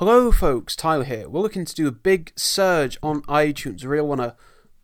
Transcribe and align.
Hello, 0.00 0.32
folks. 0.32 0.74
Tyler 0.74 1.04
here. 1.04 1.28
We're 1.28 1.42
looking 1.42 1.66
to 1.66 1.74
do 1.74 1.86
a 1.86 1.92
big 1.92 2.32
surge 2.34 2.96
on 3.02 3.20
iTunes. 3.24 3.82
We 3.82 3.88
really 3.88 4.08
want 4.08 4.22
to 4.22 4.34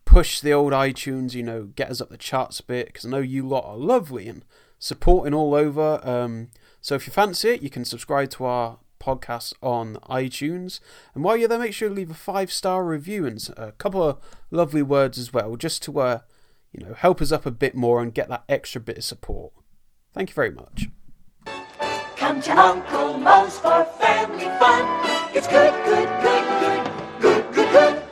push 0.04 0.40
the 0.40 0.53
old 0.53 0.74
iTunes, 0.74 1.32
you 1.32 1.42
know, 1.42 1.71
get 1.74 1.90
us 1.90 2.03
up 2.03 2.11
the 2.11 2.19
charts 2.19 2.61
a 2.61 2.64
bit 2.64 2.88
because 2.88 3.06
I 3.06 3.08
know 3.08 3.21
you 3.21 3.42
lot 3.42 3.64
are 3.64 3.79
lovely 3.79 4.29
and 4.29 4.44
supporting 4.79 5.32
all 5.32 5.54
over. 5.54 6.06
Um, 6.06 6.48
so 6.82 6.96
if 6.96 7.06
you 7.06 7.14
fancy 7.14 7.48
it, 7.48 7.62
you 7.62 7.71
can 7.71 7.87
subscribe 7.87 8.29
to 8.32 8.44
our 8.44 8.80
podcast 9.00 9.54
on 9.62 9.96
iTunes. 10.02 10.80
And 11.14 11.25
while 11.25 11.39
you're 11.39 11.48
there, 11.48 11.61
make 11.61 11.73
sure 11.73 11.89
to 11.89 11.95
leave 11.95 12.11
a 12.11 12.14
five 12.14 12.53
star 12.53 12.85
review 12.85 13.25
and 13.25 13.43
a 13.57 13.73
couple 13.73 14.03
of 14.03 14.19
lovely 14.51 14.83
words 14.83 15.17
as 15.17 15.33
well, 15.33 15.57
just 15.57 15.83
to 15.85 15.98
uh, 15.98 16.19
you 16.73 16.85
know 16.85 16.93
help 16.93 17.23
us 17.23 17.33
up 17.33 17.46
a 17.46 17.51
bit 17.51 17.75
more 17.75 18.03
and 18.03 18.12
get 18.12 18.29
that 18.29 18.45
extra 18.51 18.83
bit 18.83 18.98
of 18.98 19.05
support. 19.05 19.55
Thank 20.12 20.29
you 20.29 20.35
very 20.35 20.51
much. 20.51 20.91
Come 22.17 22.43
to 22.43 22.59
Uncle 22.59 23.19
Moe's 23.19 23.59
for 23.59 23.85
family 23.98 24.46
fun. 24.59 25.05
It's 25.39 25.46
good, 25.48 25.84
good, 25.84 26.09
good, 26.23 27.20
good, 27.20 27.20
good, 27.20 27.55
good, 27.55 27.70
good. 27.70 28.02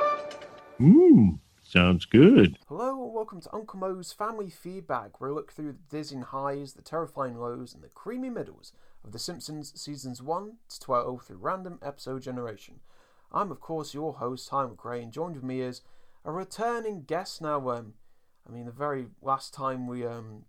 Mmm, 0.79 1.39
sounds 1.63 2.05
good. 2.05 2.59
Hello 2.69 3.03
and 3.03 3.15
welcome 3.15 3.41
to 3.41 3.55
Uncle 3.55 3.79
Moe's 3.79 4.13
Family 4.13 4.49
Feedbag, 4.49 5.13
where 5.17 5.31
we 5.31 5.35
look 5.35 5.51
through 5.51 5.73
the 5.73 5.79
dizzying 5.89 6.21
highs, 6.21 6.75
the 6.75 6.83
terrifying 6.83 7.39
lows, 7.39 7.73
and 7.73 7.83
the 7.83 7.89
creamy 7.89 8.29
middles 8.29 8.75
of 9.03 9.13
The 9.13 9.19
Simpsons 9.19 9.73
seasons 9.75 10.21
1 10.21 10.53
to 10.69 10.81
12 10.81 11.23
through 11.23 11.39
random 11.39 11.79
episode 11.81 12.21
generation. 12.21 12.81
I'm, 13.33 13.51
of 13.51 13.59
course, 13.59 13.95
your 13.95 14.13
host, 14.17 14.45
Simon 14.47 14.75
Gray, 14.75 15.03
and 15.03 15.11
joined 15.11 15.37
with 15.37 15.45
me 15.45 15.63
is 15.63 15.81
a 16.27 16.31
returning 16.31 17.05
guest 17.05 17.41
now. 17.41 17.71
Um, 17.71 17.95
I 18.47 18.53
mean, 18.53 18.67
the 18.67 18.71
very 18.71 19.07
last 19.23 19.55
time 19.55 19.87
we 19.87 20.05
um, 20.05 20.45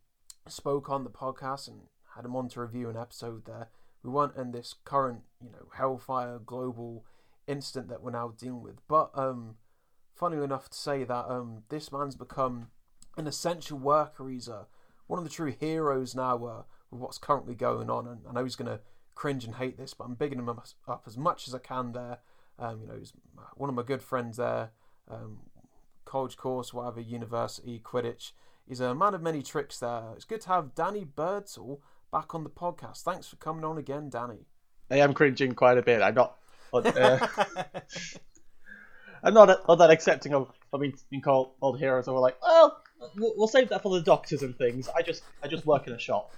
spoke 0.45 0.89
on 0.89 1.05
the 1.05 1.09
podcast 1.09 1.69
and 1.69 1.83
had 2.17 2.25
him 2.25 2.35
on 2.35 2.49
to 2.49 2.59
review 2.59 2.89
an 2.89 2.97
episode 2.97 3.45
there, 3.45 3.69
we 4.05 4.11
weren't 4.11 4.35
in 4.37 4.51
this 4.51 4.75
current, 4.85 5.21
you 5.43 5.49
know, 5.51 5.67
hellfire 5.75 6.39
global 6.39 7.05
incident 7.47 7.89
that 7.89 8.03
we're 8.03 8.11
now 8.11 8.33
dealing 8.37 8.61
with. 8.61 8.87
But 8.87 9.09
um, 9.15 9.55
funny 10.13 10.41
enough 10.43 10.69
to 10.69 10.77
say 10.77 11.03
that 11.03 11.25
um, 11.27 11.63
this 11.69 11.91
man's 11.91 12.15
become 12.15 12.67
an 13.17 13.25
essential 13.25 13.79
worker. 13.79 14.29
He's 14.29 14.47
uh, 14.47 14.65
one 15.07 15.17
of 15.17 15.23
the 15.23 15.31
true 15.31 15.53
heroes 15.59 16.13
now 16.13 16.35
uh, 16.45 16.63
with 16.91 17.01
what's 17.01 17.17
currently 17.17 17.55
going 17.55 17.89
on. 17.89 18.07
And 18.07 18.19
I 18.29 18.33
know 18.33 18.43
he's 18.43 18.55
going 18.55 18.71
to 18.71 18.81
cringe 19.15 19.43
and 19.43 19.55
hate 19.55 19.77
this, 19.77 19.95
but 19.95 20.03
I'm 20.03 20.13
bigging 20.13 20.39
him 20.39 20.49
up 20.49 21.03
as 21.07 21.17
much 21.17 21.47
as 21.47 21.55
I 21.55 21.59
can 21.59 21.93
there. 21.93 22.19
Um, 22.59 22.81
you 22.81 22.87
know, 22.87 22.95
he's 22.97 23.13
one 23.55 23.69
of 23.69 23.75
my 23.75 23.83
good 23.83 24.01
friends 24.01 24.37
there, 24.37 24.69
um, 25.09 25.39
college 26.05 26.37
course, 26.37 26.73
whatever, 26.73 27.01
university, 27.01 27.81
Quidditch. 27.83 28.31
He's 28.67 28.79
a 28.79 28.95
man 28.95 29.13
of 29.13 29.21
many 29.21 29.41
tricks 29.41 29.79
there. 29.79 30.03
It's 30.15 30.25
good 30.25 30.41
to 30.41 30.49
have 30.49 30.75
Danny 30.75 31.03
Birdsall 31.03 31.81
back 32.15 32.33
on 32.33 32.45
the 32.45 32.49
podcast. 32.49 33.01
Thanks 33.01 33.27
for 33.27 33.35
coming 33.35 33.65
on 33.65 33.77
again, 33.77 34.09
Danny. 34.09 34.47
I 34.89 34.99
am 34.99 35.13
cringing 35.13 35.53
quite 35.53 35.77
a 35.77 35.81
bit. 35.81 36.01
I'm 36.01 36.15
not. 36.15 36.37
Uh, 36.73 37.27
I'm 39.23 39.33
not, 39.33 39.67
not 39.67 39.75
that 39.75 39.89
accepting 39.89 40.33
of, 40.33 40.49
of 40.71 40.79
being, 40.79 41.21
called 41.21 41.51
old 41.61 41.77
heroes. 41.77 42.07
And 42.07 42.15
we're 42.15 42.21
like, 42.21 42.41
well, 42.41 42.81
we'll 43.17 43.33
we'll 43.35 43.47
save 43.49 43.67
that 43.69 43.83
for 43.83 43.93
the 43.93 44.01
doctors 44.01 44.43
and 44.43 44.57
things. 44.57 44.87
I 44.95 45.01
just 45.01 45.23
I 45.43 45.49
just 45.49 45.65
work 45.65 45.87
in 45.87 45.93
a 45.93 45.99
shop. 45.99 46.31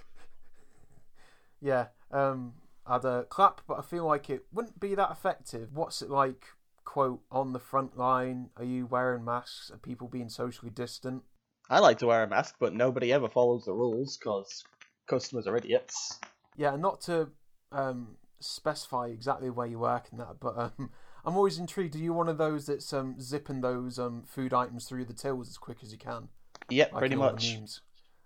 Yeah, 1.60 1.86
um, 2.10 2.54
I'd 2.84 3.04
uh, 3.04 3.22
clap, 3.28 3.60
but 3.68 3.78
I 3.78 3.82
feel 3.82 4.04
like 4.04 4.30
it 4.30 4.46
wouldn't 4.52 4.80
be 4.80 4.96
that 4.96 5.12
effective. 5.12 5.68
What's 5.72 6.02
it 6.02 6.10
like, 6.10 6.46
quote, 6.84 7.20
on 7.30 7.52
the 7.52 7.60
front 7.60 7.96
line? 7.96 8.50
Are 8.56 8.64
you 8.64 8.86
wearing 8.86 9.24
masks? 9.24 9.70
Are 9.72 9.78
people 9.78 10.08
being 10.08 10.28
socially 10.28 10.72
distant? 10.72 11.22
I 11.70 11.78
like 11.78 11.98
to 11.98 12.06
wear 12.06 12.24
a 12.24 12.28
mask, 12.28 12.56
but 12.58 12.74
nobody 12.74 13.12
ever 13.12 13.28
follows 13.28 13.66
the 13.66 13.74
rules 13.74 14.16
because 14.16 14.64
customers 15.08 15.46
are 15.46 15.56
idiots. 15.56 16.18
Yeah, 16.56 16.76
not 16.76 17.00
to 17.02 17.30
um, 17.72 18.16
specify 18.40 19.06
exactly 19.08 19.50
where 19.50 19.66
you 19.66 19.78
work 19.78 20.08
and 20.10 20.20
that, 20.20 20.36
but 20.40 20.56
um, 20.58 20.90
I'm 21.24 21.36
always 21.36 21.58
intrigued. 21.58 21.94
Are 21.96 21.98
you 21.98 22.12
one 22.12 22.28
of 22.28 22.38
those 22.38 22.66
that's 22.66 22.92
um, 22.92 23.20
zipping 23.20 23.60
those 23.60 23.98
um, 23.98 24.22
food 24.26 24.54
items 24.54 24.86
through 24.86 25.04
the 25.06 25.12
tills 25.12 25.48
as 25.48 25.58
quick 25.58 25.78
as 25.82 25.92
you 25.92 25.98
can? 25.98 26.28
Yep, 26.70 26.92
Like 26.92 27.00
pretty 27.00 27.14
in 27.14 27.20
all 27.20 27.28
the 27.28 27.32
much. 27.32 27.58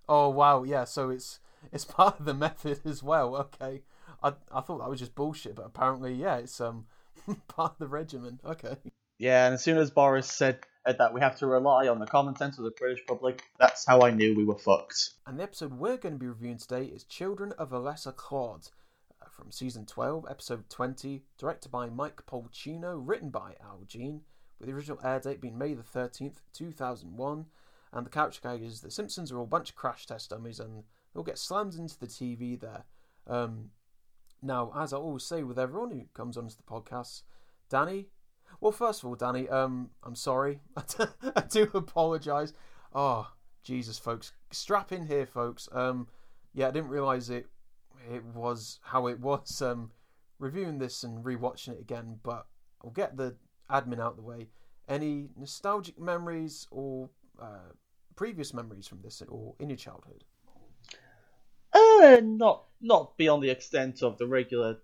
Oh 0.08 0.28
wow, 0.28 0.62
yeah. 0.64 0.84
So 0.84 1.10
it's 1.10 1.40
it's 1.72 1.84
part 1.84 2.18
of 2.18 2.26
the 2.26 2.34
method 2.34 2.80
as 2.84 3.02
well. 3.02 3.36
Okay, 3.36 3.82
I 4.22 4.34
I 4.52 4.60
thought 4.60 4.78
that 4.78 4.90
was 4.90 5.00
just 5.00 5.14
bullshit, 5.14 5.54
but 5.54 5.66
apparently, 5.66 6.14
yeah, 6.14 6.36
it's 6.36 6.60
um 6.60 6.86
part 7.48 7.72
of 7.72 7.78
the 7.78 7.88
regimen. 7.88 8.40
Okay. 8.44 8.76
Yeah, 9.22 9.46
and 9.46 9.54
as 9.54 9.62
soon 9.62 9.78
as 9.78 9.92
Boris 9.92 10.26
said 10.26 10.58
that 10.84 11.14
we 11.14 11.20
have 11.20 11.36
to 11.36 11.46
rely 11.46 11.86
on 11.86 12.00
the 12.00 12.06
common 12.06 12.34
sense 12.34 12.58
of 12.58 12.64
the 12.64 12.72
British 12.72 13.06
public, 13.06 13.44
that's 13.56 13.86
how 13.86 14.00
I 14.00 14.10
knew 14.10 14.34
we 14.34 14.44
were 14.44 14.58
fucked. 14.58 15.10
And 15.28 15.38
the 15.38 15.44
episode 15.44 15.74
we're 15.74 15.96
going 15.96 16.14
to 16.14 16.18
be 16.18 16.26
reviewing 16.26 16.58
today 16.58 16.86
is 16.86 17.04
Children 17.04 17.52
of 17.52 17.70
a 17.70 17.78
Lesser 17.78 18.10
Clod 18.10 18.70
uh, 19.22 19.26
from 19.30 19.52
season 19.52 19.86
12, 19.86 20.26
episode 20.28 20.68
20, 20.68 21.22
directed 21.38 21.70
by 21.70 21.88
Mike 21.88 22.26
Polcino, 22.26 23.00
written 23.00 23.30
by 23.30 23.54
Al 23.62 23.84
Jean, 23.86 24.22
with 24.58 24.68
the 24.68 24.74
original 24.74 24.98
air 25.04 25.20
date 25.20 25.40
being 25.40 25.56
May 25.56 25.74
the 25.74 25.84
13th, 25.84 26.38
2001. 26.52 27.46
And 27.92 28.04
the 28.04 28.10
couch 28.10 28.42
gag 28.42 28.60
is 28.60 28.80
the 28.80 28.90
Simpsons 28.90 29.30
are 29.30 29.38
all 29.38 29.44
a 29.44 29.46
bunch 29.46 29.70
of 29.70 29.76
crash 29.76 30.04
test 30.04 30.30
dummies 30.30 30.58
and 30.58 30.82
they'll 31.14 31.22
get 31.22 31.38
slammed 31.38 31.76
into 31.76 31.96
the 31.96 32.08
TV 32.08 32.58
there. 32.58 32.82
Um, 33.28 33.70
now, 34.42 34.72
as 34.76 34.92
I 34.92 34.96
always 34.96 35.22
say 35.22 35.44
with 35.44 35.60
everyone 35.60 35.92
who 35.92 36.06
comes 36.12 36.36
onto 36.36 36.56
the 36.56 36.64
podcast, 36.64 37.22
Danny. 37.68 38.08
Well, 38.60 38.72
first 38.72 39.02
of 39.02 39.08
all, 39.08 39.14
Danny, 39.14 39.48
um, 39.48 39.90
I'm 40.02 40.14
sorry. 40.14 40.60
I 40.76 41.42
do 41.48 41.68
apologise. 41.74 42.52
Oh, 42.94 43.30
Jesus, 43.62 43.98
folks, 43.98 44.32
strap 44.50 44.92
in 44.92 45.06
here, 45.06 45.26
folks. 45.26 45.68
Um, 45.72 46.08
yeah, 46.54 46.68
I 46.68 46.70
didn't 46.70 46.90
realise 46.90 47.28
it. 47.28 47.46
It 48.12 48.24
was 48.24 48.78
how 48.82 49.06
it 49.06 49.20
was. 49.20 49.62
Um, 49.62 49.90
reviewing 50.38 50.78
this 50.78 51.04
and 51.04 51.24
rewatching 51.24 51.68
it 51.68 51.80
again, 51.80 52.18
but 52.22 52.46
I'll 52.84 52.90
get 52.90 53.16
the 53.16 53.36
admin 53.70 54.00
out 54.00 54.12
of 54.12 54.16
the 54.16 54.22
way. 54.22 54.48
Any 54.88 55.28
nostalgic 55.36 55.98
memories 55.98 56.66
or 56.70 57.08
uh, 57.40 57.70
previous 58.16 58.52
memories 58.52 58.86
from 58.86 59.00
this, 59.02 59.22
or 59.28 59.54
in 59.60 59.70
your 59.70 59.76
childhood? 59.76 60.24
Uh, 61.72 62.20
not 62.22 62.64
not 62.80 63.16
beyond 63.16 63.42
the 63.42 63.50
extent 63.50 64.02
of 64.02 64.18
the 64.18 64.26
regular 64.26 64.78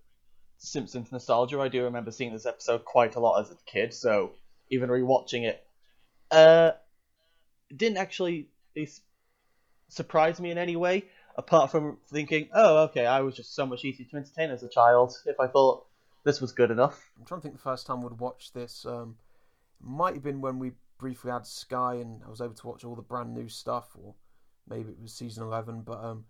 Simpsons 0.58 1.10
nostalgia. 1.12 1.60
I 1.60 1.68
do 1.68 1.84
remember 1.84 2.10
seeing 2.10 2.32
this 2.32 2.46
episode 2.46 2.84
quite 2.84 3.16
a 3.16 3.20
lot 3.20 3.40
as 3.40 3.50
a 3.50 3.56
kid, 3.66 3.94
so 3.94 4.32
even 4.70 4.90
rewatching 4.90 5.44
it, 5.44 5.64
uh, 6.30 6.72
didn't 7.74 7.98
actually 7.98 8.48
surprise 9.88 10.40
me 10.40 10.50
in 10.50 10.58
any 10.58 10.76
way. 10.76 11.04
Apart 11.36 11.70
from 11.70 11.98
thinking, 12.10 12.48
oh, 12.52 12.84
okay, 12.84 13.06
I 13.06 13.20
was 13.20 13.36
just 13.36 13.54
so 13.54 13.64
much 13.64 13.84
easier 13.84 14.06
to 14.10 14.16
entertain 14.16 14.50
as 14.50 14.64
a 14.64 14.68
child 14.68 15.14
if 15.24 15.38
I 15.38 15.46
thought 15.46 15.86
this 16.24 16.40
was 16.40 16.50
good 16.50 16.72
enough. 16.72 17.10
I'm 17.16 17.24
trying 17.24 17.40
to 17.40 17.42
think 17.42 17.54
the 17.54 17.62
first 17.62 17.86
time 17.86 18.02
we'd 18.02 18.18
watch 18.18 18.52
this. 18.52 18.84
Um, 18.84 19.16
might 19.80 20.14
have 20.14 20.24
been 20.24 20.40
when 20.40 20.58
we 20.58 20.72
briefly 20.98 21.30
had 21.30 21.46
Sky 21.46 21.94
and 21.94 22.22
I 22.26 22.28
was 22.28 22.40
able 22.40 22.54
to 22.54 22.66
watch 22.66 22.84
all 22.84 22.96
the 22.96 23.02
brand 23.02 23.34
new 23.34 23.48
stuff, 23.48 23.90
or 23.94 24.14
maybe 24.68 24.90
it 24.90 25.00
was 25.00 25.12
season 25.12 25.44
11. 25.44 25.82
But 25.82 26.02
um, 26.02 26.24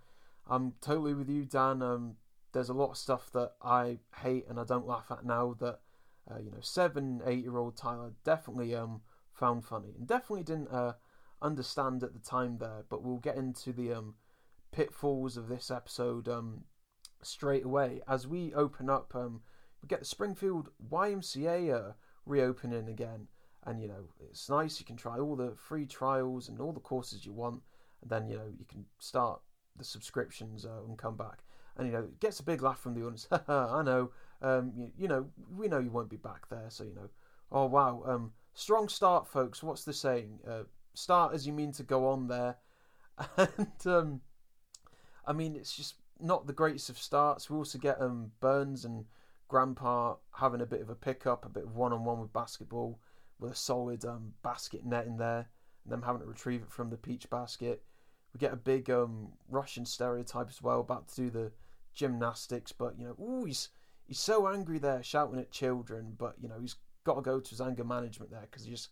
I'm 0.46 0.74
totally 0.82 1.14
with 1.14 1.30
you, 1.30 1.46
Dan. 1.46 1.80
Um, 1.80 2.16
there's 2.52 2.68
a 2.68 2.74
lot 2.74 2.90
of 2.90 2.96
stuff 2.96 3.30
that 3.32 3.52
I 3.62 3.98
hate 4.22 4.46
and 4.48 4.58
I 4.58 4.64
don't 4.64 4.86
laugh 4.86 5.10
at 5.10 5.24
now 5.24 5.54
that, 5.60 5.80
uh, 6.30 6.38
you 6.38 6.50
know, 6.50 6.60
seven, 6.60 7.20
eight 7.26 7.42
year 7.42 7.56
old 7.56 7.76
Tyler 7.76 8.12
definitely 8.24 8.74
um, 8.74 9.02
found 9.32 9.64
funny 9.64 9.94
and 9.96 10.06
definitely 10.06 10.44
didn't 10.44 10.72
uh, 10.72 10.94
understand 11.42 12.02
at 12.02 12.12
the 12.12 12.18
time 12.18 12.58
there. 12.58 12.84
But 12.88 13.02
we'll 13.02 13.18
get 13.18 13.36
into 13.36 13.72
the 13.72 13.92
um, 13.92 14.14
pitfalls 14.72 15.36
of 15.36 15.48
this 15.48 15.70
episode 15.70 16.28
um, 16.28 16.64
straight 17.22 17.64
away 17.64 18.00
as 18.08 18.26
we 18.26 18.54
open 18.54 18.88
up. 18.88 19.14
Um, 19.14 19.42
we 19.82 19.88
get 19.88 20.00
the 20.00 20.06
Springfield 20.06 20.70
YMCA 20.90 21.74
uh, 21.74 21.92
reopening 22.26 22.88
again, 22.88 23.28
and 23.64 23.80
you 23.80 23.88
know 23.88 24.08
it's 24.20 24.48
nice. 24.48 24.80
You 24.80 24.86
can 24.86 24.96
try 24.96 25.18
all 25.18 25.36
the 25.36 25.54
free 25.54 25.86
trials 25.86 26.48
and 26.48 26.60
all 26.60 26.72
the 26.72 26.80
courses 26.80 27.24
you 27.24 27.32
want, 27.32 27.62
and 28.02 28.10
then 28.10 28.28
you 28.28 28.36
know 28.36 28.50
you 28.58 28.64
can 28.64 28.86
start 28.98 29.40
the 29.76 29.84
subscriptions 29.84 30.64
uh, 30.64 30.82
and 30.86 30.98
come 30.98 31.16
back. 31.16 31.42
And 31.78 31.86
you 31.86 31.92
know 31.92 32.08
gets 32.20 32.40
a 32.40 32.42
big 32.42 32.62
laugh 32.62 32.80
from 32.80 32.94
the 32.94 33.02
audience. 33.02 33.28
I 33.48 33.82
know, 33.82 34.10
um, 34.42 34.72
you, 34.76 34.90
you 34.98 35.08
know, 35.08 35.26
we 35.56 35.68
know 35.68 35.78
you 35.78 35.90
won't 35.90 36.10
be 36.10 36.16
back 36.16 36.48
there, 36.48 36.66
so 36.68 36.84
you 36.84 36.94
know. 36.94 37.08
Oh 37.52 37.66
wow, 37.66 38.02
um, 38.04 38.32
strong 38.54 38.88
start, 38.88 39.26
folks. 39.28 39.62
What's 39.62 39.84
the 39.84 39.92
saying? 39.92 40.40
Uh, 40.46 40.64
start 40.94 41.34
as 41.34 41.46
you 41.46 41.52
mean 41.52 41.72
to 41.72 41.82
go 41.84 42.08
on 42.08 42.26
there, 42.26 42.56
and 43.36 43.86
um, 43.86 44.20
I 45.24 45.32
mean 45.32 45.54
it's 45.54 45.76
just 45.76 45.94
not 46.20 46.46
the 46.46 46.52
greatest 46.52 46.90
of 46.90 46.98
starts. 46.98 47.48
We 47.48 47.56
also 47.56 47.78
get 47.78 48.00
um 48.00 48.32
Burns 48.40 48.84
and 48.84 49.04
Grandpa 49.48 50.16
having 50.32 50.60
a 50.60 50.66
bit 50.66 50.80
of 50.80 50.90
a 50.90 50.94
pickup, 50.94 51.44
a 51.44 51.48
bit 51.48 51.64
of 51.64 51.74
one 51.74 51.92
on 51.92 52.04
one 52.04 52.20
with 52.20 52.32
basketball, 52.32 53.00
with 53.38 53.52
a 53.52 53.56
solid 53.56 54.04
um, 54.04 54.34
basket 54.42 54.84
net 54.84 55.06
in 55.06 55.16
there, 55.16 55.48
and 55.84 55.92
them 55.92 56.02
having 56.02 56.20
to 56.20 56.26
retrieve 56.26 56.62
it 56.62 56.70
from 56.70 56.90
the 56.90 56.96
peach 56.96 57.28
basket. 57.30 57.82
We 58.34 58.38
get 58.38 58.52
a 58.52 58.56
big 58.56 58.90
um, 58.90 59.28
Russian 59.48 59.86
stereotype 59.86 60.50
as 60.50 60.60
well, 60.60 60.80
about 60.80 61.08
to 61.08 61.16
do 61.16 61.30
the 61.30 61.52
gymnastics, 61.94 62.72
but 62.72 62.98
you 62.98 63.06
know, 63.06 63.24
ooh, 63.24 63.44
he's 63.44 63.68
he's 64.06 64.20
so 64.20 64.48
angry 64.48 64.78
there, 64.78 65.02
shouting 65.02 65.38
at 65.38 65.50
children, 65.50 66.14
but 66.16 66.34
you 66.40 66.48
know, 66.48 66.60
he's 66.60 66.76
got 67.04 67.14
to 67.14 67.22
go 67.22 67.40
to 67.40 67.50
his 67.50 67.60
anger 67.60 67.84
management 67.84 68.30
there 68.30 68.46
because 68.50 68.64
he 68.64 68.70
just 68.70 68.88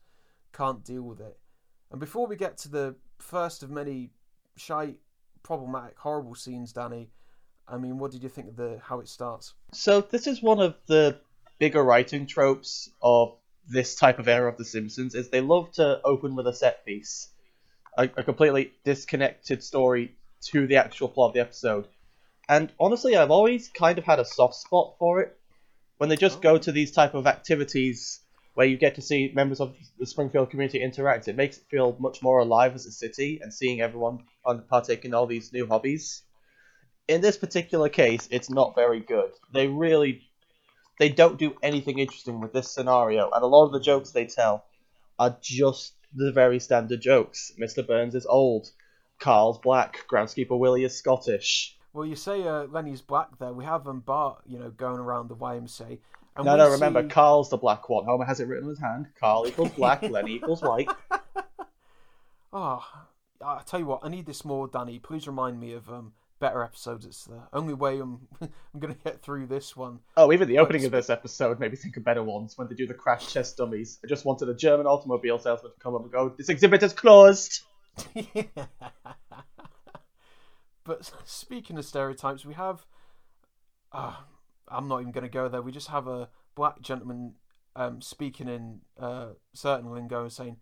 can't 0.53 0.85
deal 0.85 1.03
with 1.03 1.21
it. 1.21 1.39
And 1.91 2.01
before 2.01 2.27
we 2.27 2.37
get 2.37 2.59
to 2.59 2.69
the 2.69 2.97
first 3.19 3.63
of 3.63 3.71
many 3.71 4.11
shy, 4.57 4.95
problematic, 5.43 5.99
horrible 5.99 6.35
scenes, 6.35 6.73
Danny, 6.73 7.11
I 7.69 7.79
mean, 7.79 7.99
what 7.99 8.11
did 8.11 8.23
you 8.23 8.29
think 8.29 8.49
of 8.49 8.57
the 8.57 8.81
how 8.83 9.01
it 9.01 9.09
starts? 9.09 9.55
So 9.73 10.01
this 10.01 10.27
is 10.27 10.43
one 10.43 10.61
of 10.61 10.75
the 10.87 11.19
bigger 11.59 11.83
writing 11.83 12.27
tropes 12.27 12.91
of 13.03 13.35
this 13.69 13.97
type 13.97 14.19
of 14.19 14.29
era 14.29 14.51
of 14.51 14.57
The 14.57 14.65
Simpsons 14.65 15.15
is 15.15 15.29
they 15.29 15.41
love 15.41 15.73
to 15.73 16.01
open 16.05 16.37
with 16.37 16.47
a 16.47 16.53
set 16.53 16.85
piece, 16.85 17.29
a, 17.97 18.05
a 18.17 18.23
completely 18.23 18.73
disconnected 18.85 19.63
story 19.63 20.15
to 20.43 20.67
the 20.67 20.77
actual 20.77 21.09
plot 21.09 21.31
of 21.31 21.35
the 21.35 21.41
episode. 21.41 21.89
And 22.49 22.73
honestly, 22.79 23.17
I've 23.17 23.31
always 23.31 23.69
kind 23.69 23.99
of 23.99 24.05
had 24.05 24.21
a 24.21 24.25
soft 24.25 24.55
spot 24.55 24.95
for 24.99 25.21
it 25.21 25.37
when 25.99 26.09
they 26.09 26.17
just 26.17 26.43
go 26.43 26.53
oh. 26.53 26.59
to 26.59 26.73
these 26.73 26.93
type 26.93 27.15
of 27.15 27.27
activities 27.27 28.21
where 28.55 28.67
you 28.67 28.77
get 28.77 28.95
to 28.95 29.03
see 29.03 29.33
members 29.35 29.61
of 29.61 29.77
the 29.99 30.07
Springfield 30.07 30.51
community 30.51 30.81
interact. 30.81 31.29
It 31.29 31.37
makes 31.37 31.59
it 31.59 31.65
feel 31.71 31.97
much 31.99 32.23
more 32.23 32.39
alive 32.39 32.75
as 32.75 32.87
a 32.87 32.93
city 32.93 33.41
and 33.43 33.53
seeing 33.53 33.81
everyone 33.81 34.21
partake 34.69 35.05
in 35.05 35.13
all 35.13 35.27
these 35.27 35.53
new 35.53 35.67
hobbies. 35.67 36.23
In 37.09 37.21
this 37.21 37.37
particular 37.37 37.89
case, 37.89 38.29
it's 38.31 38.49
not 38.49 38.75
very 38.75 39.01
good. 39.01 39.31
They 39.53 39.67
really 39.67 40.23
they 40.99 41.11
don't 41.11 41.39
do 41.39 41.55
anything 41.63 41.99
interesting 41.99 42.41
with 42.41 42.55
this 42.55 42.71
scenario, 42.71 43.31
and 43.31 43.43
a 43.43 43.47
lot 43.47 43.67
of 43.67 43.73
the 43.73 43.81
jokes 43.81 44.13
they 44.13 44.25
tell 44.25 44.65
are 45.19 45.37
just 45.43 45.93
the 46.15 46.33
very 46.33 46.59
standard 46.59 47.03
jokes. 47.03 47.53
Mr. 47.61 47.87
Burns 47.87 48.15
is 48.15 48.25
old, 48.25 48.71
Carl's 49.19 49.59
black, 49.59 50.07
groundskeeper 50.11 50.59
Willie 50.59 50.85
is 50.85 50.97
Scottish. 50.97 51.76
Well, 51.97 52.05
you 52.05 52.15
say 52.15 52.47
uh, 52.47 52.67
Lenny's 52.67 53.01
black 53.01 53.39
there. 53.39 53.55
We 53.55 53.65
have 53.65 53.89
um, 53.89 54.01
Bart, 54.01 54.43
you 54.47 54.59
know, 54.59 54.69
going 54.69 54.99
around 54.99 55.29
the 55.29 55.35
YMCA. 55.35 55.99
And 56.37 56.45
No, 56.45 56.55
no, 56.55 56.69
remember, 56.69 57.09
Carl's 57.09 57.49
the 57.49 57.57
black 57.57 57.89
one. 57.89 58.05
Homer 58.05 58.27
has 58.27 58.39
it 58.39 58.49
written 58.49 58.65
on 58.65 58.69
his 58.69 58.79
hand. 58.79 59.07
Carl 59.19 59.47
equals 59.47 59.71
black, 59.71 60.03
Lenny 60.11 60.35
equals 60.35 60.61
white. 60.61 60.91
Oh, 62.53 62.85
I 63.45 63.63
tell 63.65 63.81
you 63.81 63.87
what, 63.87 64.01
I 64.03 64.11
need 64.11 64.27
this 64.27 64.45
more, 64.45 64.69
Danny. 64.69 64.99
Please 64.99 65.27
remind 65.27 65.59
me 65.59 65.73
of 65.73 65.89
um, 65.89 66.13
better 66.39 66.63
episodes. 66.63 67.07
It's 67.07 67.25
the 67.25 67.41
only 67.55 67.73
way 67.73 67.99
I'm 67.99 68.29
I'm 68.43 68.79
gonna 68.79 68.95
get 69.03 69.23
through 69.23 69.47
this 69.47 69.75
one. 69.75 70.01
Oh, 70.19 70.35
even 70.35 70.49
the 70.49 70.59
opening 70.59 70.85
of 70.85 70.93
this 70.93 71.09
episode 71.09 71.59
made 71.59 71.71
me 71.71 71.79
think 71.79 71.97
of 71.97 72.05
better 72.05 72.23
ones 72.23 72.59
when 72.59 72.69
they 72.69 72.75
do 72.75 72.87
the 72.87 72.93
crash 72.93 73.33
test 73.33 73.57
dummies. 73.57 74.01
I 74.05 74.07
just 74.07 74.27
wanted 74.27 74.51
a 74.51 74.55
German 74.55 74.87
automobile 74.87 75.39
salesman 75.39 75.73
to 75.73 75.81
come 75.81 75.95
up 75.95 76.03
and 76.03 76.13
go, 76.13 76.29
This 76.29 76.51
exhibit 76.51 76.83
is 76.83 76.93
closed! 76.93 77.63
But 80.87 81.11
speaking 81.25 81.79
of 81.79 81.85
stereotypes, 81.85 82.47
we 82.47 82.55
have. 82.55 82.87
Uh, 83.93 84.15
I'm 84.69 84.89
not 84.89 85.01
even 85.01 85.13
going 85.13 85.25
to 85.25 85.31
go 85.31 85.49
there. 85.49 85.63
We 85.63 85.73
just 85.73 85.89
have 85.89 86.07
a 86.07 86.29
black 86.55 86.81
gentleman 86.81 87.35
um, 87.77 88.01
speaking 88.01 88.49
in 88.49 88.81
uh, 88.99 89.29
certain 89.53 89.91
lingo 89.91 90.23
and 90.23 90.33
saying, 90.33 90.57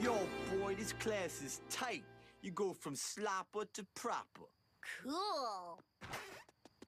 Yo, 0.00 0.16
boy, 0.58 0.74
this 0.74 0.92
class 0.94 1.42
is 1.42 1.60
tight. 1.70 2.04
You 2.42 2.50
go 2.52 2.72
from 2.72 2.94
slopper 2.94 3.66
to 3.74 3.86
proper. 3.94 4.46
Cool. 5.02 5.80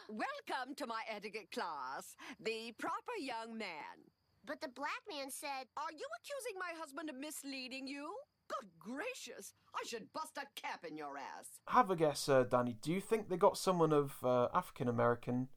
Welcome 0.09 0.75
to 0.77 0.87
my 0.87 1.03
etiquette 1.15 1.51
class, 1.53 2.17
the 2.43 2.73
proper 2.79 3.17
young 3.21 3.59
man. 3.59 4.09
But 4.47 4.61
the 4.61 4.69
black 4.69 5.03
man 5.09 5.31
said, 5.31 5.67
Are 5.77 5.93
you 5.93 6.07
accusing 6.21 6.59
my 6.59 6.79
husband 6.79 7.11
of 7.11 7.17
misleading 7.17 7.87
you? 7.87 8.15
Good 8.51 8.71
gracious, 8.79 9.55
I 9.75 9.87
should 9.87 10.13
bust 10.13 10.37
a 10.37 10.61
cap 10.61 10.85
in 10.89 10.97
your 10.97 11.17
ass. 11.17 11.61
"Have 11.69 11.91
a 11.91 11.97
guess, 11.97 12.29
uh, 12.29 12.45
Danny. 12.45 12.77
Do 12.83 12.93
you 12.93 13.01
think 13.01 13.29
they 13.29 13.37
got 13.37 13.57
someone 13.57 13.93
of 13.93 14.17
uh, 14.25 14.49
African 14.53 14.89
American 14.89 15.49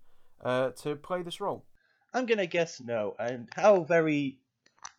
uh, 0.42 0.70
to 0.82 0.96
play 0.96 1.24
this 1.24 1.42
role?" 1.42 1.66
I'm 2.14 2.28
gonna 2.28 2.46
guess 2.46 2.80
no. 2.80 3.16
And 3.18 3.50
how 3.56 3.84
very 3.84 4.40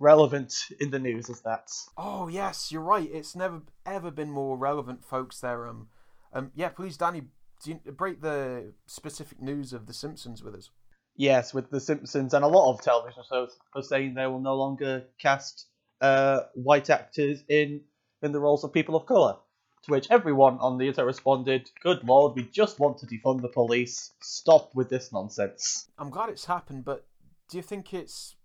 relevant 0.00 0.54
in 0.80 0.90
the 0.90 0.98
news 0.98 1.28
is 1.28 1.42
that? 1.42 1.70
Oh 1.96 2.28
yes, 2.28 2.72
you're 2.72 2.82
right. 2.82 3.08
It's 3.12 3.36
never 3.36 3.62
ever 3.86 4.10
been 4.10 4.30
more 4.30 4.56
relevant, 4.56 5.04
folks. 5.04 5.40
There, 5.40 5.66
um, 5.68 5.88
um, 6.32 6.50
yeah. 6.54 6.70
Please, 6.70 6.96
Danny, 6.96 7.22
do 7.62 7.78
you, 7.84 7.92
break 7.92 8.20
the 8.20 8.72
specific 8.86 9.40
news 9.40 9.72
of 9.72 9.86
The 9.86 9.94
Simpsons 9.94 10.42
with 10.42 10.54
us. 10.54 10.70
Yes, 11.16 11.54
with 11.54 11.70
The 11.70 11.80
Simpsons 11.80 12.34
and 12.34 12.44
a 12.44 12.48
lot 12.48 12.72
of 12.72 12.82
television 12.82 13.22
shows 13.28 13.56
are 13.74 13.82
saying 13.82 14.14
they 14.14 14.26
will 14.26 14.40
no 14.40 14.56
longer 14.56 15.04
cast 15.20 15.68
uh, 16.00 16.40
white 16.54 16.90
actors 16.90 17.42
in 17.48 17.82
in 18.22 18.32
the 18.32 18.40
roles 18.40 18.64
of 18.64 18.72
people 18.72 18.96
of 18.96 19.06
color. 19.06 19.36
To 19.84 19.90
which 19.90 20.10
everyone 20.10 20.58
on 20.58 20.78
the 20.78 20.86
internet 20.86 21.06
responded, 21.06 21.70
"Good 21.82 22.04
lord, 22.04 22.36
we 22.36 22.44
just 22.44 22.80
want 22.80 22.98
to 22.98 23.06
defund 23.06 23.42
the 23.42 23.48
police. 23.48 24.12
Stop 24.22 24.74
with 24.74 24.88
this 24.88 25.12
nonsense." 25.12 25.88
I'm 25.98 26.10
glad 26.10 26.30
it's 26.30 26.46
happened, 26.46 26.84
but 26.84 27.06
do 27.50 27.58
you 27.58 27.62
think 27.62 27.92
it's 27.92 28.36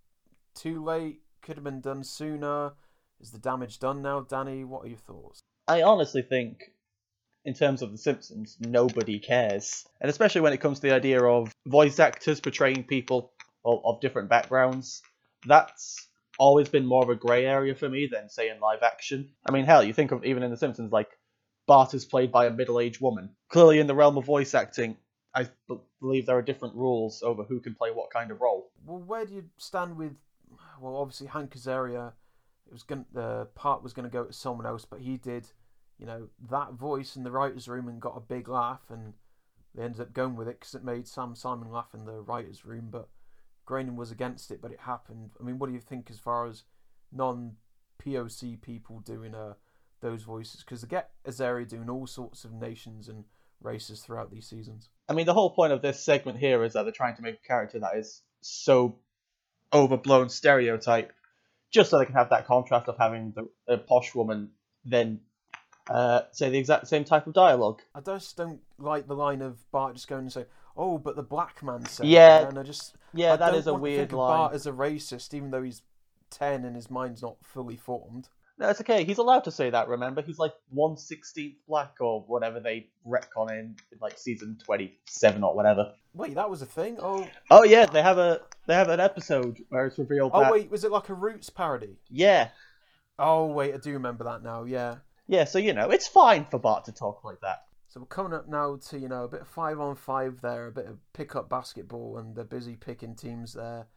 too 0.54 0.84
late? 0.84 1.22
Could 1.42 1.56
have 1.56 1.64
been 1.64 1.82
done 1.82 2.04
sooner. 2.04 2.74
Is 3.22 3.32
the 3.32 3.40
damage 3.40 3.80
done 3.80 4.02
now, 4.02 4.22
Danny? 4.22 4.64
What 4.64 4.86
are 4.86 4.90
your 4.90 4.98
thoughts? 4.98 5.40
I 5.68 5.82
honestly 5.84 6.22
think, 6.22 6.60
in 7.46 7.54
terms 7.54 7.82
of 7.82 7.92
The 7.92 7.98
Simpsons, 7.98 8.58
nobody 8.60 9.20
cares. 9.20 9.86
And 10.02 10.10
especially 10.10 10.42
when 10.42 10.54
it 10.54 10.62
comes 10.62 10.80
to 10.80 10.88
the 10.88 10.94
idea 10.94 11.24
of 11.24 11.54
voice 11.66 12.00
actors 12.00 12.40
portraying 12.40 12.84
people 12.84 13.32
of, 13.64 13.80
of 13.86 14.02
different 14.02 14.30
backgrounds, 14.30 15.02
that's 15.46 16.09
always 16.40 16.70
been 16.70 16.86
more 16.86 17.04
of 17.04 17.10
a 17.10 17.16
grey 17.16 17.46
area 17.46 17.76
for 17.76 17.88
me 17.88 18.10
than, 18.12 18.30
say, 18.30 18.50
in 18.50 18.60
live 18.60 18.82
action. 18.82 19.30
I 19.48 19.52
mean, 19.52 19.66
hell, 19.66 19.84
you 19.84 19.94
think 19.94 20.12
of 20.12 20.26
even 20.26 20.42
in 20.42 20.50
The 20.50 20.58
Simpsons, 20.58 20.92
like, 20.92 21.10
Bart 21.68 21.94
is 21.94 22.06
played 22.06 22.32
by 22.32 22.48
a 22.48 22.52
middle 22.52 22.80
aged 22.80 23.00
woman. 23.00 23.30
Clearly, 23.50 23.80
in 23.80 23.86
the 23.86 23.94
realm 23.94 24.18
of 24.18 24.26
voice 24.26 24.56
acting, 24.56 24.98
I 25.36 25.48
believe 26.02 26.26
there 26.26 26.38
are 26.38 26.42
different 26.42 26.74
rules 26.74 27.22
over 27.22 27.44
who 27.44 27.60
can 27.60 27.76
play 27.76 27.92
what 27.92 28.10
kind 28.10 28.32
of 28.32 28.42
role. 28.42 28.72
Well, 28.84 28.98
where 28.98 29.26
do 29.26 29.36
you 29.36 29.44
stand 29.58 29.96
with? 29.96 30.14
Well, 30.82 30.96
obviously 30.96 31.28
Hank 31.28 31.56
Azaria. 31.56 32.14
It 32.66 32.74
was 32.74 32.84
going 32.84 33.06
the 33.14 33.48
part 33.54 33.84
was 33.84 33.94
going 33.94 34.10
to 34.10 34.14
go 34.14 34.24
to 34.24 34.34
someone 34.34 34.66
else, 34.66 34.86
but 34.86 35.00
he 35.00 35.18
did, 35.18 35.48
you 36.00 36.08
know, 36.08 36.30
that 36.50 36.74
voice 36.74 37.16
in 37.16 37.24
the 37.24 37.32
writers' 37.32 37.68
room 37.68 37.88
and 37.88 38.02
got 38.02 38.18
a 38.18 38.22
big 38.22 38.48
laugh, 38.48 38.82
and 38.90 39.14
they 39.76 39.84
ended 39.84 40.02
up 40.02 40.14
going 40.14 40.36
with 40.36 40.48
it 40.48 40.60
because 40.60 40.74
it 40.74 40.84
made 40.84 41.08
Sam 41.08 41.36
Simon 41.36 41.72
laugh 41.72 41.94
in 41.94 42.06
the 42.06 42.22
writers' 42.22 42.66
room. 42.66 42.88
But 42.90 43.10
Groening 43.70 43.96
was 43.96 44.10
against 44.10 44.50
it, 44.50 44.64
but 44.64 44.72
it 44.72 44.80
happened. 44.80 45.30
I 45.40 45.44
mean, 45.44 45.60
what 45.60 45.68
do 45.68 45.74
you 45.74 45.80
think 45.80 46.10
as 46.10 46.18
far 46.18 46.48
as 46.48 46.64
non 47.12 47.52
POC 48.04 48.60
people 48.60 49.00
doing 49.02 49.36
uh 49.36 49.54
those 50.02 50.24
voices? 50.24 50.62
Because 50.64 50.82
they 50.82 50.88
get 50.88 51.12
Azaria 51.28 51.70
doing 51.70 51.88
all 51.88 52.08
sorts 52.08 52.44
of 52.46 52.52
nations 52.52 53.10
and 53.10 53.26
races 53.62 54.02
throughout 54.02 54.32
these 54.32 54.48
seasons. 54.48 54.90
I 55.08 55.14
mean, 55.14 55.28
the 55.28 55.36
whole 55.36 55.52
point 55.52 55.72
of 55.72 55.84
this 55.84 56.04
segment 56.04 56.40
here 56.40 56.64
is 56.64 56.74
that 56.74 56.82
they're 56.82 56.92
trying 56.92 57.16
to 57.18 57.22
make 57.22 57.36
a 57.36 57.48
character 57.48 57.78
that 57.78 57.96
is 57.96 58.24
so 58.42 58.98
overblown 59.72 60.30
stereotype, 60.30 61.14
just 61.70 61.92
so 61.92 62.00
they 62.00 62.06
can 62.06 62.16
have 62.16 62.32
that 62.32 62.48
contrast 62.48 62.88
of 62.88 62.98
having 62.98 63.34
the 63.36 63.48
a 63.72 63.78
posh 63.78 64.16
woman 64.16 64.50
then 64.84 65.20
uh, 65.92 66.22
say 66.32 66.50
the 66.50 66.58
exact 66.58 66.88
same 66.88 67.04
type 67.04 67.28
of 67.28 67.34
dialogue. 67.34 67.84
I 67.94 68.02
just 68.02 68.36
don't 68.36 68.62
like 68.80 69.06
the 69.06 69.16
line 69.16 69.44
of 69.44 69.60
Bart 69.70 69.94
just 69.94 70.08
going 70.08 70.22
and 70.22 70.34
saying, 70.34 70.48
"Oh, 70.76 70.98
but 70.98 71.16
the 71.16 71.24
black 71.24 71.62
man 71.64 71.86
said." 71.86 72.08
Yeah. 72.08 72.48
and 72.48 72.58
I 72.58 72.64
just 72.64 72.96
Yeah, 73.14 73.34
I 73.34 73.38
that 73.38 73.68
a 73.68 73.74
weird 73.74 74.12
line. 74.12 74.38
Bart 74.38 74.54
as 74.54 74.68
a 74.68 74.72
racist, 74.72 75.34
even 75.34 75.52
though 75.52 75.64
he's 75.64 75.82
ten 76.30 76.66
and 76.66 76.76
his 76.76 76.90
mind's 76.90 77.22
not 77.22 77.38
fully 77.42 77.78
formed. 77.78 78.30
No, 78.58 78.70
it's 78.70 78.82
okay. 78.82 79.06
He's 79.06 79.20
allowed 79.20 79.46
to 79.46 79.52
say 79.52 79.70
that. 79.70 79.88
Remember, 79.88 80.22
he's 80.22 80.38
like 80.38 80.54
one 80.70 80.98
sixteenth 80.98 81.56
black 81.68 81.96
or 82.02 82.22
whatever 82.28 82.60
they 82.60 82.88
retcon 83.08 83.52
in 83.52 83.76
like 84.02 84.18
season 84.18 84.58
twenty 84.64 84.98
seven 85.06 85.44
or 85.44 85.56
whatever. 85.56 85.94
Wait, 86.14 86.36
that 86.36 86.50
was 86.50 86.62
a 86.62 86.66
thing. 86.66 86.98
Oh, 87.02 87.26
Oh 87.50 87.64
yeah, 87.64 87.86
they 87.86 88.02
have 88.02 88.18
a 88.18 88.42
they 88.68 88.74
have 88.74 88.90
an 88.90 89.00
episode 89.00 89.64
where 89.70 89.86
it's 89.86 89.98
revealed 89.98 90.32
oh 90.34 90.42
that 90.42 90.52
wait, 90.52 90.70
was 90.70 90.84
it 90.84 90.92
like 90.92 91.10
a 91.10 91.14
Roots 91.14 91.50
parody? 91.50 91.98
yeah 92.10 92.50
Oh 93.20 93.48
wait, 93.48 93.74
I 93.74 93.78
do 93.78 93.92
remember 93.94 94.24
that 94.24 94.44
now. 94.44 94.64
Yeah. 94.64 94.96
yeah. 95.28 95.44
So 95.44 95.60
you 95.60 95.74
know, 95.74 95.90
it's 95.90 96.08
fine 96.08 96.46
for 96.46 96.58
Bart 96.58 96.86
to 96.86 96.94
talk 96.94 97.24
like 97.24 97.42
that. 97.42 97.66
So 97.90 98.00
we're 98.00 98.06
coming 98.06 98.34
up 98.34 98.48
now 98.48 98.78
to 98.90 99.00
you 99.00 99.08
know 99.08 99.24
a 99.24 99.28
bit 99.28 99.42
of 99.42 99.48
five 99.48 99.80
on 99.80 99.96
five 99.96 100.42
there, 100.42 100.68
a 100.68 100.72
bit 100.72 100.86
of 100.86 101.00
pick 101.14 101.36
up 101.36 101.50
basketball, 101.50 102.20
and 102.20 102.36
they're 102.36 102.44
busy 102.44 102.76
picking 102.76 103.16
teams 103.16 103.54
there. 103.54 103.88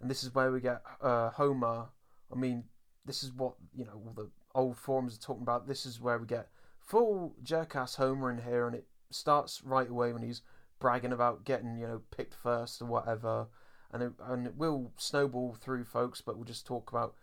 And 0.00 0.08
this 0.08 0.22
is 0.22 0.32
where 0.32 0.52
we 0.52 0.60
get 0.60 0.80
uh, 1.00 1.30
Homer. 1.30 1.86
I 2.32 2.36
mean, 2.36 2.62
this 3.04 3.24
is 3.24 3.32
what 3.32 3.54
you 3.76 3.84
know 3.84 3.94
all 3.94 4.12
the 4.14 4.30
old 4.54 4.76
forums 4.76 5.16
are 5.16 5.20
talking 5.20 5.42
about. 5.42 5.66
This 5.66 5.84
is 5.84 6.00
where 6.00 6.18
we 6.18 6.26
get 6.26 6.50
full 6.78 7.34
jerkass 7.42 7.96
Homer 7.96 8.30
in 8.30 8.38
here, 8.38 8.68
and 8.68 8.76
it 8.76 8.86
starts 9.10 9.60
right 9.64 9.90
away 9.90 10.12
when 10.12 10.22
he's 10.22 10.42
bragging 10.78 11.12
about 11.12 11.44
getting 11.44 11.76
you 11.76 11.88
know 11.88 12.02
picked 12.16 12.34
first 12.34 12.80
or 12.80 12.84
whatever, 12.84 13.48
and 13.92 14.04
it, 14.04 14.12
and 14.20 14.46
it 14.46 14.56
will 14.56 14.92
snowball 14.96 15.56
through, 15.60 15.82
folks. 15.82 16.20
But 16.20 16.36
we'll 16.36 16.44
just 16.44 16.64
talk 16.64 16.92
about 16.92 17.16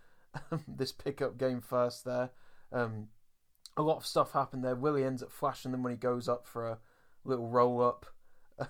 this 0.68 0.92
pickup 0.92 1.38
game 1.38 1.62
first 1.62 2.04
there. 2.04 2.32
Um, 2.74 3.08
a 3.80 3.82
lot 3.82 3.96
of 3.96 4.06
stuff 4.06 4.34
happened 4.34 4.64
there. 4.64 4.76
Willie 4.76 5.06
ends 5.06 5.24
up 5.24 5.32
flashing 5.32 5.72
them 5.72 5.84
when 5.84 5.92
he 5.94 5.98
goes 5.98 6.28
up 6.28 6.46
for 6.46 6.68
a 6.68 6.78
little 7.24 7.48
roll 7.48 7.82
up. 7.82 8.06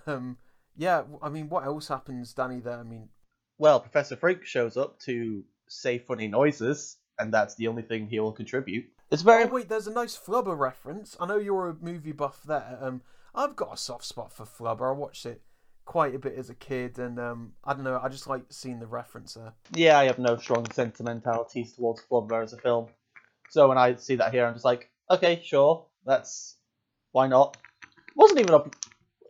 Um, 0.05 0.37
yeah, 0.77 1.01
I 1.19 1.29
mean, 1.29 1.49
what 1.49 1.65
else 1.65 1.87
happens, 1.87 2.31
Danny? 2.31 2.59
There, 2.59 2.77
I 2.77 2.83
mean, 2.83 3.09
Well, 3.57 3.79
Professor 3.79 4.15
Frink 4.15 4.45
shows 4.45 4.77
up 4.77 4.99
to 4.99 5.43
say 5.67 5.97
funny 5.97 6.27
noises, 6.27 6.97
and 7.17 7.33
that's 7.33 7.55
the 7.55 7.67
only 7.67 7.81
thing 7.81 8.05
he 8.05 8.19
will 8.19 8.31
contribute. 8.31 8.85
It's 9.09 9.23
very 9.23 9.45
oh 9.45 9.47
wait, 9.47 9.67
there's 9.67 9.87
a 9.87 9.91
nice 9.91 10.15
Flubber 10.15 10.55
reference. 10.55 11.17
I 11.19 11.25
know 11.25 11.37
you're 11.37 11.69
a 11.69 11.75
movie 11.81 12.11
buff 12.11 12.43
there. 12.43 12.77
Um, 12.79 13.01
I've 13.33 13.55
got 13.55 13.73
a 13.73 13.77
soft 13.77 14.05
spot 14.05 14.31
for 14.31 14.45
Flubber. 14.45 14.89
I 14.89 14.91
watched 14.95 15.25
it 15.25 15.41
quite 15.85 16.13
a 16.13 16.19
bit 16.19 16.35
as 16.37 16.51
a 16.51 16.55
kid, 16.55 16.99
and 16.99 17.19
um, 17.19 17.53
I 17.63 17.73
don't 17.73 17.83
know, 17.83 17.99
I 18.01 18.09
just 18.09 18.27
like 18.27 18.43
seeing 18.49 18.79
the 18.79 18.85
reference 18.85 19.33
there. 19.33 19.53
yeah. 19.73 19.97
I 19.97 20.05
have 20.05 20.19
no 20.19 20.37
strong 20.37 20.69
sentimentalities 20.69 21.73
towards 21.73 22.03
Flubber 22.03 22.43
as 22.43 22.53
a 22.53 22.57
film, 22.57 22.89
so 23.49 23.67
when 23.67 23.79
I 23.79 23.95
see 23.95 24.15
that 24.17 24.31
here, 24.31 24.45
I'm 24.45 24.53
just 24.53 24.65
like, 24.65 24.91
okay, 25.09 25.41
sure, 25.43 25.85
that's 26.05 26.57
why 27.11 27.27
not. 27.27 27.57
wasn't 28.15 28.39
even 28.39 28.53
a 28.53 28.63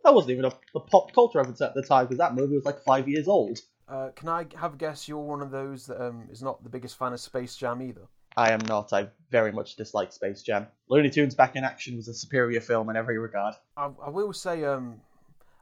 That 0.04 0.14
wasn't 0.14 0.32
even 0.32 0.44
a, 0.46 0.52
a 0.74 0.80
pop 0.80 1.12
culture 1.12 1.38
reference 1.38 1.60
at 1.60 1.74
the 1.74 1.82
time 1.82 2.06
because 2.06 2.18
that 2.18 2.34
movie 2.34 2.56
was 2.56 2.64
like 2.64 2.82
five 2.84 3.08
years 3.08 3.28
old. 3.28 3.58
Uh, 3.88 4.10
can 4.14 4.28
I 4.28 4.46
have 4.56 4.74
a 4.74 4.76
guess? 4.76 5.08
You're 5.08 5.18
one 5.18 5.42
of 5.42 5.50
those 5.50 5.86
that 5.86 6.00
um, 6.00 6.28
is 6.30 6.42
not 6.42 6.62
the 6.62 6.70
biggest 6.70 6.96
fan 6.96 7.12
of 7.12 7.20
Space 7.20 7.56
Jam 7.56 7.82
either. 7.82 8.06
I 8.36 8.52
am 8.52 8.60
not. 8.60 8.92
I 8.92 9.08
very 9.30 9.50
much 9.50 9.74
dislike 9.74 10.12
Space 10.12 10.42
Jam. 10.42 10.68
Looney 10.88 11.10
Tunes 11.10 11.34
Back 11.34 11.56
in 11.56 11.64
Action 11.64 11.96
was 11.96 12.06
a 12.06 12.14
superior 12.14 12.60
film 12.60 12.88
in 12.88 12.96
every 12.96 13.18
regard. 13.18 13.54
I, 13.76 13.90
I 14.04 14.08
will 14.10 14.32
say, 14.32 14.64
um, 14.64 15.00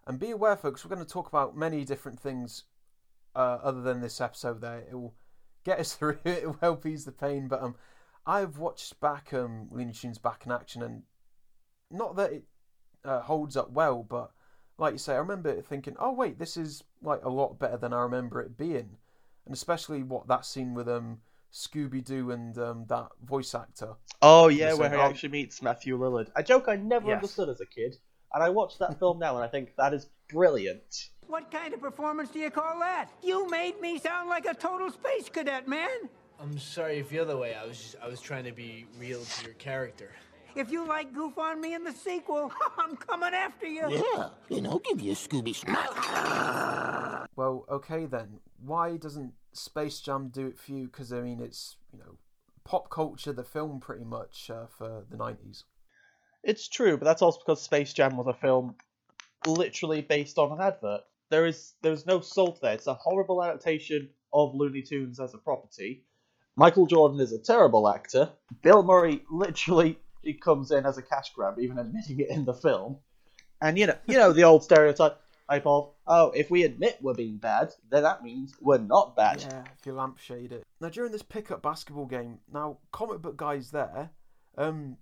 and 0.06 0.18
be 0.18 0.30
aware, 0.30 0.56
folks, 0.56 0.84
we're 0.84 0.94
going 0.94 1.04
to 1.04 1.10
talk 1.10 1.28
about 1.28 1.56
many 1.56 1.84
different 1.86 2.20
things 2.20 2.64
uh, 3.34 3.58
other 3.62 3.80
than 3.80 4.02
this 4.02 4.20
episode. 4.20 4.60
There, 4.60 4.80
it 4.80 4.94
will 4.94 5.14
get 5.64 5.80
us 5.80 5.94
through. 5.96 6.18
It 6.24 6.44
will 6.44 6.58
help 6.60 6.84
ease 6.84 7.06
the 7.06 7.12
pain. 7.12 7.48
But 7.48 7.62
um, 7.62 7.76
I've 8.26 8.58
watched 8.58 9.00
back 9.00 9.32
um, 9.32 9.68
Looney 9.70 9.92
Tunes 9.92 10.18
Back 10.18 10.44
in 10.46 10.52
Action, 10.52 10.82
and 10.82 11.02
not 11.90 12.16
that 12.16 12.32
it 12.32 12.44
uh, 13.04 13.20
holds 13.20 13.56
up 13.56 13.70
well, 13.70 14.02
but 14.02 14.30
like 14.76 14.92
you 14.92 14.98
say, 14.98 15.14
I 15.14 15.18
remember 15.18 15.60
thinking, 15.62 15.96
oh 15.98 16.12
wait, 16.12 16.38
this 16.38 16.56
is 16.56 16.84
like 17.02 17.24
a 17.24 17.30
lot 17.30 17.58
better 17.58 17.76
than 17.76 17.92
I 17.92 18.02
remember 18.02 18.40
it 18.40 18.56
being, 18.56 18.96
and 19.46 19.54
especially 19.54 20.02
what 20.02 20.28
that 20.28 20.44
scene 20.44 20.74
with 20.74 20.88
um 20.88 21.18
Scooby 21.52 22.04
Doo 22.04 22.30
and 22.30 22.56
um 22.58 22.84
that 22.88 23.08
voice 23.24 23.54
actor. 23.54 23.94
Oh 24.20 24.48
yeah, 24.48 24.74
where 24.74 24.90
he 24.90 24.96
I'll- 24.96 25.08
actually 25.10 25.30
meets 25.30 25.62
Matthew 25.62 25.98
Lillard. 25.98 26.28
A 26.36 26.42
joke 26.42 26.66
I 26.68 26.76
never 26.76 27.08
Yes. 27.08 27.16
understood 27.16 27.48
as 27.48 27.60
a 27.60 27.66
kid, 27.66 27.96
and 28.34 28.42
I 28.42 28.50
watched 28.50 28.78
that 28.80 28.98
film 28.98 29.18
now 29.18 29.36
and 29.36 29.44
I 29.44 29.48
think 29.48 29.74
that 29.78 29.94
is 29.94 30.08
brilliant. 30.28 31.08
What 31.26 31.50
kind 31.50 31.74
of 31.74 31.80
performance 31.80 32.30
do 32.30 32.38
you 32.38 32.50
call 32.50 32.78
that? 32.80 33.10
You 33.22 33.48
made 33.50 33.80
me 33.80 33.98
sound 33.98 34.28
like 34.30 34.46
a 34.46 34.54
total 34.54 34.90
space 34.90 35.28
cadet, 35.28 35.68
man. 35.68 36.08
I'm 36.40 36.58
sorry 36.58 36.98
if 36.98 37.10
you're 37.10 37.24
the 37.24 37.36
way. 37.36 37.54
I 37.54 37.66
was 37.66 37.78
just, 37.78 37.96
I 38.02 38.08
was 38.08 38.20
trying 38.20 38.44
to 38.44 38.52
be 38.52 38.86
real 38.98 39.22
to 39.22 39.44
your 39.44 39.54
character. 39.54 40.10
If 40.54 40.70
you 40.70 40.86
like 40.86 41.12
goof 41.12 41.36
on 41.36 41.60
me 41.60 41.74
in 41.74 41.84
the 41.84 41.92
sequel, 41.92 42.52
I'm 42.78 42.96
coming 42.96 43.34
after 43.34 43.66
you. 43.66 43.82
Yeah, 43.88 44.28
and 44.56 44.66
I'll 44.66 44.78
give 44.78 45.00
you 45.00 45.12
a 45.12 45.14
Scooby 45.14 45.54
smack. 45.54 47.28
Well, 47.36 47.64
okay 47.70 48.06
then. 48.06 48.40
Why 48.64 48.96
doesn't 48.96 49.32
Space 49.52 50.00
Jam 50.00 50.28
do 50.28 50.46
it 50.46 50.58
for 50.58 50.72
you? 50.72 50.86
Because 50.86 51.12
I 51.12 51.20
mean, 51.20 51.40
it's 51.40 51.76
you 51.92 51.98
know, 51.98 52.16
pop 52.64 52.90
culture, 52.90 53.32
the 53.32 53.44
film, 53.44 53.80
pretty 53.80 54.04
much 54.04 54.50
uh, 54.50 54.66
for 54.66 55.04
the 55.10 55.16
nineties. 55.16 55.64
It's 56.42 56.68
true, 56.68 56.96
but 56.96 57.04
that's 57.04 57.22
also 57.22 57.40
because 57.40 57.62
Space 57.62 57.92
Jam 57.92 58.16
was 58.16 58.26
a 58.26 58.32
film 58.32 58.74
literally 59.46 60.00
based 60.00 60.38
on 60.38 60.52
an 60.52 60.60
advert. 60.60 61.02
There 61.30 61.46
is 61.46 61.74
there's 61.82 62.06
no 62.06 62.20
salt 62.20 62.60
there. 62.60 62.74
It's 62.74 62.86
a 62.86 62.94
horrible 62.94 63.42
adaptation 63.44 64.08
of 64.32 64.54
Looney 64.54 64.82
Tunes 64.82 65.20
as 65.20 65.34
a 65.34 65.38
property. 65.38 66.04
Michael 66.58 66.86
Jordan 66.86 67.20
is 67.20 67.32
a 67.32 67.38
terrible 67.38 67.88
actor. 67.88 68.30
Bill 68.62 68.82
Murray 68.82 69.22
literally 69.30 69.96
he 70.22 70.34
comes 70.34 70.72
in 70.72 70.84
as 70.84 70.98
a 70.98 71.02
cash 71.02 71.32
grab, 71.32 71.60
even 71.60 71.78
admitting 71.78 72.18
it 72.18 72.30
in 72.30 72.44
the 72.44 72.52
film. 72.52 72.98
And 73.62 73.78
you 73.78 73.86
know, 73.86 73.94
you 74.06 74.14
know 74.14 74.32
the 74.32 74.42
old 74.42 74.64
stereotype 74.64 75.20
type 75.48 75.66
of 75.66 75.90
oh, 76.08 76.30
if 76.32 76.50
we 76.50 76.64
admit 76.64 76.98
we're 77.00 77.14
being 77.14 77.36
bad, 77.36 77.72
then 77.90 78.02
that 78.02 78.24
means 78.24 78.56
we're 78.60 78.78
not 78.78 79.14
bad. 79.14 79.40
Yeah, 79.40 79.62
if 79.78 79.86
you 79.86 79.92
lampshade 79.92 80.50
it. 80.50 80.66
Now 80.80 80.88
during 80.88 81.12
this 81.12 81.22
pickup 81.22 81.62
basketball 81.62 82.06
game, 82.06 82.40
now 82.52 82.78
comic 82.90 83.22
book 83.22 83.36
guys 83.36 83.70
there, 83.70 84.10
um, 84.56 84.96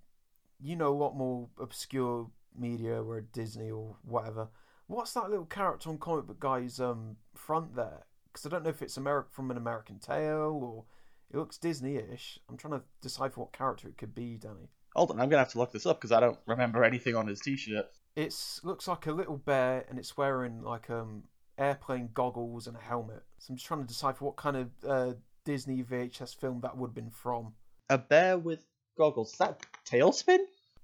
you 0.61 0.75
know 0.75 0.93
lot 0.93 1.17
more 1.17 1.49
obscure 1.59 2.29
media 2.55 3.01
or 3.01 3.21
Disney 3.21 3.71
or 3.71 3.95
whatever. 4.03 4.49
What's 4.85 5.13
that 5.13 5.31
little 5.31 5.45
character 5.45 5.89
on 5.89 5.97
comic 5.97 6.27
book 6.27 6.39
guys 6.39 6.79
um 6.79 7.17
front 7.33 7.75
there? 7.75 8.05
Because 8.31 8.45
I 8.45 8.49
don't 8.49 8.63
know 8.63 8.69
if 8.69 8.83
it's 8.83 8.97
American 8.97 9.31
from 9.31 9.49
an 9.49 9.57
American 9.57 9.97
Tail 9.97 10.59
or 10.61 10.85
it 11.31 11.37
looks 11.37 11.57
Disney-ish. 11.57 12.39
I'm 12.49 12.57
trying 12.57 12.79
to 12.79 12.83
decipher 13.01 13.41
what 13.41 13.53
character 13.53 13.87
it 13.87 13.97
could 13.97 14.15
be, 14.15 14.37
Danny. 14.37 14.69
Hold 14.95 15.11
on, 15.11 15.19
I'm 15.19 15.29
gonna 15.29 15.43
have 15.43 15.51
to 15.51 15.59
look 15.59 15.71
this 15.71 15.85
up 15.85 15.99
because 15.99 16.11
I 16.11 16.19
don't 16.19 16.39
remember 16.47 16.83
anything 16.83 17.15
on 17.15 17.27
his 17.27 17.39
T-shirt. 17.41 17.85
It 18.15 18.33
looks 18.63 18.87
like 18.87 19.05
a 19.05 19.11
little 19.11 19.37
bear 19.37 19.85
and 19.89 19.99
it's 19.99 20.17
wearing 20.17 20.63
like 20.63 20.89
um 20.89 21.23
airplane 21.59 22.09
goggles 22.13 22.65
and 22.67 22.75
a 22.75 22.79
helmet. 22.79 23.23
So 23.39 23.51
I'm 23.51 23.57
just 23.57 23.67
trying 23.67 23.81
to 23.81 23.85
decipher 23.87 24.25
what 24.25 24.35
kind 24.37 24.57
of 24.57 24.69
uh, 24.87 25.13
Disney 25.45 25.83
VHS 25.83 26.35
film 26.39 26.61
that 26.61 26.75
would 26.77 26.87
have 26.89 26.95
been 26.95 27.09
from. 27.11 27.53
A 27.89 27.97
bear 27.97 28.37
with 28.37 28.65
goggles. 28.97 29.33
Is 29.33 29.37
that 29.39 29.63
TaleSpin? 29.89 30.39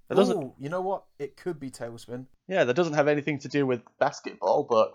That 0.08 0.14
doesn't. 0.16 0.36
Ooh, 0.36 0.54
you 0.58 0.68
know 0.68 0.80
what? 0.80 1.04
It 1.18 1.36
could 1.36 1.58
be 1.58 1.70
TaleSpin. 1.70 2.26
Yeah, 2.46 2.64
that 2.64 2.74
doesn't 2.74 2.94
have 2.94 3.08
anything 3.08 3.38
to 3.40 3.48
do 3.48 3.66
with 3.66 3.82
basketball, 3.98 4.64
but 4.68 4.94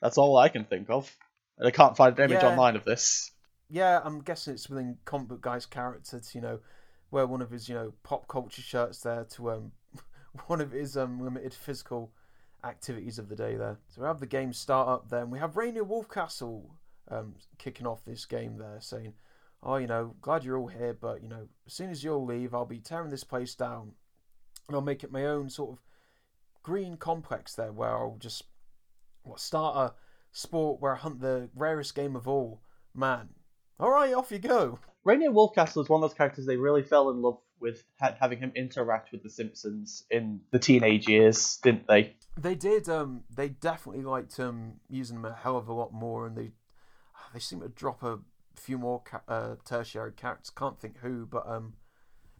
that's 0.00 0.16
all 0.16 0.36
I 0.36 0.48
can 0.48 0.64
think 0.64 0.88
of. 0.90 1.14
And 1.58 1.66
I 1.66 1.70
can't 1.70 1.96
find 1.96 2.18
an 2.18 2.24
image 2.30 2.42
Yeah. 2.42 2.48
online 2.50 2.76
of 2.76 2.84
this. 2.84 3.30
Yeah, 3.70 4.00
I'm 4.02 4.20
guessing 4.20 4.54
it's 4.54 4.68
within 4.68 4.98
comic 5.04 5.28
book 5.28 5.40
guy's 5.42 5.66
character 5.66 6.18
to, 6.20 6.38
you 6.38 6.40
know, 6.40 6.60
wear 7.10 7.26
one 7.26 7.42
of 7.42 7.50
his, 7.50 7.68
you 7.68 7.74
know, 7.74 7.92
pop 8.02 8.26
culture 8.28 8.62
shirts 8.62 9.00
there 9.00 9.24
to 9.24 9.50
um 9.50 9.72
one 10.46 10.60
of 10.60 10.72
his 10.72 10.96
um 10.96 11.20
limited 11.20 11.52
physical 11.54 12.12
activities 12.64 13.18
of 13.18 13.28
the 13.28 13.36
day 13.36 13.56
there. 13.56 13.78
So 13.88 14.00
we 14.02 14.06
have 14.06 14.20
the 14.20 14.26
game 14.26 14.52
start 14.52 14.88
up 14.88 15.10
then. 15.10 15.30
We 15.30 15.38
have 15.38 15.56
Rainier 15.56 15.84
Wolfcastle 15.84 16.64
um 17.10 17.34
kicking 17.58 17.86
off 17.86 18.04
this 18.04 18.24
game 18.24 18.56
there, 18.56 18.78
saying, 18.80 19.14
Oh, 19.62 19.76
you 19.76 19.86
know, 19.86 20.14
glad 20.22 20.44
you're 20.44 20.56
all 20.58 20.68
here, 20.68 20.94
but 20.94 21.22
you 21.22 21.28
know, 21.28 21.48
as 21.66 21.72
soon 21.74 21.90
as 21.90 22.02
you'll 22.02 22.24
leave, 22.24 22.54
I'll 22.54 22.64
be 22.64 22.80
tearing 22.80 23.10
this 23.10 23.24
place 23.24 23.54
down. 23.54 23.92
And 24.66 24.76
I'll 24.76 24.82
make 24.82 25.04
it 25.04 25.12
my 25.12 25.26
own 25.26 25.50
sort 25.50 25.72
of 25.72 25.82
green 26.62 26.96
complex 26.96 27.54
there 27.54 27.72
where 27.72 27.90
I'll 27.90 28.16
just 28.18 28.44
what 29.24 29.40
start 29.40 29.76
a 29.76 29.94
sport 30.32 30.80
where 30.80 30.94
I 30.94 30.98
hunt 30.98 31.20
the 31.20 31.50
rarest 31.54 31.94
game 31.94 32.16
of 32.16 32.26
all, 32.28 32.62
man. 32.94 33.30
All 33.80 33.90
right, 33.90 34.12
off 34.12 34.32
you 34.32 34.40
go. 34.40 34.78
Rainier 35.04 35.30
Wolfcastle 35.30 35.82
is 35.82 35.88
one 35.88 36.02
of 36.02 36.10
those 36.10 36.16
characters 36.16 36.46
they 36.46 36.56
really 36.56 36.82
fell 36.82 37.10
in 37.10 37.22
love 37.22 37.38
with 37.60 37.84
ha- 38.00 38.16
having 38.20 38.40
him 38.40 38.50
interact 38.56 39.12
with 39.12 39.22
the 39.22 39.30
Simpsons 39.30 40.04
in 40.10 40.40
the 40.50 40.58
teenage 40.58 41.08
years, 41.08 41.58
didn't 41.62 41.86
they? 41.86 42.16
They 42.36 42.56
did. 42.56 42.88
Um, 42.88 43.22
they 43.34 43.48
definitely 43.48 44.02
liked 44.02 44.38
um 44.40 44.74
using 44.88 45.16
him 45.16 45.24
a 45.24 45.32
hell 45.32 45.56
of 45.56 45.68
a 45.68 45.72
lot 45.72 45.92
more, 45.92 46.26
and 46.26 46.36
they 46.36 46.50
they 47.32 47.38
seem 47.38 47.60
to 47.60 47.68
drop 47.68 48.02
a 48.02 48.18
few 48.56 48.78
more 48.78 49.02
ca- 49.02 49.22
uh, 49.28 49.54
tertiary 49.64 50.12
characters. 50.12 50.50
Can't 50.50 50.78
think 50.80 50.98
who, 50.98 51.24
but 51.26 51.48
um, 51.48 51.74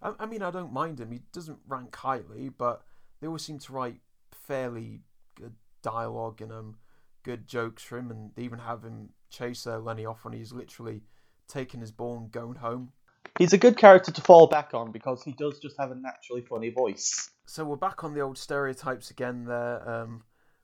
I, 0.02 0.14
I 0.18 0.26
mean 0.26 0.42
I 0.42 0.50
don't 0.50 0.72
mind 0.72 1.00
him. 1.00 1.12
He 1.12 1.20
doesn't 1.32 1.58
rank 1.68 1.94
highly, 1.94 2.48
but 2.48 2.82
they 3.20 3.28
always 3.28 3.42
seem 3.42 3.60
to 3.60 3.72
write 3.72 4.00
fairly 4.32 5.02
good 5.36 5.54
dialogue 5.82 6.40
and 6.40 6.50
um 6.50 6.76
good 7.22 7.46
jokes 7.46 7.82
for 7.84 7.98
him, 7.98 8.10
and 8.10 8.32
they 8.34 8.42
even 8.42 8.58
have 8.58 8.82
him 8.82 9.10
chase 9.30 9.66
uh, 9.66 9.78
Lenny 9.78 10.04
off 10.04 10.24
when 10.24 10.34
he's 10.34 10.52
literally 10.52 11.02
taking 11.48 11.80
his 11.80 11.90
ball 11.90 12.18
and 12.18 12.30
going 12.30 12.56
home. 12.56 12.92
He's 13.38 13.52
a 13.52 13.58
good 13.58 13.76
character 13.76 14.10
to 14.10 14.20
fall 14.20 14.46
back 14.48 14.74
on 14.74 14.90
because 14.90 15.22
he 15.22 15.32
does 15.32 15.58
just 15.60 15.76
have 15.78 15.90
a 15.90 15.94
naturally 15.94 16.42
funny 16.42 16.70
voice. 16.70 17.30
So 17.46 17.64
we're 17.64 17.76
back 17.76 18.02
on 18.04 18.12
the 18.12 18.20
old 18.20 18.36
stereotypes 18.36 19.10
again 19.10 19.44
there, 19.44 19.88
um, 19.88 20.22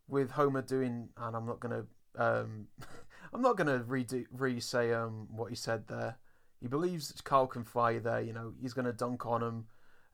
with 0.09 0.33
Homer 0.33 0.63
doing, 0.63 1.09
and 1.17 1.37
I'm 1.37 1.47
not 1.47 1.61
gonna, 1.61 1.87
um, 2.17 2.67
I'm 3.33 3.43
not 3.43 3.57
gonna 3.57 3.81
redo, 3.81 4.25
re-say 4.33 4.93
um, 4.93 5.29
what 5.31 5.51
he 5.51 5.57
said 5.57 5.87
there. 5.87 6.17
He 6.61 6.69
believes 6.69 7.09
that 7.09 7.23
Carl 7.25 7.47
can 7.47 7.65
fly 7.65 7.99
there. 7.99 8.21
You 8.21 8.33
know, 8.33 8.53
he's 8.61 8.73
gonna 8.73 8.93
dunk 8.93 9.25
on 9.25 9.43
him, 9.43 9.67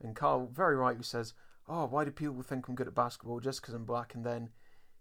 and 0.02 0.14
Carl 0.14 0.50
very 0.52 0.76
rightly 0.76 1.02
says, 1.02 1.32
"Oh, 1.66 1.86
why 1.86 2.04
do 2.04 2.10
people 2.10 2.42
think 2.42 2.68
I'm 2.68 2.74
good 2.74 2.88
at 2.88 2.94
basketball 2.94 3.40
just 3.40 3.62
because 3.62 3.74
I'm 3.74 3.84
black?" 3.84 4.14
And 4.14 4.24
then 4.24 4.50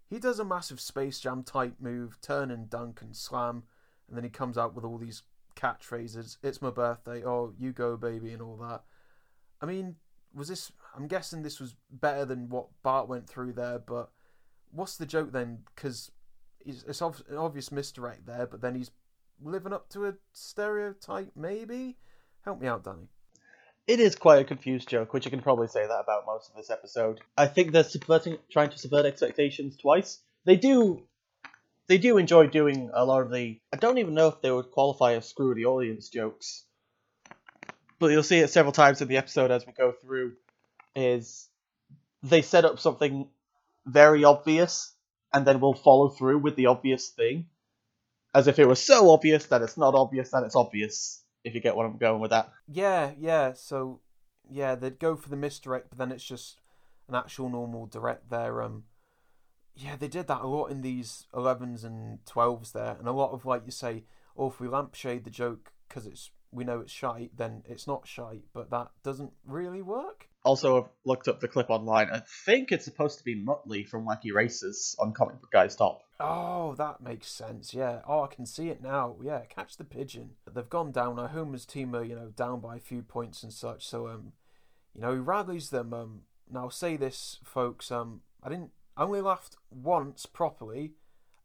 he 0.08 0.18
does 0.18 0.40
a 0.40 0.44
massive 0.44 0.80
Space 0.80 1.20
Jam 1.20 1.42
type 1.42 1.74
move, 1.78 2.18
turn 2.20 2.50
and 2.50 2.70
dunk 2.70 3.02
and 3.02 3.14
slam, 3.14 3.64
and 4.08 4.16
then 4.16 4.24
he 4.24 4.30
comes 4.30 4.58
out 4.58 4.74
with 4.74 4.84
all 4.84 4.98
these 4.98 5.22
catchphrases. 5.60 6.36
It's 6.42 6.62
my 6.62 6.70
birthday. 6.70 7.24
Oh, 7.24 7.52
you 7.58 7.72
go, 7.72 7.96
baby, 7.96 8.32
and 8.32 8.42
all 8.42 8.56
that. 8.58 8.82
I 9.60 9.66
mean, 9.66 9.96
was 10.34 10.48
this? 10.48 10.72
I'm 10.96 11.06
guessing 11.06 11.42
this 11.42 11.60
was 11.60 11.74
better 11.90 12.24
than 12.24 12.48
what 12.48 12.68
Bart 12.82 13.08
went 13.08 13.28
through 13.28 13.52
there. 13.52 13.78
But 13.78 14.10
what's 14.72 14.96
the 14.96 15.06
joke 15.06 15.32
then? 15.32 15.58
Because 15.74 16.10
it's 16.64 17.02
ob- 17.02 17.22
an 17.28 17.36
obvious 17.36 17.72
misdirect 17.72 18.26
there, 18.26 18.46
but 18.46 18.60
then 18.60 18.74
he's 18.74 18.90
living 19.42 19.72
up 19.72 19.88
to 19.90 20.06
a 20.06 20.14
stereotype. 20.32 21.30
Maybe 21.36 21.96
help 22.44 22.60
me 22.60 22.68
out, 22.68 22.84
Danny. 22.84 23.08
It 23.86 23.98
is 23.98 24.14
quite 24.14 24.40
a 24.40 24.44
confused 24.44 24.88
joke, 24.88 25.12
which 25.12 25.24
you 25.24 25.30
can 25.30 25.40
probably 25.40 25.66
say 25.66 25.86
that 25.86 26.00
about 26.04 26.26
most 26.26 26.50
of 26.50 26.56
this 26.56 26.70
episode. 26.70 27.20
I 27.36 27.46
think 27.46 27.72
they're 27.72 27.82
subverting, 27.82 28.38
trying 28.50 28.70
to 28.70 28.78
subvert 28.78 29.06
expectations 29.06 29.76
twice. 29.76 30.20
They 30.44 30.56
do, 30.56 31.02
they 31.90 31.98
do 31.98 32.18
enjoy 32.18 32.46
doing 32.46 32.88
a 32.94 33.04
lot 33.04 33.22
of 33.22 33.32
the. 33.32 33.58
I 33.72 33.76
don't 33.76 33.98
even 33.98 34.14
know 34.14 34.28
if 34.28 34.40
they 34.40 34.50
would 34.52 34.70
qualify 34.70 35.14
as 35.14 35.28
screw 35.28 35.56
the 35.56 35.64
audience 35.64 36.08
jokes, 36.08 36.64
but 37.98 38.12
you'll 38.12 38.22
see 38.22 38.38
it 38.38 38.50
several 38.50 38.70
times 38.70 39.02
in 39.02 39.08
the 39.08 39.16
episode 39.16 39.50
as 39.50 39.66
we 39.66 39.72
go 39.72 39.90
through. 39.90 40.34
Is 40.94 41.48
they 42.22 42.42
set 42.42 42.64
up 42.64 42.78
something 42.78 43.28
very 43.84 44.22
obvious 44.22 44.94
and 45.32 45.44
then 45.44 45.58
we'll 45.58 45.74
follow 45.74 46.10
through 46.10 46.38
with 46.38 46.54
the 46.54 46.66
obvious 46.66 47.08
thing, 47.08 47.46
as 48.36 48.46
if 48.46 48.60
it 48.60 48.68
was 48.68 48.80
so 48.80 49.10
obvious 49.10 49.46
that 49.46 49.62
it's 49.62 49.76
not 49.76 49.96
obvious 49.96 50.30
that 50.30 50.44
it's 50.44 50.54
obvious. 50.54 51.24
If 51.42 51.56
you 51.56 51.60
get 51.60 51.74
what 51.74 51.86
I'm 51.86 51.98
going 51.98 52.20
with 52.20 52.30
that. 52.30 52.52
Yeah, 52.68 53.10
yeah. 53.18 53.54
So 53.54 53.98
yeah, 54.48 54.76
they'd 54.76 55.00
go 55.00 55.16
for 55.16 55.28
the 55.28 55.36
misdirect, 55.36 55.88
but 55.90 55.98
then 55.98 56.12
it's 56.12 56.22
just 56.22 56.60
an 57.08 57.16
actual 57.16 57.48
normal 57.48 57.86
direct 57.86 58.30
there. 58.30 58.62
Um, 58.62 58.84
yeah, 59.74 59.96
they 59.96 60.08
did 60.08 60.26
that 60.28 60.42
a 60.42 60.46
lot 60.46 60.66
in 60.66 60.82
these 60.82 61.26
11s 61.34 61.84
and 61.84 62.24
12s 62.24 62.72
there, 62.72 62.96
and 62.98 63.08
a 63.08 63.12
lot 63.12 63.32
of 63.32 63.46
like 63.46 63.62
you 63.64 63.72
say, 63.72 64.04
oh, 64.36 64.48
if 64.48 64.60
we 64.60 64.68
lampshade 64.68 65.24
the 65.24 65.30
joke 65.30 65.72
because 65.88 66.06
it's 66.06 66.30
we 66.52 66.64
know 66.64 66.80
it's 66.80 66.92
shite, 66.92 67.36
then 67.36 67.62
it's 67.66 67.86
not 67.86 68.06
shite. 68.06 68.44
But 68.52 68.70
that 68.70 68.88
doesn't 69.02 69.32
really 69.46 69.82
work. 69.82 70.28
Also, 70.42 70.82
I've 70.82 70.90
looked 71.04 71.28
up 71.28 71.40
the 71.40 71.48
clip 71.48 71.70
online. 71.70 72.08
I 72.10 72.22
think 72.46 72.72
it's 72.72 72.84
supposed 72.84 73.18
to 73.18 73.24
be 73.24 73.36
Muttley 73.36 73.86
from 73.86 74.06
Wacky 74.06 74.32
Races 74.32 74.96
on 74.98 75.12
Comic 75.12 75.40
Book 75.40 75.50
Guy's 75.52 75.76
Top. 75.76 76.02
Oh, 76.18 76.74
that 76.76 77.00
makes 77.00 77.30
sense. 77.30 77.74
Yeah. 77.74 78.00
Oh, 78.06 78.22
I 78.22 78.26
can 78.26 78.46
see 78.46 78.68
it 78.68 78.82
now. 78.82 79.16
Yeah, 79.22 79.40
catch 79.48 79.76
the 79.76 79.84
pigeon. 79.84 80.30
They've 80.52 80.68
gone 80.68 80.92
down. 80.92 81.16
Now 81.16 81.26
Homer's 81.26 81.66
team 81.66 81.94
are 81.94 82.04
you 82.04 82.14
know 82.14 82.28
down 82.28 82.60
by 82.60 82.76
a 82.76 82.80
few 82.80 83.02
points 83.02 83.42
and 83.42 83.52
such. 83.52 83.86
So 83.86 84.08
um, 84.08 84.32
you 84.94 85.02
know 85.02 85.12
he 85.12 85.18
rallies 85.18 85.70
them. 85.70 85.92
Um, 85.92 86.22
now 86.50 86.68
say 86.68 86.96
this, 86.96 87.38
folks. 87.44 87.90
Um, 87.90 88.22
I 88.42 88.48
didn't. 88.48 88.70
I 88.96 89.04
only 89.04 89.20
laughed 89.20 89.56
once 89.70 90.26
properly, 90.26 90.92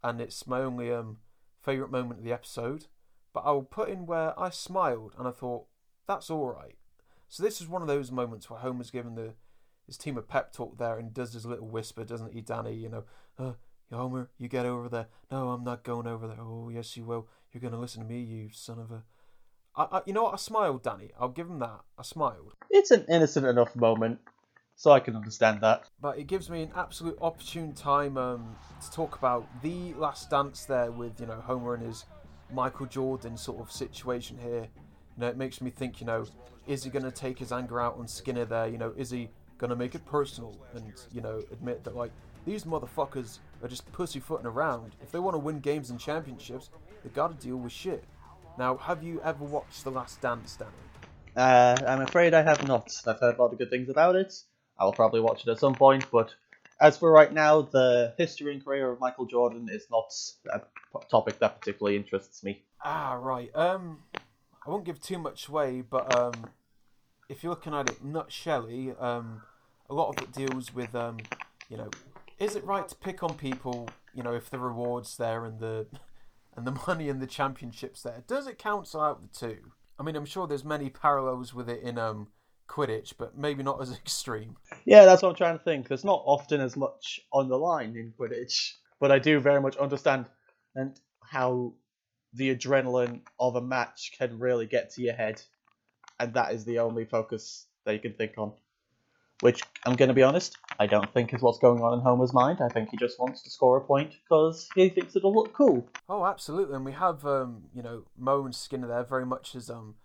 and 0.04 0.20
it's 0.20 0.48
my 0.48 0.62
only 0.62 0.92
um 0.92 1.18
favorite 1.62 1.92
moment 1.92 2.20
of 2.20 2.26
the 2.26 2.34
episode. 2.34 2.86
But 3.34 3.44
I'll 3.46 3.64
put 3.64 3.90
in 3.90 4.06
where 4.06 4.40
I 4.40 4.50
smiled 4.50 5.14
and 5.18 5.28
I 5.28 5.32
thought 5.32 5.66
that's 6.08 6.30
all 6.30 6.48
right. 6.48 6.78
So 7.28 7.44
this 7.44 7.60
is 7.60 7.68
one 7.68 7.82
of 7.82 7.88
those 7.88 8.12
moments 8.12 8.50
where 8.50 8.60
Homer's 8.60 8.92
given 8.92 9.16
the 9.16 9.34
his 9.86 9.98
team 9.98 10.18
a 10.18 10.22
pep 10.22 10.54
talk 10.54 10.78
there 10.78 10.98
and 10.98 11.14
does 11.14 11.34
his 11.34 11.46
little 11.46 11.68
whisper, 11.68 12.04
doesn't 12.04 12.34
he, 12.34 12.42
Danny? 12.42 12.74
You 12.74 12.90
know, 12.90 13.04
uh, 13.38 13.52
Homer, 13.92 14.30
you 14.38 14.48
get 14.48 14.66
over 14.66 14.90
there. 14.90 15.08
No, 15.32 15.50
I'm 15.50 15.64
not 15.64 15.84
going 15.84 16.08
over 16.08 16.28
there. 16.28 16.40
Oh, 16.40 16.70
yes, 16.74 16.98
you 16.98 17.06
will. 17.06 17.28
You're 17.52 17.62
going 17.62 17.74
to 17.74 17.80
listen 17.80 18.02
to 18.02 18.08
me, 18.08 18.22
you 18.22 18.50
son 18.52 18.80
of 18.80 18.92
a. 18.92 19.04
I, 19.76 19.98
I, 19.98 20.02
you 20.06 20.14
know 20.14 20.24
what? 20.24 20.34
I 20.34 20.38
smiled, 20.38 20.84
Danny. 20.84 21.12
I'll 21.20 21.30
give 21.30 21.48
him 21.48 21.60
that. 21.60 21.82
I 21.98 22.04
smiled. 22.04 22.54
It's 22.70 22.92
an 22.92 23.06
innocent 23.10 23.46
enough 23.46 23.76
moment, 23.76 24.20
so 24.76 24.92
I 24.92 25.00
can 25.00 25.16
understand 25.16 25.62
that. 25.62 25.90
But 26.02 26.18
it 26.18 26.28
gives 26.28 26.50
me 26.50 26.64
an 26.64 26.72
absolute 26.76 27.18
opportune 27.22 27.74
time 27.74 28.18
um, 28.18 28.56
to 28.82 28.92
talk 28.92 29.18
about 29.18 29.48
the 29.62 29.94
last 29.94 30.30
dance 30.30 30.66
there 30.66 30.92
with, 30.92 31.20
you 31.20 31.26
know, 31.26 31.42
Homer 31.42 31.74
and 31.76 31.86
his 31.86 32.06
Michael 32.54 32.86
Jordan 32.86 33.38
sort 33.38 33.60
of 33.60 33.72
situation 33.72 34.38
here. 34.38 34.68
You 35.18 35.22
know, 35.22 35.28
it 35.28 35.38
makes 35.38 35.62
me 35.62 35.72
think, 35.72 36.02
you 36.02 36.08
know, 36.08 36.26
is 36.68 36.84
he 36.84 36.90
going 36.90 37.06
to 37.06 37.12
take 37.12 37.40
his 37.40 37.52
anger 37.52 37.80
out 37.80 37.98
on 37.98 38.08
Skinner 38.08 38.46
there? 38.46 38.68
You 38.68 38.78
know, 38.78 38.94
is 38.98 39.10
he 39.10 39.30
going 39.58 39.70
to 39.70 39.76
make 39.76 39.96
it 39.96 40.06
personal 40.06 40.56
and, 40.74 40.92
you 41.14 41.22
know, 41.22 41.42
admit 41.52 41.84
that, 41.86 41.96
like, 41.96 42.12
these 42.46 42.66
motherfuckers 42.66 43.40
are 43.64 43.68
just 43.68 43.90
pussyfooting 43.94 44.46
around. 44.46 44.96
If 45.02 45.12
they 45.12 45.20
want 45.20 45.36
to 45.36 45.40
win 45.40 45.60
games 45.60 45.90
and 45.90 46.00
championships, 46.00 46.70
they 47.04 47.10
got 47.10 47.40
to 47.40 47.46
deal 47.46 47.58
with 47.58 47.72
shit. 47.72 48.04
Now, 48.58 48.78
have 48.78 49.04
you 49.04 49.22
ever 49.24 49.44
watched 49.44 49.84
The 49.84 49.92
Last 49.92 50.22
Dance, 50.22 50.56
Danny? 50.58 50.72
Uh, 51.36 51.76
I'm 51.88 52.02
afraid 52.02 52.34
I 52.34 52.42
have 52.44 52.68
not. 52.68 52.92
I've 53.08 53.20
heard 53.20 53.38
a 53.38 53.42
lot 53.42 53.52
of 53.52 53.58
good 53.58 53.70
things 53.70 53.90
about 53.90 54.16
it. 54.16 54.34
I 54.78 54.86
will 54.86 54.94
probably 54.94 55.22
watch 55.22 55.42
it 55.46 55.50
at 55.50 55.60
some 55.60 55.76
point, 55.76 56.06
but 56.12 56.34
as 56.82 56.98
for 56.98 57.12
right 57.12 57.32
now, 57.32 57.62
the 57.62 58.14
history 58.18 58.54
and 58.54 58.64
career 58.64 58.92
of 58.92 59.00
Michael 59.00 59.26
Jordan 59.26 59.70
is 59.72 59.88
not 59.90 60.14
a 60.54 60.62
topic 61.10 61.40
that 61.40 61.60
particularly 61.60 61.96
interests 61.96 62.44
me. 62.44 62.64
Ah, 62.84 63.14
right. 63.14 63.50
Um, 63.56 64.00
I 64.66 64.70
won't 64.70 64.84
give 64.84 65.00
too 65.00 65.18
much 65.18 65.48
away, 65.48 65.82
but 65.82 66.14
um, 66.16 66.50
if 67.30 67.44
you're 67.44 67.52
looking 67.52 67.74
at 67.74 67.90
it 67.90 68.04
nutshelly, 68.04 68.94
um, 69.00 69.42
a 69.90 69.94
lot 69.94 70.10
of 70.10 70.24
it 70.24 70.34
deals 70.34 70.74
with 70.74 70.94
um, 70.96 71.18
you 71.70 71.78
know, 71.78 71.90
is 72.40 72.56
it 72.56 72.66
right 72.66 72.88
to 72.88 72.96
pick 72.96 73.24
on 73.24 73.36
people? 73.36 73.90
You 74.14 74.24
know, 74.24 74.34
if 74.34 74.50
the 74.50 74.60
rewards 74.60 75.18
there 75.18 75.46
and 75.46 75.60
the 75.60 75.88
and 76.56 76.66
the 76.66 76.80
money 76.88 77.10
and 77.10 77.22
the 77.22 77.28
championships 77.28 78.02
there, 78.04 78.24
does 78.28 78.48
it 78.48 78.58
cancel 78.58 79.02
out 79.02 79.22
the 79.22 79.48
two? 79.48 79.72
I 79.98 80.04
mean, 80.04 80.16
I'm 80.16 80.26
sure 80.26 80.46
there's 80.48 80.66
many 80.66 80.90
parallels 80.90 81.54
with 81.54 81.70
it 81.70 81.82
in 81.82 81.98
um 81.98 82.28
Quidditch, 82.68 83.14
but 83.18 83.38
maybe 83.38 83.64
not 83.64 83.82
as 83.82 83.92
extreme. 83.98 84.56
Yeah, 84.86 85.06
that's 85.06 85.22
what 85.22 85.30
I'm 85.30 85.36
trying 85.36 85.58
to 85.58 85.64
think. 85.64 85.88
There's 85.88 86.06
not 86.06 86.22
often 86.26 86.62
as 86.62 86.76
much 86.76 87.20
on 87.32 87.50
the 87.50 87.58
line 87.58 87.96
in 87.96 88.14
Quidditch, 88.20 88.74
but 89.00 89.12
I 89.12 89.20
do 89.20 89.40
very 89.40 89.62
much 89.62 89.78
understand 89.78 90.26
and 90.76 91.00
how 91.22 91.74
the 92.34 92.54
adrenaline 92.54 93.22
of 93.40 93.56
a 93.56 93.62
match 93.62 94.12
can 94.18 94.40
really 94.40 94.66
get 94.66 94.92
to 94.92 95.02
your 95.02 95.14
head, 95.14 95.42
and 96.20 96.34
that 96.34 96.54
is 96.54 96.66
the 96.66 96.80
only 96.80 97.06
focus 97.06 97.66
that 97.86 97.94
you 97.94 98.00
can 98.00 98.14
think 98.14 98.34
on. 98.38 98.52
Which 99.42 99.62
I'm 99.86 99.96
going 99.96 100.08
to 100.08 100.14
be 100.16 100.24
honest, 100.24 100.58
I 100.80 100.88
don't 100.88 101.14
think 101.14 101.34
is 101.34 101.42
what's 101.42 101.60
going 101.60 101.82
on 101.82 101.94
in 101.94 102.00
Homer's 102.00 102.34
mind. 102.34 102.60
I 102.62 102.70
think 102.70 102.90
he 102.90 102.98
just 102.98 103.20
wants 103.20 103.44
to 103.44 103.50
score 103.50 103.78
a 103.78 103.82
point 103.82 104.14
because 104.24 104.70
he 104.76 104.88
thinks 104.88 105.16
it'll 105.16 105.34
look 105.34 105.54
cool. 105.54 105.86
Oh, 106.08 106.26
absolutely, 106.26 106.76
and 106.76 106.86
we 106.86 106.94
have 106.94 107.26
um, 107.26 107.64
you 107.74 107.84
know 107.84 108.04
Moe 108.18 108.46
and 108.46 108.56
Skinner 108.56 108.88
there 108.88 109.04
very 109.04 109.26
much 109.26 109.54
as 109.56 109.70
um 109.70 109.96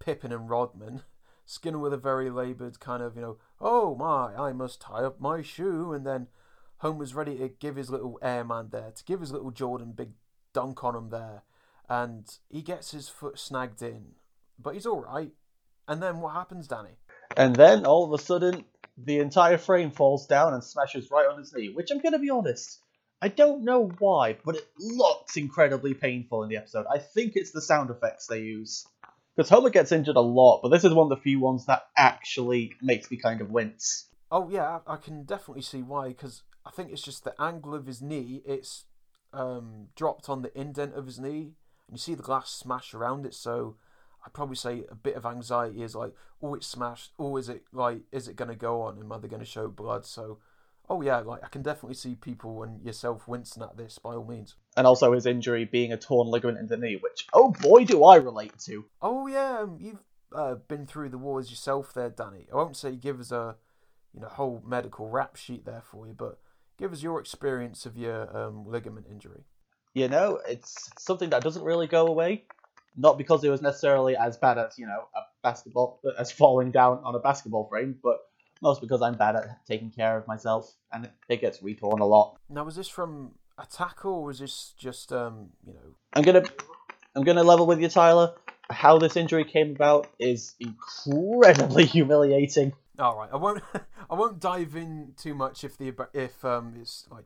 Pippen 0.00 0.32
and 0.32 0.50
Rodman. 0.50 1.02
Skinner 1.50 1.78
with 1.78 1.92
a 1.92 1.98
very 1.98 2.30
laboured 2.30 2.78
kind 2.78 3.02
of, 3.02 3.16
you 3.16 3.22
know, 3.22 3.38
oh 3.60 3.96
my, 3.96 4.34
I 4.40 4.52
must 4.52 4.80
tie 4.80 5.02
up 5.02 5.20
my 5.20 5.42
shoe, 5.42 5.92
and 5.92 6.06
then 6.06 6.28
Homer's 6.78 7.12
ready 7.12 7.36
to 7.38 7.48
give 7.48 7.74
his 7.74 7.90
little 7.90 8.20
airman 8.22 8.68
there, 8.70 8.92
to 8.94 9.04
give 9.04 9.18
his 9.18 9.32
little 9.32 9.50
Jordan 9.50 9.90
big 9.90 10.10
dunk 10.52 10.84
on 10.84 10.94
him 10.94 11.10
there, 11.10 11.42
and 11.88 12.38
he 12.48 12.62
gets 12.62 12.92
his 12.92 13.08
foot 13.08 13.36
snagged 13.36 13.82
in, 13.82 14.12
but 14.60 14.74
he's 14.74 14.86
all 14.86 15.00
right. 15.00 15.32
And 15.88 16.00
then 16.00 16.20
what 16.20 16.34
happens, 16.34 16.68
Danny? 16.68 16.98
And 17.36 17.56
then 17.56 17.84
all 17.84 18.04
of 18.04 18.12
a 18.12 18.22
sudden, 18.22 18.64
the 18.96 19.18
entire 19.18 19.58
frame 19.58 19.90
falls 19.90 20.28
down 20.28 20.54
and 20.54 20.62
smashes 20.62 21.10
right 21.10 21.26
on 21.26 21.36
his 21.36 21.52
knee. 21.52 21.70
Which 21.70 21.90
I'm 21.90 21.98
going 21.98 22.12
to 22.12 22.20
be 22.20 22.30
honest, 22.30 22.78
I 23.20 23.26
don't 23.26 23.64
know 23.64 23.90
why, 23.98 24.38
but 24.44 24.54
it 24.54 24.68
looks 24.78 25.36
incredibly 25.36 25.94
painful 25.94 26.44
in 26.44 26.48
the 26.48 26.58
episode. 26.58 26.86
I 26.88 26.98
think 26.98 27.32
it's 27.34 27.50
the 27.50 27.60
sound 27.60 27.90
effects 27.90 28.28
they 28.28 28.42
use. 28.42 28.86
Because 29.40 29.48
Homer 29.48 29.70
gets 29.70 29.90
injured 29.90 30.16
a 30.16 30.20
lot, 30.20 30.60
but 30.62 30.68
this 30.68 30.84
is 30.84 30.92
one 30.92 31.10
of 31.10 31.16
the 31.16 31.22
few 31.22 31.40
ones 31.40 31.64
that 31.64 31.84
actually 31.96 32.74
makes 32.82 33.10
me 33.10 33.16
kind 33.16 33.40
of 33.40 33.50
wince. 33.50 34.10
Oh 34.30 34.50
yeah, 34.50 34.80
I 34.86 34.96
can 34.96 35.22
definitely 35.22 35.62
see 35.62 35.80
why. 35.80 36.08
Because 36.08 36.42
I 36.66 36.70
think 36.70 36.92
it's 36.92 37.00
just 37.00 37.24
the 37.24 37.32
angle 37.40 37.74
of 37.74 37.86
his 37.86 38.02
knee. 38.02 38.42
It's 38.44 38.84
um, 39.32 39.86
dropped 39.96 40.28
on 40.28 40.42
the 40.42 40.54
indent 40.60 40.92
of 40.92 41.06
his 41.06 41.18
knee, 41.18 41.54
and 41.88 41.92
you 41.92 41.96
see 41.96 42.12
the 42.12 42.22
glass 42.22 42.50
smash 42.50 42.92
around 42.92 43.24
it. 43.24 43.32
So 43.32 43.76
I'd 44.26 44.34
probably 44.34 44.56
say 44.56 44.84
a 44.90 44.94
bit 44.94 45.16
of 45.16 45.24
anxiety 45.24 45.82
is 45.82 45.94
like, 45.94 46.12
oh, 46.42 46.54
it's 46.54 46.66
smashed. 46.66 47.12
Oh, 47.18 47.38
is 47.38 47.48
it 47.48 47.62
like, 47.72 48.00
is 48.12 48.28
it 48.28 48.36
going 48.36 48.50
to 48.50 48.54
go 48.54 48.82
on? 48.82 48.98
Am 48.98 49.10
I 49.10 49.16
going 49.26 49.40
to 49.40 49.46
show 49.46 49.68
blood? 49.68 50.04
So, 50.04 50.36
oh 50.90 51.00
yeah, 51.00 51.18
like 51.18 51.42
I 51.44 51.48
can 51.48 51.62
definitely 51.62 51.94
see 51.94 52.16
people 52.16 52.64
and 52.64 52.84
yourself 52.84 53.28
wincing 53.28 53.62
at 53.62 53.76
this 53.76 53.98
by 53.98 54.14
all 54.14 54.24
means. 54.24 54.56
And 54.76 54.86
also 54.86 55.12
his 55.12 55.24
injury 55.24 55.64
being 55.64 55.92
a 55.92 55.96
torn 55.96 56.28
ligament 56.28 56.58
in 56.58 56.66
the 56.66 56.76
knee, 56.76 56.98
which 57.00 57.28
oh 57.32 57.52
boy 57.60 57.84
do 57.84 58.04
I 58.04 58.16
relate 58.16 58.58
to. 58.66 58.84
Oh 59.00 59.28
yeah, 59.28 59.60
um, 59.60 59.78
you've 59.80 60.02
uh, 60.34 60.56
been 60.56 60.86
through 60.86 61.10
the 61.10 61.18
wars 61.18 61.48
yourself 61.48 61.94
there, 61.94 62.10
Danny. 62.10 62.46
I 62.52 62.56
won't 62.56 62.76
say 62.76 62.96
give 62.96 63.20
us 63.20 63.30
a 63.30 63.56
you 64.12 64.20
know 64.20 64.28
whole 64.28 64.62
medical 64.66 65.08
rap 65.08 65.36
sheet 65.36 65.64
there 65.64 65.82
for 65.82 66.06
you, 66.06 66.12
but 66.12 66.40
give 66.76 66.92
us 66.92 67.02
your 67.02 67.20
experience 67.20 67.86
of 67.86 67.96
your 67.96 68.36
um, 68.36 68.66
ligament 68.66 69.06
injury. 69.08 69.44
You 69.94 70.08
know, 70.08 70.40
it's 70.46 70.90
something 70.98 71.30
that 71.30 71.42
doesn't 71.42 71.62
really 71.64 71.86
go 71.86 72.06
away. 72.08 72.44
Not 72.96 73.16
because 73.16 73.44
it 73.44 73.50
was 73.50 73.62
necessarily 73.62 74.16
as 74.16 74.36
bad 74.36 74.58
as 74.58 74.76
you 74.76 74.86
know 74.86 75.04
a 75.14 75.20
basketball 75.44 76.00
as 76.18 76.32
falling 76.32 76.72
down 76.72 77.00
on 77.04 77.14
a 77.14 77.20
basketball 77.20 77.68
frame, 77.68 77.96
but 78.02 78.18
most 78.62 78.80
because 78.80 79.02
I'm 79.02 79.14
bad 79.14 79.36
at 79.36 79.66
taking 79.66 79.90
care 79.90 80.16
of 80.16 80.26
myself, 80.26 80.72
and 80.92 81.08
it 81.28 81.40
gets 81.40 81.62
retorn 81.62 82.00
a 82.00 82.06
lot. 82.06 82.36
Now, 82.48 82.64
was 82.64 82.76
this 82.76 82.88
from 82.88 83.32
a 83.58 83.66
tackle, 83.66 84.12
or 84.12 84.24
was 84.24 84.38
this 84.38 84.74
just 84.78 85.12
um, 85.12 85.50
you 85.66 85.72
know? 85.72 85.94
I'm 86.14 86.22
gonna, 86.22 86.42
I'm 87.14 87.24
gonna 87.24 87.44
level 87.44 87.66
with 87.66 87.80
you, 87.80 87.88
Tyler. 87.88 88.34
How 88.70 88.98
this 88.98 89.16
injury 89.16 89.44
came 89.44 89.72
about 89.72 90.08
is 90.18 90.54
incredibly 90.60 91.84
humiliating. 91.96 92.72
All 92.98 93.16
right, 93.16 93.30
I 93.32 93.36
won't, 93.36 93.62
I 94.10 94.14
won't 94.14 94.40
dive 94.40 94.76
in 94.76 95.14
too 95.16 95.34
much 95.34 95.64
if 95.64 95.76
the 95.76 95.92
if 96.12 96.44
um 96.44 96.74
it's 96.80 97.06
like 97.10 97.24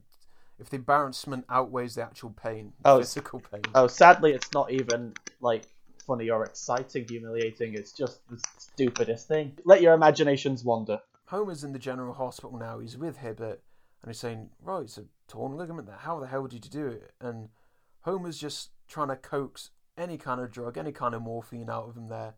if 0.59 0.70
the 0.70 0.77
embarrassment 0.77 1.44
outweighs 1.51 1.97
the 1.97 2.03
actual 2.03 2.31
pain, 2.31 2.73
Oh, 2.85 2.99
physical 3.01 3.40
pain. 3.40 3.62
Oh, 3.75 3.88
sadly, 3.88 4.33
it's 4.33 4.53
not 4.53 4.70
even 4.70 5.14
like 5.40 5.64
funny 6.07 6.31
or 6.31 6.44
exciting, 6.44 7.07
humiliating. 7.09 7.75
It's 7.75 7.92
just 7.92 8.20
the 8.29 8.38
stupidest 8.59 9.27
thing. 9.27 9.59
Let 9.64 9.83
your 9.83 9.94
imaginations 9.94 10.62
wander. 10.64 11.01
Homer's 11.35 11.64
in 11.64 11.73
the 11.73 11.81
general 11.81 12.14
hospital 12.14 12.57
now. 12.57 12.79
He's 12.79 12.97
with 12.97 13.18
Hibbert, 13.18 13.61
and 14.03 14.11
he's 14.11 14.20
saying, 14.20 14.51
"Right, 14.62 14.85
it's 14.85 14.99
a 14.99 15.07
torn 15.27 15.57
ligament 15.57 15.88
there. 15.88 15.97
How 15.97 16.20
the 16.20 16.29
hell 16.29 16.47
did 16.47 16.64
you 16.64 16.70
do 16.70 16.87
it?" 16.87 17.12
And 17.20 17.49
Homer's 18.03 18.38
just 18.38 18.70
trying 18.87 19.09
to 19.09 19.16
coax 19.16 19.70
any 19.99 20.16
kind 20.16 20.40
of 20.40 20.53
drug, 20.53 20.79
any 20.79 20.92
kind 20.92 21.12
of 21.12 21.23
morphine 21.23 21.68
out 21.68 21.88
of 21.88 21.97
him 21.97 22.09
there. 22.09 22.35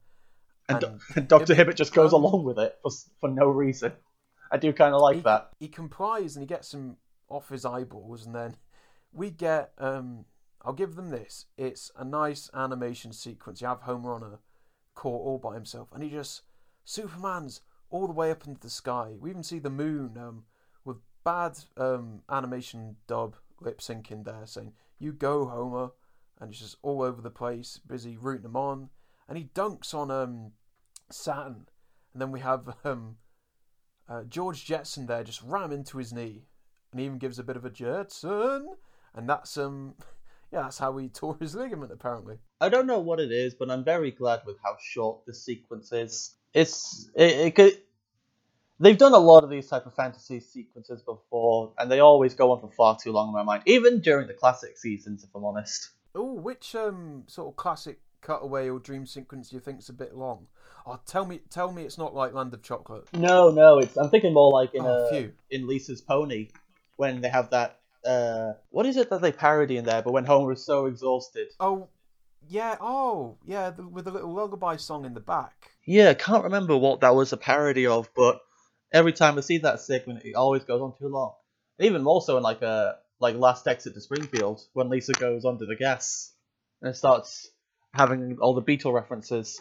And, 0.70 1.00
and 1.14 1.28
Doctor 1.28 1.54
Hibbert 1.54 1.76
just 1.76 1.92
goes 1.92 2.12
along 2.12 2.44
with 2.44 2.58
it 2.58 2.78
for 2.82 2.90
for 3.20 3.28
no 3.28 3.48
reason. 3.48 3.92
I 4.50 4.56
do 4.56 4.72
kind 4.72 4.94
of 4.94 5.02
like 5.02 5.16
he, 5.16 5.22
that. 5.22 5.50
He 5.58 5.68
complies 5.68 6.34
and 6.34 6.42
he 6.42 6.46
gets 6.46 6.72
him 6.72 6.96
off 7.28 7.50
his 7.50 7.66
eyeballs, 7.66 8.24
and 8.24 8.34
then 8.34 8.56
we 9.12 9.30
get. 9.30 9.72
um 9.78 10.24
I'll 10.62 10.72
give 10.72 10.96
them 10.96 11.10
this. 11.10 11.46
It's 11.56 11.92
a 11.96 12.04
nice 12.04 12.50
animation 12.52 13.12
sequence. 13.12 13.60
You 13.60 13.68
have 13.68 13.82
Homer 13.82 14.14
on 14.14 14.22
a 14.24 14.38
court 14.94 15.22
all 15.22 15.38
by 15.38 15.54
himself, 15.54 15.88
and 15.92 16.02
he 16.02 16.08
just 16.08 16.42
Superman's 16.84 17.60
all 17.90 18.06
the 18.06 18.12
way 18.12 18.30
up 18.30 18.46
into 18.46 18.60
the 18.60 18.70
sky. 18.70 19.14
We 19.18 19.30
even 19.30 19.42
see 19.42 19.58
the 19.58 19.70
moon 19.70 20.16
um, 20.18 20.44
with 20.84 20.98
bad 21.24 21.58
um, 21.76 22.22
animation 22.30 22.96
dub 23.06 23.36
lip 23.60 23.80
syncing 23.80 24.24
there, 24.24 24.46
saying 24.46 24.72
"You 24.98 25.12
go, 25.12 25.46
Homer," 25.46 25.90
and 26.40 26.50
it's 26.50 26.60
just 26.60 26.76
all 26.82 27.02
over 27.02 27.20
the 27.20 27.30
place, 27.30 27.80
busy 27.86 28.16
rooting 28.16 28.46
him 28.46 28.56
on, 28.56 28.90
and 29.28 29.38
he 29.38 29.44
dunks 29.54 29.94
on 29.94 30.10
um, 30.10 30.52
Saturn, 31.10 31.66
and 32.12 32.22
then 32.22 32.32
we 32.32 32.40
have 32.40 32.74
um, 32.84 33.16
uh, 34.08 34.24
George 34.24 34.64
Jetson 34.64 35.06
there 35.06 35.24
just 35.24 35.42
ram 35.42 35.72
into 35.72 35.98
his 35.98 36.12
knee, 36.12 36.46
and 36.90 37.00
he 37.00 37.06
even 37.06 37.18
gives 37.18 37.38
a 37.38 37.44
bit 37.44 37.56
of 37.56 37.64
a 37.64 37.70
Jetson, 37.70 38.74
and 39.14 39.28
that's 39.28 39.56
um, 39.56 39.94
yeah, 40.52 40.62
that's 40.62 40.78
how 40.78 40.96
he 40.96 41.08
tore 41.12 41.36
his 41.40 41.54
ligament 41.54 41.92
apparently. 41.92 42.38
I 42.60 42.68
don't 42.68 42.86
know 42.86 43.00
what 43.00 43.20
it 43.20 43.32
is, 43.32 43.54
but 43.54 43.70
I'm 43.70 43.84
very 43.84 44.10
glad 44.10 44.42
with 44.46 44.56
how 44.62 44.76
short 44.80 45.26
this 45.26 45.44
sequence 45.44 45.92
is. 45.92 46.36
It's 46.56 47.10
it, 47.14 47.30
it 47.46 47.54
could. 47.54 47.72
They've 48.80 48.96
done 48.96 49.12
a 49.12 49.18
lot 49.18 49.44
of 49.44 49.50
these 49.50 49.68
type 49.68 49.86
of 49.86 49.94
fantasy 49.94 50.40
sequences 50.40 51.02
before, 51.02 51.72
and 51.78 51.90
they 51.90 52.00
always 52.00 52.34
go 52.34 52.52
on 52.52 52.60
for 52.60 52.70
far 52.70 52.96
too 53.02 53.12
long 53.12 53.28
in 53.28 53.34
my 53.34 53.42
mind. 53.42 53.62
Even 53.66 54.00
during 54.00 54.26
the 54.26 54.34
classic 54.34 54.76
seasons, 54.78 55.22
if 55.22 55.30
I'm 55.34 55.44
honest. 55.44 55.90
Oh, 56.14 56.32
which 56.32 56.74
um 56.74 57.24
sort 57.26 57.48
of 57.48 57.56
classic 57.56 58.00
cutaway 58.22 58.68
or 58.70 58.78
dream 58.78 59.06
sequence 59.06 59.50
do 59.50 59.56
you 59.56 59.60
think's 59.60 59.90
a 59.90 59.92
bit 59.92 60.14
long? 60.16 60.46
Oh, 60.86 60.98
tell 61.06 61.26
me, 61.26 61.40
tell 61.50 61.70
me, 61.72 61.82
it's 61.82 61.98
not 61.98 62.14
like 62.14 62.32
Land 62.32 62.54
of 62.54 62.62
Chocolate. 62.62 63.04
No, 63.12 63.50
no, 63.50 63.78
it's 63.78 63.96
I'm 63.96 64.08
thinking 64.08 64.32
more 64.32 64.50
like 64.52 64.74
in 64.74 64.82
Oh, 64.82 65.06
uh, 65.06 65.08
phew. 65.10 65.32
in 65.50 65.66
Lisa's 65.66 66.00
Pony 66.00 66.48
when 66.96 67.20
they 67.20 67.28
have 67.28 67.50
that. 67.50 67.80
Uh, 68.04 68.52
what 68.70 68.86
is 68.86 68.96
it 68.96 69.10
that 69.10 69.20
they 69.20 69.32
parody 69.32 69.76
in 69.76 69.84
there? 69.84 70.00
But 70.00 70.12
when 70.12 70.24
Homer 70.24 70.52
is 70.52 70.64
so 70.64 70.86
exhausted. 70.86 71.48
Oh, 71.60 71.88
yeah. 72.48 72.76
Oh, 72.80 73.36
yeah. 73.44 73.70
The, 73.70 73.86
with 73.86 74.04
the 74.04 74.10
little 74.10 74.32
lullaby 74.32 74.76
song 74.76 75.04
in 75.04 75.14
the 75.14 75.20
back. 75.20 75.70
Yeah, 75.84 76.10
I 76.10 76.14
can't 76.14 76.44
remember 76.44 76.76
what 76.76 77.00
that 77.00 77.14
was 77.14 77.32
a 77.32 77.36
parody 77.36 77.86
of, 77.86 78.10
but 78.14 78.40
every 78.92 79.12
time 79.12 79.38
I 79.38 79.40
see 79.40 79.58
that 79.58 79.80
segment, 79.80 80.24
it 80.24 80.34
always 80.34 80.64
goes 80.64 80.80
on 80.80 80.94
too 80.98 81.08
long. 81.08 81.34
Even 81.78 82.02
more 82.02 82.22
so 82.22 82.36
in 82.36 82.42
like 82.42 82.62
a 82.62 82.96
like 83.20 83.36
Last 83.36 83.66
Exit 83.66 83.94
to 83.94 84.00
Springfield 84.00 84.60
when 84.72 84.88
Lisa 84.88 85.12
goes 85.12 85.44
under 85.44 85.66
the 85.66 85.76
gas 85.76 86.32
and 86.82 86.94
starts 86.94 87.48
having 87.92 88.38
all 88.40 88.54
the 88.54 88.62
Beatle 88.62 88.92
references. 88.92 89.58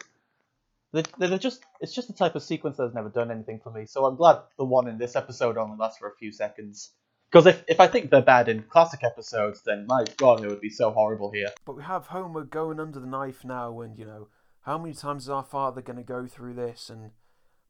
They, 0.92 1.02
they're 1.18 1.38
just 1.38 1.62
it's 1.80 1.94
just 1.94 2.08
the 2.08 2.14
type 2.14 2.34
of 2.34 2.42
sequence 2.42 2.76
that's 2.76 2.94
never 2.94 3.08
done 3.08 3.30
anything 3.30 3.60
for 3.62 3.70
me. 3.70 3.86
So 3.86 4.04
I'm 4.04 4.16
glad 4.16 4.40
the 4.56 4.64
one 4.64 4.88
in 4.88 4.98
this 4.98 5.16
episode 5.16 5.56
only 5.56 5.76
lasts 5.76 5.98
for 5.98 6.08
a 6.08 6.16
few 6.16 6.32
seconds. 6.32 6.90
Because 7.36 7.48
if, 7.48 7.64
if 7.68 7.80
I 7.80 7.86
think 7.86 8.08
they're 8.08 8.22
bad 8.22 8.48
in 8.48 8.62
classic 8.62 9.04
episodes, 9.04 9.60
then 9.60 9.84
my 9.86 10.04
god, 10.16 10.42
it 10.42 10.48
would 10.48 10.62
be 10.62 10.70
so 10.70 10.90
horrible 10.90 11.30
here. 11.30 11.48
But 11.66 11.76
we 11.76 11.82
have 11.82 12.06
Homer 12.06 12.44
going 12.44 12.80
under 12.80 12.98
the 12.98 13.06
knife 13.06 13.44
now, 13.44 13.82
and 13.82 13.98
you 13.98 14.06
know, 14.06 14.28
how 14.62 14.78
many 14.78 14.94
times 14.94 15.24
is 15.24 15.28
our 15.28 15.42
father 15.42 15.82
going 15.82 15.98
to 15.98 16.02
go 16.02 16.26
through 16.26 16.54
this? 16.54 16.88
And 16.88 17.10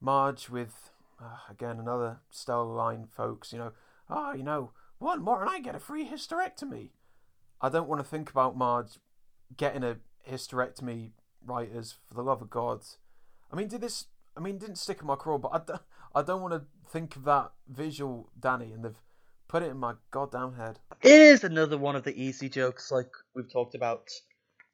Marge 0.01 0.49
with, 0.49 0.93
uh, 1.21 1.39
again, 1.51 1.81
another 1.81 2.19
stellar 2.31 2.73
line, 2.73 3.09
folks, 3.11 3.53
you 3.53 3.59
know, 3.59 3.73
ah, 4.09 4.35
you 4.35 4.45
know, 4.45 4.71
one 4.99 5.21
more 5.21 5.41
and 5.41 5.51
I 5.51 5.59
get 5.59 5.75
a 5.75 5.81
free 5.81 6.09
hysterectomy. 6.09 6.91
I 7.61 7.69
don't 7.69 7.89
want 7.89 8.01
to 8.01 8.09
think 8.09 8.31
about 8.31 8.57
Marge 8.57 9.01
getting 9.57 9.83
a 9.83 9.97
hysterectomy, 10.31 11.11
writers, 11.45 11.97
for 12.07 12.15
the 12.15 12.23
love 12.23 12.41
of 12.41 12.51
God. 12.51 12.83
I 13.53 13.57
mean, 13.57 13.67
did 13.67 13.81
this, 13.81 14.05
I 14.37 14.41
mean, 14.41 14.59
didn't 14.59 14.79
stick 14.79 15.01
in 15.01 15.09
my 15.09 15.17
craw, 15.17 15.39
but 15.39 15.51
I, 15.53 15.59
d- 15.59 15.81
I 16.15 16.23
don't 16.23 16.41
want 16.41 16.55
to 16.55 16.63
think 16.89 17.17
of 17.17 17.25
that 17.25 17.51
visual, 17.69 18.31
Danny, 18.39 18.71
and 18.71 18.85
they've 18.85 19.03
put 19.49 19.63
it 19.63 19.71
in 19.71 19.79
my 19.79 19.95
goddamn 20.11 20.55
head. 20.55 20.79
It 21.03 21.21
is 21.21 21.45
another 21.45 21.79
one 21.79 21.97
of 21.97 22.05
the 22.05 22.21
easy 22.21 22.49
jokes, 22.49 22.91
like 22.91 23.11
we've 23.35 23.51
talked 23.51 23.75
about. 23.75 24.09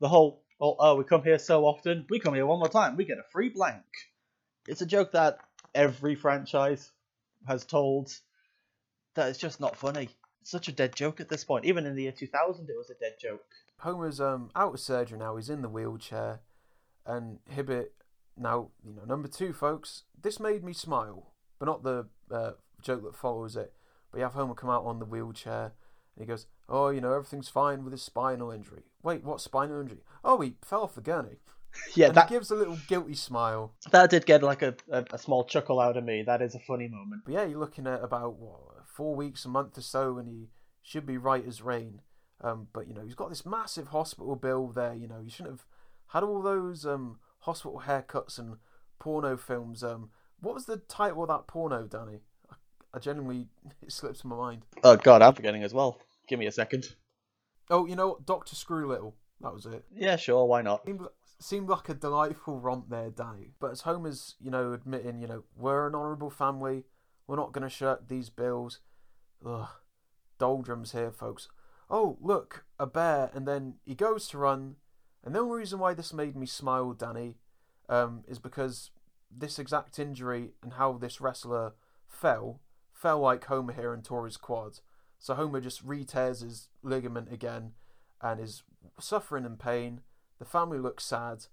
The 0.01 0.09
whole, 0.09 0.43
oh, 0.61 0.77
oh, 0.79 0.97
we 0.97 1.05
come 1.05 1.23
here 1.23 1.39
so 1.39 1.65
often, 1.65 2.07
we 2.11 2.19
come 2.19 2.35
here 2.35 2.47
one 2.47 2.59
more 2.59 2.69
time, 2.69 2.97
we 2.97 3.05
get 3.05 3.19
a 3.19 3.31
free 3.33 3.51
blank. 3.51 3.85
It's 4.67 4.83
a 4.83 4.87
joke 4.87 5.13
that 5.13 5.39
every 5.75 6.15
franchise 6.15 6.91
has 7.47 7.65
told 7.65 8.11
that 9.15 9.29
it's 9.29 9.39
just 9.39 9.61
not 9.61 9.77
funny. 9.77 10.09
It's 10.41 10.51
such 10.51 10.69
a 10.69 10.73
dead 10.73 10.95
joke 10.97 11.21
at 11.21 11.29
this 11.29 11.45
point. 11.45 11.65
Even 11.65 11.87
in 11.87 11.95
the 11.95 12.03
year 12.03 12.13
2000, 12.13 12.69
it 12.69 12.77
was 12.77 12.91
a 12.91 12.95
dead 12.95 13.15
joke. 13.21 13.45
Homer's 13.79 14.21
um 14.21 14.51
out 14.55 14.75
of 14.75 14.81
surgery 14.81 15.19
now. 15.19 15.37
He's 15.37 15.51
in 15.51 15.63
the 15.63 15.69
wheelchair, 15.69 16.41
and 17.05 17.41
Hibbert 17.49 17.93
now 18.37 18.69
you 18.85 18.95
know 18.95 19.05
number 19.05 19.29
two, 19.29 19.53
folks. 19.53 20.05
This 20.21 20.39
made 20.39 20.63
me 20.63 20.73
smile, 20.73 21.33
but 21.59 21.67
not 21.67 21.83
the 21.83 22.07
uh, 22.31 22.53
joke 22.81 23.03
that 23.03 23.17
follows 23.17 23.57
it. 23.57 23.73
But 24.13 24.19
you 24.19 24.25
have 24.25 24.35
Homer 24.35 24.55
come 24.55 24.71
out 24.71 24.85
on 24.85 24.99
the 24.99 25.07
wheelchair, 25.07 25.73
and 26.15 26.23
he 26.23 26.27
goes, 26.27 26.47
"Oh, 26.69 26.91
you 26.91 27.01
know 27.01 27.15
everything's 27.15 27.49
fine 27.49 27.83
with 27.83 27.93
his 27.93 28.03
spinal 28.03 28.51
injury." 28.51 28.83
Wait, 29.03 29.25
what 29.25 29.41
spinal 29.41 29.81
injury? 29.81 30.03
Oh, 30.23 30.41
he 30.41 30.55
fell 30.63 30.83
off 30.83 30.95
the 30.95 31.01
gurney. 31.01 31.39
Yeah, 31.95 32.09
and 32.09 32.17
that 32.17 32.29
gives 32.29 32.51
a 32.51 32.55
little 32.55 32.77
guilty 32.87 33.15
smile. 33.15 33.73
that 33.93 34.11
did 34.11 34.27
get 34.27 34.43
like 34.43 34.61
a, 34.61 34.75
a, 34.91 35.07
a 35.13 35.19
small 35.19 35.43
chuckle 35.45 35.81
out 35.81 35.97
of 35.97 36.05
me. 36.05 36.23
That 36.23 36.43
is 36.43 36.55
a 36.55 36.59
funny 36.59 36.87
moment. 36.87 37.23
But 37.25 37.33
yeah, 37.33 37.45
you're 37.45 37.59
looking 37.59 37.87
at 37.87 38.05
about 38.05 38.35
what, 38.39 38.87
four 38.87 39.15
weeks, 39.17 39.47
a 39.47 39.49
month 39.49 39.79
or 39.79 39.81
so, 39.81 40.19
and 40.19 40.29
he 40.29 40.49
should 40.83 41.07
be 41.07 41.17
right 41.17 41.47
as 41.47 41.63
rain. 41.63 42.03
Um, 42.43 42.69
but 42.75 42.89
you 42.89 42.93
know, 42.95 43.05
he's 43.05 43.15
got 43.15 43.31
this 43.31 43.47
massive 43.47 43.89
hospital 43.89 44.37
bill 44.37 44.67
there. 44.69 44.95
You 44.95 45.09
know, 45.09 45.21
you 45.25 45.31
shouldn't 45.31 45.55
have 45.55 45.67
had 46.09 46.23
all 46.23 46.43
those 46.43 46.85
um, 46.85 47.19
hospital 47.41 47.85
haircuts 47.87 48.39
and 48.39 48.57
porno 48.99 49.39
films. 49.39 49.83
Um, 49.83 50.11
what 50.41 50.55
was 50.55 50.67
the 50.67 50.77
title 50.77 51.23
of 51.23 51.29
that 51.29 51.47
porno, 51.47 51.87
Danny? 51.87 52.21
I, 52.95 52.99
genuinely 52.99 53.49
it 53.83 53.93
slips 53.93 54.25
in 54.25 54.31
my 54.31 54.37
mind. 54.37 54.63
Oh 54.85 54.97
god, 54.97 55.23
I'm 55.23 55.35
forgetting 55.35 55.63
as 55.63 55.75
well. 55.75 55.99
Give 56.29 56.39
me 56.39 56.47
a 56.47 56.53
second. 56.53 56.95
Oh, 57.71 57.87
you 57.87 57.97
know 57.97 58.09
what? 58.09 58.27
Doctor 58.27 58.55
Screw 58.55 58.87
Little. 58.87 59.15
That 59.41 59.53
was 59.55 59.67
it. 59.67 59.85
Yeah, 59.95 60.17
sure, 60.17 60.45
why 60.47 60.63
not? 60.63 60.85
Seemed, 60.85 61.01
seemed 61.41 61.69
like 61.69 61.89
a 61.89 61.95
delightful 61.95 62.61
romp 62.61 62.89
there, 62.89 63.11
Danny. 63.11 63.51
But 63.59 63.73
as 63.73 63.81
Homer's, 63.83 64.37
you 64.41 64.51
know, 64.51 64.73
admitting, 64.73 65.21
you 65.21 65.27
know, 65.27 65.45
we're 65.57 65.89
an 65.89 65.95
honourable 65.95 66.31
family. 66.31 66.85
We're 67.27 67.37
not 67.37 67.53
going 67.53 67.63
to 67.63 67.69
shirk 67.69 68.09
these 68.09 68.31
bills. 68.31 68.81
Ugh. 69.45 69.69
Doldrums 70.39 70.93
here, 70.93 71.11
folks. 71.11 71.49
Oh, 71.91 72.19
look, 72.21 72.65
a 72.79 72.87
bear. 72.87 73.31
And 73.35 73.47
then 73.47 73.75
he 73.85 73.95
goes 73.95 74.29
to 74.29 74.39
run. 74.39 74.77
And 75.25 75.35
the 75.35 75.41
only 75.41 75.59
reason 75.59 75.79
why 75.79 75.95
this 75.95 76.13
made 76.13 76.37
me 76.37 76.47
smile, 76.47 76.93
Danny, 76.93 77.37
um, 77.89 78.23
is 78.29 78.39
because 78.39 78.91
this 79.31 79.59
exact 79.59 79.99
injury 79.99 80.51
and 80.63 80.75
how 80.75 80.93
this 80.95 81.21
wrestler 81.21 81.73
fell, 82.07 82.61
fell 83.03 83.19
like 83.19 83.45
Homer 83.45 83.73
here 83.73 83.93
and 83.93 84.05
tore 84.05 84.25
his 84.25 84.37
quad. 84.37 84.79
So 85.19 85.35
Homer 85.35 85.61
just 85.61 85.83
re-tears 85.83 86.41
his 86.41 86.69
ligament 86.83 87.33
again 87.33 87.73
and 88.21 88.41
is 88.41 88.63
suffering 89.01 89.45
in 89.45 89.57
pain. 89.57 90.01
The 90.39 90.45
family 90.45 90.79
looks 90.79 91.05
sad. 91.05 91.47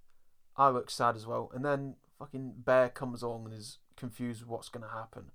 I 0.55 0.69
look 0.69 0.91
sad 0.91 1.15
as 1.15 1.25
well. 1.25 1.51
And 1.53 1.65
then 1.65 1.95
fucking 2.19 2.53
Bear 2.57 2.89
comes 2.89 3.23
along 3.23 3.45
and 3.45 3.53
is 3.55 3.79
confused 3.97 4.45
what's 4.45 4.69
going 4.69 4.83
to 4.83 4.93
happen. 4.93 5.31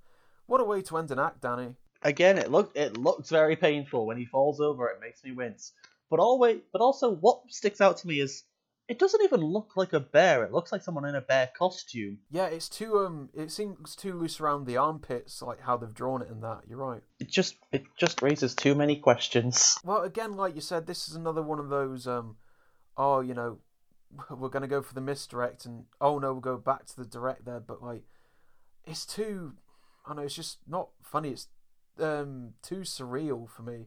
What 0.46 0.61
a 0.61 0.64
way 0.64 0.83
to 0.83 0.98
end 0.98 1.11
an 1.11 1.18
act, 1.18 1.40
Danny. 1.40 1.74
Again, 2.03 2.38
it 2.38 2.50
look 2.50 2.70
it 2.74 2.96
looks 2.96 3.31
very 3.31 3.57
painful 3.57 4.07
when 4.07 4.18
he 4.18 4.27
falls 4.27 4.61
over. 4.61 4.87
It 4.88 5.00
makes 5.00 5.24
me 5.24 5.33
wince. 5.33 5.72
But 6.11 6.20
always, 6.20 6.61
but 6.70 6.83
also, 6.83 7.14
what 7.14 7.40
sticks 7.48 7.81
out 7.81 7.96
to 7.98 8.07
me 8.07 8.20
is 8.20 8.44
it 8.87 8.99
doesn't 8.99 9.23
even 9.23 9.40
look 9.40 9.77
like 9.77 9.92
a 9.92 10.01
bear. 10.01 10.44
It 10.44 10.53
looks 10.53 10.70
like 10.70 10.83
someone 10.83 11.07
in 11.07 11.14
a 11.14 11.20
bear 11.20 11.51
costume. 11.57 12.18
Yeah, 12.31 12.47
it's 12.47 12.68
too 12.68 12.99
um, 12.99 13.31
it 13.35 13.51
seems 13.51 13.97
too 13.97 14.14
loose 14.14 14.40
around 14.40 14.66
the 14.66 14.77
armpits, 14.77 15.40
like 15.40 15.61
how 15.61 15.77
they've 15.77 15.94
drawn 15.94 16.23
it 16.23 16.29
and 16.29 16.42
that. 16.42 16.62
You're 16.68 16.79
right. 16.79 17.03
It 17.18 17.29
just 17.29 17.57
it 17.73 17.85
just 17.97 18.20
raises 18.20 18.55
too 18.55 18.75
many 18.75 18.97
questions. 18.97 19.79
Well, 19.85 20.03
again, 20.03 20.35
like 20.35 20.55
you 20.55 20.61
said, 20.61 20.87
this 20.87 21.09
is 21.09 21.14
another 21.14 21.42
one 21.42 21.59
of 21.59 21.70
those 21.70 22.07
um, 22.07 22.37
oh, 22.97 23.20
you 23.20 23.35
know, 23.35 23.59
we're 24.31 24.49
gonna 24.49 24.68
go 24.68 24.83
for 24.83 24.94
the 24.94 25.01
misdirect, 25.01 25.64
and 25.64 25.85
oh 26.01 26.18
no, 26.18 26.33
we'll 26.33 26.40
go 26.40 26.59
back 26.59 26.87
to 26.87 26.97
the 26.97 27.07
direct 27.07 27.44
there. 27.44 27.61
But 27.61 27.83
like, 27.83 28.03
it's 28.85 29.07
too, 29.07 29.55
I 30.05 30.11
don't 30.11 30.18
know, 30.18 30.23
it's 30.25 30.35
just 30.35 30.59
not 30.66 30.90
funny. 31.03 31.31
It's 31.31 31.49
um 31.99 32.55
too 32.62 32.81
surreal 32.81 33.49
for 33.49 33.62
me. 33.62 33.87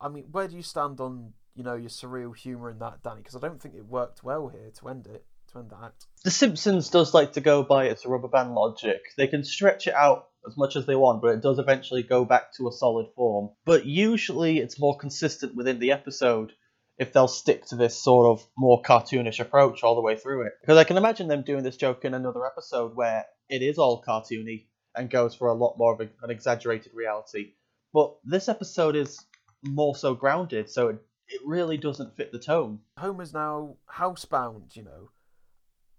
I 0.00 0.08
mean, 0.08 0.24
where 0.30 0.48
do 0.48 0.56
you 0.56 0.62
stand 0.62 1.00
on 1.00 1.32
you 1.56 1.64
know 1.64 1.74
your 1.74 1.88
surreal 1.88 2.36
humor 2.36 2.70
in 2.70 2.78
that, 2.78 3.02
Danny? 3.02 3.22
Because 3.22 3.34
I 3.34 3.40
don't 3.40 3.60
think 3.60 3.74
it 3.74 3.86
worked 3.86 4.22
well 4.22 4.48
here 4.48 4.70
to 4.78 4.88
end 4.88 5.06
it, 5.06 5.24
to 5.52 5.58
end 5.58 5.70
the 5.70 5.76
act. 5.82 6.06
The 6.22 6.30
Simpsons 6.30 6.90
does 6.90 7.14
like 7.14 7.32
to 7.32 7.40
go 7.40 7.62
by 7.62 7.86
its 7.86 8.04
rubber 8.06 8.28
band 8.28 8.54
logic. 8.54 9.00
They 9.16 9.26
can 9.26 9.42
stretch 9.42 9.86
it 9.86 9.94
out 9.94 10.28
as 10.46 10.56
much 10.56 10.76
as 10.76 10.86
they 10.86 10.94
want, 10.94 11.22
but 11.22 11.28
it 11.34 11.42
does 11.42 11.58
eventually 11.58 12.02
go 12.02 12.24
back 12.24 12.52
to 12.54 12.68
a 12.68 12.72
solid 12.72 13.06
form. 13.16 13.50
But 13.64 13.86
usually 13.86 14.58
it's 14.58 14.78
more 14.78 14.96
consistent 14.96 15.56
within 15.56 15.78
the 15.78 15.92
episode 15.92 16.52
if 16.98 17.12
they'll 17.12 17.28
stick 17.28 17.66
to 17.66 17.76
this 17.76 17.98
sort 17.98 18.26
of 18.26 18.46
more 18.56 18.82
cartoonish 18.82 19.40
approach 19.40 19.82
all 19.82 19.94
the 19.94 20.00
way 20.02 20.16
through 20.16 20.46
it. 20.46 20.52
Because 20.60 20.78
I 20.78 20.84
can 20.84 20.96
imagine 20.96 21.28
them 21.28 21.42
doing 21.42 21.62
this 21.62 21.76
joke 21.76 22.04
in 22.04 22.14
another 22.14 22.46
episode 22.46 22.94
where 22.94 23.26
it 23.48 23.62
is 23.62 23.78
all 23.78 24.02
cartoony 24.02 24.66
and 24.94 25.10
goes 25.10 25.34
for 25.34 25.48
a 25.48 25.54
lot 25.54 25.76
more 25.78 25.94
of 25.94 26.00
an 26.00 26.30
exaggerated 26.30 26.92
reality. 26.94 27.52
But 27.92 28.16
this 28.24 28.48
episode 28.48 28.96
is 28.96 29.22
more 29.62 29.94
so 29.94 30.14
grounded, 30.14 30.70
so 30.70 30.88
it, 30.88 30.98
it 31.28 31.40
really 31.44 31.76
doesn't 31.76 32.16
fit 32.16 32.32
the 32.32 32.38
tone. 32.38 32.80
Homer's 32.98 33.32
now 33.32 33.76
housebound, 33.94 34.76
you 34.76 34.82
know. 34.82 35.10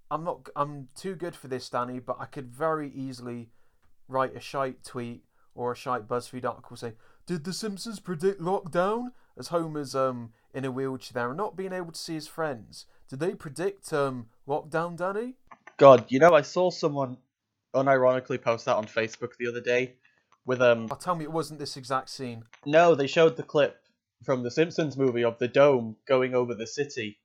I'm 0.09 0.23
not. 0.23 0.49
I'm 0.55 0.87
too 0.95 1.15
good 1.15 1.35
for 1.35 1.47
this, 1.47 1.69
Danny. 1.69 1.99
But 1.99 2.17
I 2.19 2.25
could 2.25 2.47
very 2.47 2.89
easily 2.91 3.49
write 4.07 4.35
a 4.35 4.39
shite 4.39 4.83
tweet 4.83 5.23
or 5.53 5.71
a 5.71 5.75
shite 5.75 6.07
BuzzFeed 6.07 6.45
article 6.45 6.77
saying, 6.77 6.95
"Did 7.25 7.43
the 7.43 7.53
Simpsons 7.53 7.99
predict 7.99 8.39
lockdown?" 8.41 9.11
As 9.37 9.49
Homer's 9.49 9.93
um 9.93 10.31
in 10.53 10.65
a 10.65 10.71
wheelchair 10.71 11.27
and 11.27 11.37
not 11.37 11.55
being 11.55 11.73
able 11.73 11.91
to 11.91 11.99
see 11.99 12.15
his 12.15 12.27
friends. 12.27 12.85
Did 13.09 13.19
they 13.19 13.35
predict 13.35 13.91
um 13.93 14.27
lockdown, 14.47 14.95
Danny? 14.95 15.35
God, 15.77 16.05
you 16.07 16.19
know, 16.19 16.33
I 16.33 16.41
saw 16.41 16.71
someone 16.71 17.17
unironically 17.75 18.41
post 18.41 18.65
that 18.65 18.77
on 18.77 18.85
Facebook 18.85 19.35
the 19.37 19.47
other 19.47 19.61
day 19.61 19.95
with 20.45 20.61
um 20.61 20.87
Oh, 20.89 20.95
tell 20.95 21.15
me 21.15 21.25
it 21.25 21.31
wasn't 21.31 21.59
this 21.59 21.75
exact 21.77 22.09
scene. 22.09 22.45
no, 22.65 22.95
they 22.95 23.07
showed 23.07 23.35
the 23.35 23.43
clip 23.43 23.79
from 24.23 24.43
the 24.43 24.51
Simpsons 24.51 24.97
movie 24.97 25.23
of 25.23 25.37
the 25.39 25.47
dome 25.47 25.95
going 26.07 26.33
over 26.35 26.53
the 26.55 26.67
city, 26.67 27.19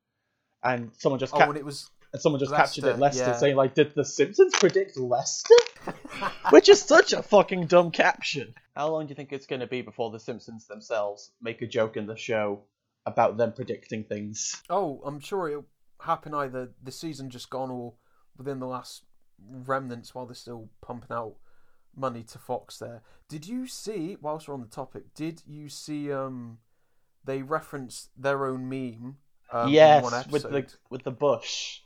and 0.62 0.90
someone 0.98 1.18
just 1.18 1.35
Oh, 1.35 1.38
cap- 1.38 1.48
and 1.48 1.59
it 1.59 1.64
was 1.64 1.90
and 2.12 2.20
someone 2.20 2.40
just 2.40 2.55
captured 2.55 2.85
it 2.85 2.98
Leicester, 2.98 3.00
Leicester 3.00 3.31
yeah. 3.31 3.37
saying 3.37 3.57
like, 3.57 3.74
"Did 3.74 3.94
the 3.94 4.05
Simpsons 4.05 4.52
predict 4.59 4.96
Leicester?" 4.98 5.55
Which 6.50 6.68
is 6.68 6.81
such 6.83 7.12
a 7.12 7.22
fucking 7.22 7.66
dumb 7.66 7.90
caption. 7.90 8.55
How 8.76 8.88
long 8.88 9.07
do 9.07 9.11
you 9.11 9.14
think 9.14 9.33
it's 9.33 9.46
going 9.46 9.61
to 9.61 9.66
be 9.66 9.83
before 9.83 10.11
the 10.11 10.20
Simpsons 10.20 10.66
themselves 10.66 11.31
make 11.40 11.62
a 11.62 11.66
joke 11.66 11.96
in 11.96 12.07
the 12.07 12.16
show 12.16 12.62
about 13.07 13.37
them 13.37 13.52
predicting 13.52 14.05
things. 14.05 14.62
Oh, 14.70 15.00
I'm 15.05 15.20
sure 15.20 15.48
it'll 15.48 15.66
happen 16.00 16.35
either 16.35 16.70
the 16.83 16.92
season 16.92 17.31
just 17.31 17.50
gone 17.50 17.70
or 17.70 17.94
within 18.37 18.61
the 18.61 18.66
last 18.66 19.02
remnants 19.50 20.14
while 20.14 20.26
they're 20.26 20.35
still 20.35 20.68
pumping 20.81 21.11
out 21.14 21.35
money 21.96 22.22
to 22.22 22.38
Fox 22.38 22.78
there. 22.78 23.02
Did 23.28 23.46
you 23.46 23.66
see, 23.66 24.16
whilst 24.20 24.48
we're 24.48 24.55
on 24.55 24.61
the 24.61 24.66
topic, 24.66 25.14
did 25.14 25.42
you 25.46 25.68
see 25.68 26.12
um 26.12 26.59
they 27.24 27.42
referenced 27.42 28.11
their 28.16 28.46
own 28.46 28.68
meme 28.68 29.16
um, 29.52 29.72
yes, 29.72 30.26
with 30.30 30.42
the 30.42 30.66
with 30.90 31.02
the 31.02 31.11
bush. 31.11 31.80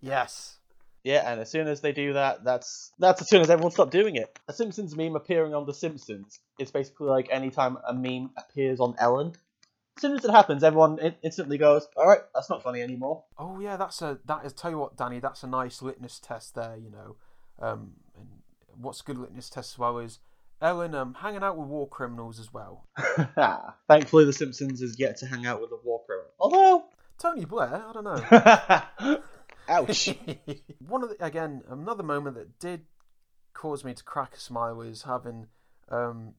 Yes. 0.00 0.58
Yeah, 1.02 1.30
and 1.30 1.40
as 1.40 1.48
soon 1.48 1.68
as 1.68 1.80
they 1.80 1.92
do 1.92 2.14
that, 2.14 2.42
that's 2.42 2.92
that's 2.98 3.20
as 3.20 3.28
soon 3.28 3.40
as 3.40 3.48
everyone 3.48 3.70
stopped 3.70 3.92
doing 3.92 4.16
it. 4.16 4.38
A 4.48 4.52
Simpsons 4.52 4.96
meme 4.96 5.14
appearing 5.14 5.54
on 5.54 5.64
The 5.64 5.72
Simpsons 5.72 6.40
is 6.58 6.72
basically 6.72 7.08
like 7.08 7.28
anytime 7.30 7.78
a 7.86 7.94
meme 7.94 8.30
appears 8.36 8.80
on 8.80 8.96
Ellen. 8.98 9.32
As 9.96 10.02
soon 10.02 10.16
as 10.16 10.24
it 10.24 10.32
happens, 10.32 10.64
everyone 10.64 10.98
in- 10.98 11.14
instantly 11.22 11.58
goes, 11.58 11.86
"All 11.96 12.08
right, 12.08 12.22
that's 12.34 12.50
not 12.50 12.62
funny 12.62 12.82
anymore." 12.82 13.22
Oh 13.38 13.60
yeah, 13.60 13.76
that's 13.76 14.02
a 14.02 14.18
that 14.24 14.44
is 14.44 14.52
tell 14.52 14.72
you 14.72 14.78
what, 14.78 14.96
Danny, 14.96 15.20
that's 15.20 15.44
a 15.44 15.46
nice 15.46 15.80
litmus 15.80 16.18
test 16.18 16.56
there, 16.56 16.76
you 16.76 16.90
know. 16.90 17.16
Um 17.60 17.92
and 18.18 18.26
what's 18.76 19.00
a 19.00 19.04
good 19.04 19.18
litmus 19.18 19.48
test 19.48 19.74
as 19.74 19.78
well 19.78 19.98
is 19.98 20.18
Ellen 20.60 20.94
um 20.94 21.14
hanging 21.14 21.42
out 21.42 21.56
with 21.56 21.68
war 21.68 21.88
criminals 21.88 22.40
as 22.40 22.52
well. 22.52 22.86
Thankfully, 23.88 24.24
The 24.24 24.32
Simpsons 24.32 24.82
is 24.82 24.98
yet 24.98 25.16
to 25.18 25.26
hang 25.26 25.46
out 25.46 25.60
with 25.60 25.70
a 25.72 25.78
war 25.84 26.02
criminal. 26.06 26.30
Although, 26.40 26.84
Tony 27.18 27.44
Blair, 27.44 27.84
I 27.86 27.92
don't 27.92 28.04
know. 28.04 29.18
ouch. 29.68 30.08
One 30.86 31.02
of 31.02 31.10
the, 31.10 31.24
again 31.24 31.62
another 31.68 32.02
moment 32.02 32.36
that 32.36 32.58
did 32.58 32.82
cause 33.52 33.84
me 33.84 33.94
to 33.94 34.04
crack 34.04 34.34
a 34.34 34.40
smile 34.40 34.80
is 34.80 35.02
having 35.02 35.46
um, 35.88 36.34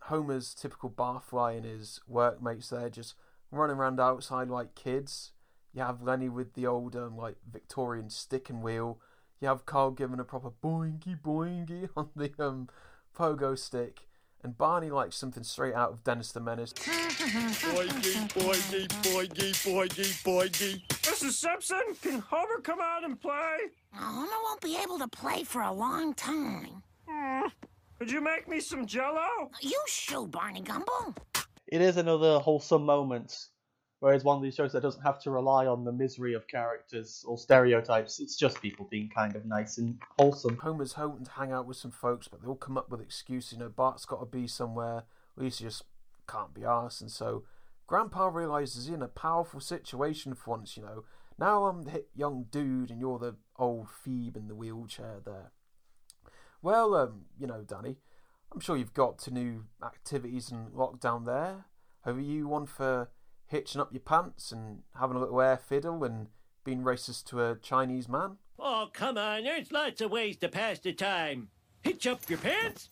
Homer's 0.00 0.54
typical 0.54 0.90
barfly 0.90 1.56
and 1.56 1.66
his 1.66 2.00
workmates 2.06 2.70
there 2.70 2.88
just 2.88 3.14
running 3.50 3.76
around 3.76 4.00
outside 4.00 4.48
like 4.48 4.74
kids. 4.74 5.32
You 5.74 5.82
have 5.82 6.02
Lenny 6.02 6.28
with 6.28 6.54
the 6.54 6.66
old 6.66 6.96
um, 6.96 7.16
like 7.16 7.36
Victorian 7.50 8.10
stick 8.10 8.48
and 8.48 8.62
wheel. 8.62 8.98
You 9.40 9.48
have 9.48 9.66
Carl 9.66 9.90
giving 9.90 10.18
a 10.18 10.24
proper 10.24 10.50
boingy 10.50 11.20
boingy 11.20 11.90
on 11.96 12.08
the 12.16 12.32
um, 12.38 12.68
pogo 13.16 13.58
stick. 13.58 14.00
And 14.42 14.56
Barney 14.56 14.90
likes 14.90 15.16
something 15.16 15.42
straight 15.42 15.74
out 15.74 15.90
of 15.90 16.04
Dennis 16.04 16.30
the 16.30 16.40
Menace. 16.40 16.72
Boingy, 16.74 18.28
boingy, 18.32 18.86
boingy, 19.02 19.50
boingy, 19.64 20.22
boingy. 20.22 20.86
Mrs. 20.88 21.32
Simpson, 21.32 21.82
can 22.02 22.20
Homer 22.20 22.60
come 22.62 22.78
out 22.80 23.02
and 23.04 23.20
play? 23.20 23.56
Homer 23.92 24.28
won't 24.44 24.60
be 24.60 24.76
able 24.80 24.98
to 24.98 25.08
play 25.08 25.42
for 25.42 25.62
a 25.62 25.72
long 25.72 26.14
time. 26.14 26.82
Hmm. 27.08 27.48
Could 27.98 28.10
you 28.10 28.20
make 28.20 28.46
me 28.46 28.60
some 28.60 28.86
jello? 28.86 29.50
You 29.60 29.80
shoot, 29.88 30.30
Barney 30.30 30.60
Gumble. 30.60 31.14
it 31.66 31.80
is 31.80 31.96
another 31.96 32.38
wholesome 32.38 32.84
moment, 32.84 33.46
whereas 34.00 34.24
one 34.24 34.36
of 34.36 34.42
these 34.42 34.54
shows 34.54 34.72
that 34.72 34.82
doesn't 34.82 35.02
have 35.02 35.20
to 35.22 35.30
rely 35.30 35.66
on 35.66 35.84
the 35.84 35.92
misery 35.92 36.34
of 36.34 36.46
characters 36.48 37.24
or 37.26 37.38
stereotypes. 37.38 38.20
It's 38.20 38.36
just 38.36 38.60
people 38.60 38.86
being 38.90 39.08
kind 39.08 39.36
of 39.36 39.46
nice 39.46 39.78
and 39.78 39.98
wholesome. 40.18 40.58
Homer's 40.58 40.92
hoping 40.92 41.24
to 41.24 41.30
hang 41.30 41.52
out 41.52 41.66
with 41.66 41.76
some 41.76 41.90
folks, 41.90 42.28
but 42.28 42.42
they 42.42 42.48
all 42.48 42.56
come 42.56 42.78
up 42.78 42.90
with 42.90 43.00
excuses. 43.00 43.52
You 43.52 43.58
know, 43.58 43.68
Bart's 43.68 44.04
got 44.04 44.20
to 44.20 44.26
be 44.26 44.46
somewhere. 44.46 45.04
Lisa 45.36 45.64
just 45.64 45.84
can't 46.28 46.54
be 46.54 46.62
arsed, 46.62 47.00
and 47.00 47.10
so 47.10 47.44
Grandpa 47.86 48.28
realizes 48.28 48.86
he's 48.86 48.94
in 48.94 49.02
a 49.02 49.08
powerful 49.08 49.60
situation 49.60 50.34
for 50.34 50.50
once. 50.50 50.76
You 50.76 50.82
know, 50.82 51.04
now 51.38 51.66
I'm 51.66 51.82
the 51.82 51.90
hip 51.90 52.10
young 52.14 52.46
dude, 52.50 52.90
and 52.90 53.00
you're 53.00 53.18
the 53.18 53.36
old 53.56 53.88
Phoebe 53.88 54.40
in 54.40 54.48
the 54.48 54.54
wheelchair 54.54 55.20
there. 55.24 55.52
Well, 56.62 56.94
um, 56.94 57.26
you 57.38 57.46
know, 57.46 57.62
Danny, 57.62 57.96
I'm 58.52 58.60
sure 58.60 58.76
you've 58.76 58.94
got 58.94 59.18
to 59.20 59.30
new 59.30 59.66
activities 59.84 60.50
and 60.50 60.72
lockdown 60.72 61.26
there. 61.26 61.66
Are 62.04 62.18
you 62.18 62.48
one 62.48 62.66
for 62.66 63.10
hitching 63.46 63.80
up 63.80 63.92
your 63.92 64.00
pants 64.00 64.52
and 64.52 64.82
having 64.98 65.16
a 65.16 65.20
little 65.20 65.40
air 65.40 65.56
fiddle 65.56 66.04
and 66.04 66.28
being 66.64 66.82
racist 66.82 67.24
to 67.26 67.42
a 67.44 67.56
Chinese 67.56 68.08
man? 68.08 68.36
Oh, 68.58 68.88
come 68.92 69.18
on, 69.18 69.44
there's 69.44 69.72
lots 69.72 70.00
of 70.00 70.10
ways 70.10 70.36
to 70.38 70.48
pass 70.48 70.78
the 70.78 70.92
time. 70.92 71.48
Hitch 71.82 72.06
up 72.06 72.28
your 72.28 72.38
pants, 72.38 72.88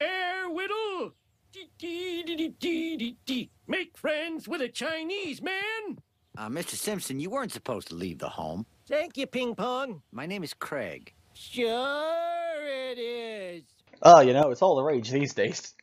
air 0.00 0.48
whittle, 0.50 1.12
dee 1.52 1.70
dee 1.78 2.22
dee 2.24 2.36
dee 2.36 2.48
dee 2.58 2.96
dee 2.96 3.16
dee. 3.24 3.50
Make 3.66 3.96
friends 3.96 4.46
with 4.46 4.60
a 4.60 4.68
Chinese 4.68 5.40
man. 5.40 5.98
Uh, 6.36 6.48
Mr. 6.48 6.74
Simpson, 6.74 7.18
you 7.18 7.30
weren't 7.30 7.52
supposed 7.52 7.88
to 7.88 7.94
leave 7.94 8.18
the 8.18 8.28
home. 8.28 8.66
Thank 8.86 9.16
you, 9.16 9.26
Ping 9.26 9.54
Pong. 9.54 10.02
My 10.12 10.26
name 10.26 10.44
is 10.44 10.52
Craig. 10.52 11.14
Sure 11.32 12.58
it 12.62 12.98
is. 12.98 13.62
Oh, 14.02 14.20
you 14.20 14.34
know, 14.34 14.50
it's 14.50 14.60
all 14.60 14.76
the 14.76 14.82
rage 14.82 15.10
these 15.10 15.32
days. 15.32 15.74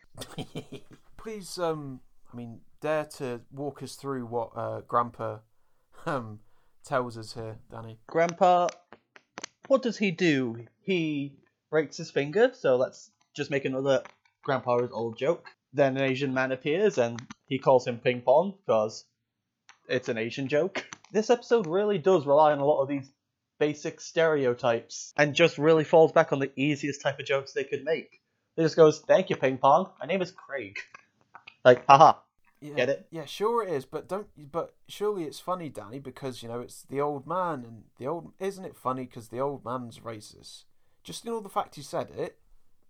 Please, 1.18 1.58
um, 1.58 2.00
I 2.32 2.36
mean, 2.38 2.60
dare 2.84 3.06
to 3.06 3.40
walk 3.54 3.82
us 3.82 3.96
through 3.96 4.26
what 4.26 4.52
uh, 4.58 4.82
Grandpa 4.82 5.38
um 6.06 6.40
tells 6.86 7.18
us 7.18 7.34
here, 7.34 7.58
Danny. 7.72 7.98
Grandpa, 8.08 8.68
what 9.68 9.82
does 9.82 9.98
he 9.98 10.12
do? 10.12 10.66
He 10.82 11.38
breaks 11.72 11.96
his 11.96 12.12
finger, 12.12 12.52
so 12.54 12.76
let's 12.76 13.10
just 13.34 13.50
make 13.50 13.64
another 13.64 14.04
Grandpa's 14.44 14.92
old 14.92 15.18
joke. 15.18 15.48
Then 15.72 15.96
an 15.96 16.04
Asian 16.04 16.34
man 16.34 16.52
appears 16.52 16.98
and 16.98 17.26
he 17.48 17.58
calls 17.58 17.88
him 17.88 18.00
Ping 18.00 18.20
Pong 18.20 18.54
because 18.66 19.06
it's 19.88 20.10
an 20.10 20.18
Asian 20.18 20.50
joke. 20.50 20.86
This 21.14 21.30
episode 21.30 21.68
really 21.68 22.00
does 22.00 22.26
rely 22.26 22.52
on 22.52 22.60
a 22.60 22.66
lot 22.66 22.82
of 22.82 22.90
these 22.90 23.10
basic 23.60 24.02
stereotypes 24.02 25.14
and 25.16 25.34
just 25.34 25.58
really 25.58 25.86
falls 25.86 26.12
back 26.12 26.34
on 26.34 26.40
the 26.40 26.52
easiest 26.60 27.02
type 27.02 27.18
of 27.18 27.26
jokes 27.26 27.54
they 27.54 27.64
could 27.64 27.86
make. 27.86 28.20
It 28.58 28.64
just 28.64 28.76
goes, 28.76 29.00
Thank 29.00 29.30
you, 29.30 29.38
Ping 29.38 29.58
Pong. 29.58 29.90
My 30.02 30.06
name 30.06 30.22
is 30.22 30.32
Craig. 30.32 30.76
Like, 31.64 31.86
haha. 31.88 32.16
Yeah, 32.64 32.76
Get 32.76 32.90
it? 32.90 33.08
Yeah, 33.12 33.26
sure 33.26 33.62
it 33.62 33.74
is, 33.74 33.84
but 33.86 34.08
don't. 34.08 34.28
But 34.52 34.74
surely 34.88 35.26
it's 35.26 35.40
funny, 35.40 35.68
Danny, 35.68 36.00
because 36.00 36.42
you 36.42 36.48
know 36.48 36.62
it's 36.62 36.84
the 36.84 37.02
old 37.02 37.28
man, 37.28 37.66
and 37.66 37.84
the 37.98 38.08
old 38.08 38.32
isn't 38.40 38.64
it 38.64 38.78
funny 38.78 39.04
because 39.06 39.28
the 39.28 39.42
old 39.42 39.66
man's 39.66 40.00
racist. 40.00 40.64
Just 41.04 41.26
you 41.26 41.32
know 41.32 41.42
the 41.42 41.50
fact 41.50 41.76
he 41.76 41.82
said 41.82 42.10
it, 42.16 42.38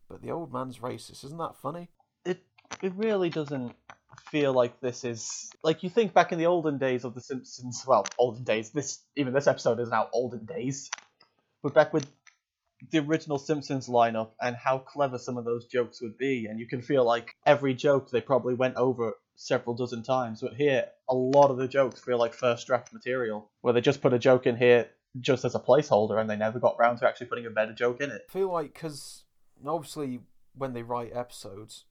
but 0.07 0.21
the 0.21 0.29
old 0.29 0.53
man's 0.53 0.77
racist. 0.77 1.25
Isn't 1.25 1.39
that 1.39 1.55
funny? 1.55 1.89
it 2.25 2.43
it 2.81 2.93
really 2.95 3.29
doesn't 3.29 3.73
feel 4.29 4.53
like 4.53 4.79
this 4.79 5.03
is 5.03 5.49
like 5.63 5.83
you 5.83 5.89
think 5.89 6.13
back 6.13 6.31
in 6.31 6.39
the 6.39 6.45
olden 6.45 6.77
days 6.77 7.03
of 7.03 7.15
the 7.15 7.21
Simpsons. 7.21 7.83
Well, 7.87 8.05
olden 8.17 8.43
days. 8.43 8.71
This 8.71 8.99
even 9.15 9.33
this 9.33 9.47
episode 9.47 9.79
is 9.79 9.89
now 9.89 10.09
olden 10.13 10.45
days. 10.45 10.89
But 11.61 11.73
back 11.73 11.93
with 11.93 12.07
the 12.91 12.99
original 12.99 13.39
Simpsons 13.39 13.87
lineup 13.87 14.31
and 14.41 14.55
how 14.55 14.77
clever 14.77 15.17
some 15.17 15.37
of 15.37 15.45
those 15.45 15.65
jokes 15.67 16.01
would 16.01 16.17
be, 16.17 16.47
and 16.47 16.59
you 16.59 16.67
can 16.67 16.81
feel 16.81 17.05
like 17.05 17.33
every 17.45 17.73
joke 17.73 18.11
they 18.11 18.21
probably 18.21 18.53
went 18.53 18.75
over 18.75 19.13
several 19.35 19.75
dozen 19.75 20.03
times. 20.03 20.41
But 20.41 20.55
here, 20.55 20.85
a 21.09 21.15
lot 21.15 21.51
of 21.51 21.57
the 21.57 21.67
jokes 21.67 22.01
feel 22.01 22.17
like 22.17 22.33
first 22.33 22.67
draft 22.67 22.93
material, 22.93 23.49
where 23.61 23.73
they 23.73 23.81
just 23.81 24.01
put 24.01 24.13
a 24.13 24.19
joke 24.19 24.45
in 24.47 24.55
here 24.55 24.89
just 25.19 25.45
as 25.45 25.55
a 25.55 25.59
placeholder, 25.59 26.19
and 26.19 26.29
they 26.29 26.35
never 26.35 26.59
got 26.59 26.79
round 26.79 26.99
to 26.99 27.07
actually 27.07 27.27
putting 27.27 27.45
a 27.45 27.51
better 27.51 27.73
joke 27.73 28.01
in 28.01 28.09
it. 28.09 28.25
I 28.29 28.33
feel 28.33 28.51
like 28.51 28.73
because 28.73 29.23
obviously 29.65 30.21
when 30.55 30.73
they 30.73 30.83
write 30.83 31.15
episodes, 31.15 31.85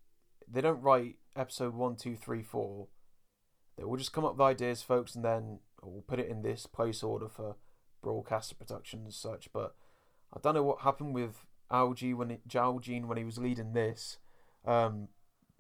they 0.50 0.61
don't 0.61 0.83
write 0.83 1.16
episode 1.37 1.74
one, 1.74 1.96
two, 1.96 2.16
three, 2.16 2.42
four. 2.42 2.88
They 3.76 3.85
will 3.85 3.96
just 3.96 4.12
come 4.12 4.24
up 4.24 4.33
with 4.33 4.42
ideas, 4.42 4.83
folks, 4.83 5.14
and 5.14 5.24
then 5.24 5.61
we'll 5.83 6.02
put 6.02 6.20
it 6.20 6.28
in 6.28 6.42
this 6.42 6.66
place 6.66 7.02
order 7.02 7.28
for 7.28 7.57
broadcaster 8.02 8.55
production 8.55 9.00
and 9.05 9.14
such. 9.14 9.48
But 9.52 9.74
I 10.33 10.40
don't 10.40 10.55
know 10.55 10.62
what 10.62 10.83
happened 10.83 11.14
with 11.14 11.46
Algie 11.70 12.14
when 12.14 12.31
it, 12.33 12.42
Al 12.55 12.78
Jean 12.78 13.09
when 13.09 13.18
he 13.18 13.24
was 13.24 13.38
leading 13.38 13.72
this. 13.72 14.18
Um, 14.64 15.09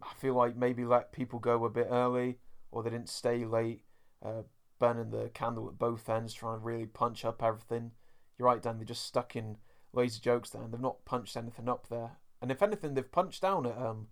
I 0.02 0.14
feel 0.14 0.34
like 0.34 0.56
maybe 0.56 0.84
let 0.84 1.12
people 1.12 1.38
go 1.38 1.64
a 1.64 1.70
bit 1.70 1.88
early, 1.90 2.38
or 2.70 2.82
they 2.82 2.90
didn't 2.90 3.08
stay 3.08 3.44
late, 3.44 3.84
uh, 4.24 4.42
burning 4.78 5.10
the 5.10 5.30
candle 5.32 5.68
at 5.68 5.78
both 5.78 6.08
ends, 6.08 6.34
trying 6.34 6.58
to 6.58 6.64
really 6.64 6.86
punch 6.86 7.24
up 7.24 7.42
everything. 7.42 7.92
You're 8.38 8.48
right, 8.48 8.62
Dan. 8.62 8.78
They're 8.78 8.84
just 8.84 9.06
stuck 9.06 9.36
in 9.36 9.58
lazy 9.92 10.20
jokes 10.20 10.50
there, 10.50 10.62
and 10.62 10.72
they've 10.72 10.80
not 10.80 11.04
punched 11.04 11.36
anything 11.36 11.68
up 11.68 11.88
there. 11.88 12.12
And 12.40 12.50
if 12.50 12.62
anything, 12.62 12.94
they've 12.94 13.12
punched 13.12 13.42
down 13.42 13.66
at 13.66 13.78
um, 13.78 14.08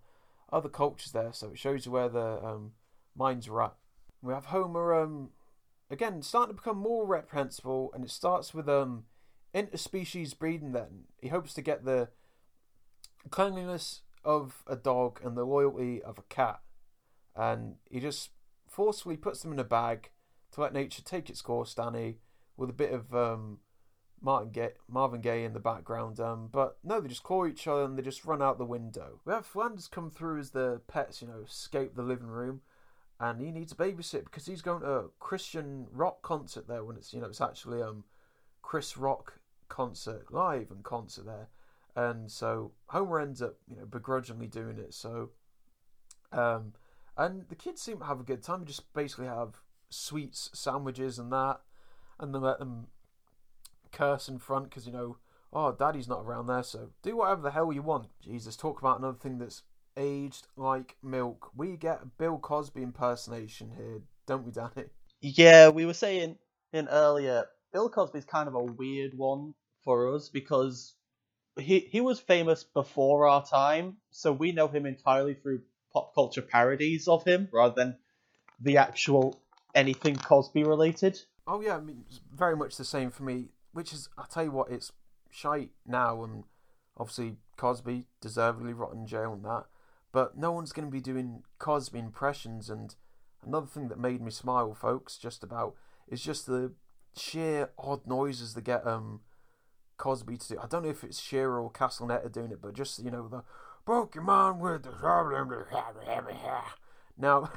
other 0.52 0.68
cultures 0.68 1.12
there, 1.12 1.32
so 1.32 1.50
it 1.50 1.58
shows 1.58 1.86
you 1.86 1.92
where 1.92 2.08
the 2.08 2.44
um, 2.44 2.72
minds 3.16 3.48
are 3.48 3.62
at. 3.62 3.74
We 4.22 4.32
have 4.32 4.46
Homer 4.46 4.94
um, 4.94 5.30
again 5.90 6.22
starting 6.22 6.54
to 6.54 6.62
become 6.62 6.78
more 6.78 7.06
reprehensible, 7.06 7.90
and 7.94 8.04
it 8.04 8.10
starts 8.10 8.54
with 8.54 8.68
um, 8.68 9.04
interspecies 9.54 10.38
breeding. 10.38 10.72
Then 10.72 11.04
he 11.20 11.28
hopes 11.28 11.54
to 11.54 11.62
get 11.62 11.84
the 11.84 12.08
cleanliness 13.30 14.02
of 14.24 14.62
a 14.66 14.76
dog 14.76 15.20
and 15.24 15.36
the 15.36 15.44
loyalty 15.44 16.02
of 16.02 16.18
a 16.18 16.22
cat, 16.22 16.60
and 17.34 17.76
he 17.90 18.00
just 18.00 18.30
forcefully 18.68 19.16
puts 19.16 19.42
them 19.42 19.52
in 19.52 19.58
a 19.58 19.64
bag 19.64 20.10
to 20.52 20.60
let 20.60 20.72
nature 20.72 21.02
take 21.02 21.30
its 21.30 21.42
course. 21.42 21.74
Danny, 21.74 22.18
with 22.56 22.70
a 22.70 22.74
bit 22.74 22.92
of 22.92 23.14
um, 23.14 23.58
Martin 24.20 24.50
Gaye, 24.50 24.74
Marvin 24.88 25.20
Gaye 25.20 25.44
in 25.44 25.54
the 25.54 25.60
background. 25.60 26.20
Um, 26.20 26.48
but 26.52 26.78
no, 26.84 27.00
they 27.00 27.08
just 27.08 27.22
claw 27.22 27.46
each 27.46 27.66
other 27.66 27.84
and 27.84 27.96
they 27.96 28.02
just 28.02 28.24
run 28.24 28.42
out 28.42 28.58
the 28.58 28.64
window. 28.64 29.20
We 29.24 29.32
have 29.32 29.46
Flanders 29.46 29.88
come 29.88 30.10
through 30.10 30.40
as 30.40 30.50
the 30.50 30.80
pets, 30.86 31.22
you 31.22 31.28
know, 31.28 31.42
escape 31.46 31.94
the 31.94 32.02
living 32.02 32.28
room, 32.28 32.60
and 33.18 33.40
he 33.40 33.50
needs 33.50 33.72
a 33.72 33.76
babysit 33.76 34.24
because 34.24 34.46
he's 34.46 34.62
going 34.62 34.82
to 34.82 34.90
a 34.90 35.08
Christian 35.18 35.86
rock 35.90 36.22
concert 36.22 36.68
there 36.68 36.84
when 36.84 36.96
it's 36.96 37.12
you 37.12 37.20
know 37.20 37.28
it's 37.28 37.40
actually 37.40 37.82
um 37.82 38.04
Chris 38.62 38.96
Rock 38.96 39.40
concert 39.68 40.32
live 40.32 40.70
and 40.70 40.84
concert 40.84 41.26
there, 41.26 41.48
and 42.08 42.30
so 42.30 42.72
Homer 42.86 43.20
ends 43.20 43.42
up 43.42 43.56
you 43.68 43.76
know 43.76 43.86
begrudgingly 43.86 44.46
doing 44.46 44.78
it. 44.78 44.94
So, 44.94 45.30
um, 46.32 46.72
and 47.16 47.48
the 47.48 47.54
kids 47.54 47.82
seem 47.82 47.98
to 47.98 48.04
have 48.06 48.20
a 48.20 48.24
good 48.24 48.42
time. 48.42 48.64
Just 48.64 48.92
basically 48.94 49.26
have 49.26 49.60
sweets 49.90 50.50
sandwiches 50.54 51.18
and 51.18 51.32
that, 51.32 51.60
and 52.18 52.34
then 52.34 52.42
let 52.42 52.58
them 52.58 52.86
curse 53.92 54.28
in 54.28 54.38
front 54.38 54.70
because 54.70 54.86
you 54.86 54.92
know, 54.92 55.18
oh, 55.52 55.72
daddy's 55.72 56.08
not 56.08 56.24
around 56.24 56.46
there, 56.46 56.62
so 56.62 56.90
do 57.02 57.16
whatever 57.16 57.42
the 57.42 57.50
hell 57.50 57.72
you 57.72 57.82
want. 57.82 58.08
Jesus, 58.22 58.56
talk 58.56 58.80
about 58.80 58.98
another 58.98 59.18
thing 59.18 59.38
that's 59.38 59.62
aged 59.96 60.46
like 60.56 60.96
milk. 61.02 61.50
We 61.54 61.76
get 61.76 62.02
a 62.02 62.06
Bill 62.06 62.38
Cosby 62.38 62.82
impersonation 62.82 63.72
here, 63.76 64.00
don't 64.26 64.44
we, 64.44 64.52
Danny? 64.52 64.88
Yeah, 65.20 65.68
we 65.68 65.84
were 65.84 65.94
saying 65.94 66.36
in 66.72 66.88
earlier, 66.88 67.44
Bill 67.72 67.90
Cosby's 67.90 68.24
kind 68.24 68.48
of 68.48 68.54
a 68.54 68.62
weird 68.62 69.12
one 69.14 69.54
for 69.84 70.14
us 70.14 70.28
because 70.28 70.94
he 71.60 71.80
he 71.80 72.00
was 72.00 72.20
famous 72.20 72.64
before 72.64 73.26
our 73.28 73.44
time, 73.44 73.96
so 74.10 74.32
we 74.32 74.52
know 74.52 74.68
him 74.68 74.86
entirely 74.86 75.34
through 75.34 75.62
pop 75.92 76.14
culture 76.14 76.42
parodies 76.42 77.08
of 77.08 77.24
him 77.24 77.48
rather 77.52 77.74
than 77.74 77.96
the 78.60 78.76
actual 78.76 79.40
anything 79.74 80.16
Cosby 80.16 80.64
related. 80.64 81.20
Oh 81.46 81.60
yeah, 81.60 81.76
I 81.76 81.80
mean, 81.80 82.04
it's 82.06 82.20
very 82.34 82.56
much 82.56 82.76
the 82.76 82.84
same 82.84 83.10
for 83.10 83.22
me. 83.22 83.48
Which 83.72 83.92
is, 83.92 84.08
I 84.18 84.24
tell 84.28 84.44
you 84.44 84.50
what, 84.50 84.70
it's 84.70 84.92
shite 85.30 85.70
now, 85.86 86.24
and 86.24 86.44
obviously 86.96 87.36
Cosby 87.56 88.06
deservedly 88.20 88.72
rotten 88.72 89.06
jail 89.06 89.32
and 89.32 89.44
that. 89.44 89.66
But 90.12 90.36
no 90.36 90.50
one's 90.50 90.72
going 90.72 90.88
to 90.88 90.92
be 90.92 91.00
doing 91.00 91.44
Cosby 91.58 91.98
impressions. 91.98 92.68
And 92.68 92.94
another 93.44 93.66
thing 93.66 93.88
that 93.88 93.98
made 93.98 94.20
me 94.20 94.30
smile, 94.30 94.74
folks, 94.74 95.16
just 95.16 95.44
about 95.44 95.76
is 96.08 96.20
just 96.20 96.46
the 96.46 96.72
sheer 97.16 97.70
odd 97.78 98.06
noises 98.06 98.54
that 98.54 98.62
get 98.62 98.86
um 98.86 99.20
Cosby 100.00 100.38
to 100.38 100.48
do. 100.48 100.58
I 100.58 100.66
don't 100.66 100.82
know 100.82 100.88
if 100.88 101.04
it's 101.04 101.20
Shearer 101.20 101.60
or 101.60 101.70
Castellaneta 101.70 102.32
doing 102.32 102.50
it, 102.50 102.62
but 102.62 102.72
just 102.74 102.98
you 103.04 103.10
know 103.10 103.28
the 103.28 103.42
Pokemon 103.86 104.58
with 104.58 104.82
the 104.84 104.90
problem. 104.90 105.50
now. 107.18 107.50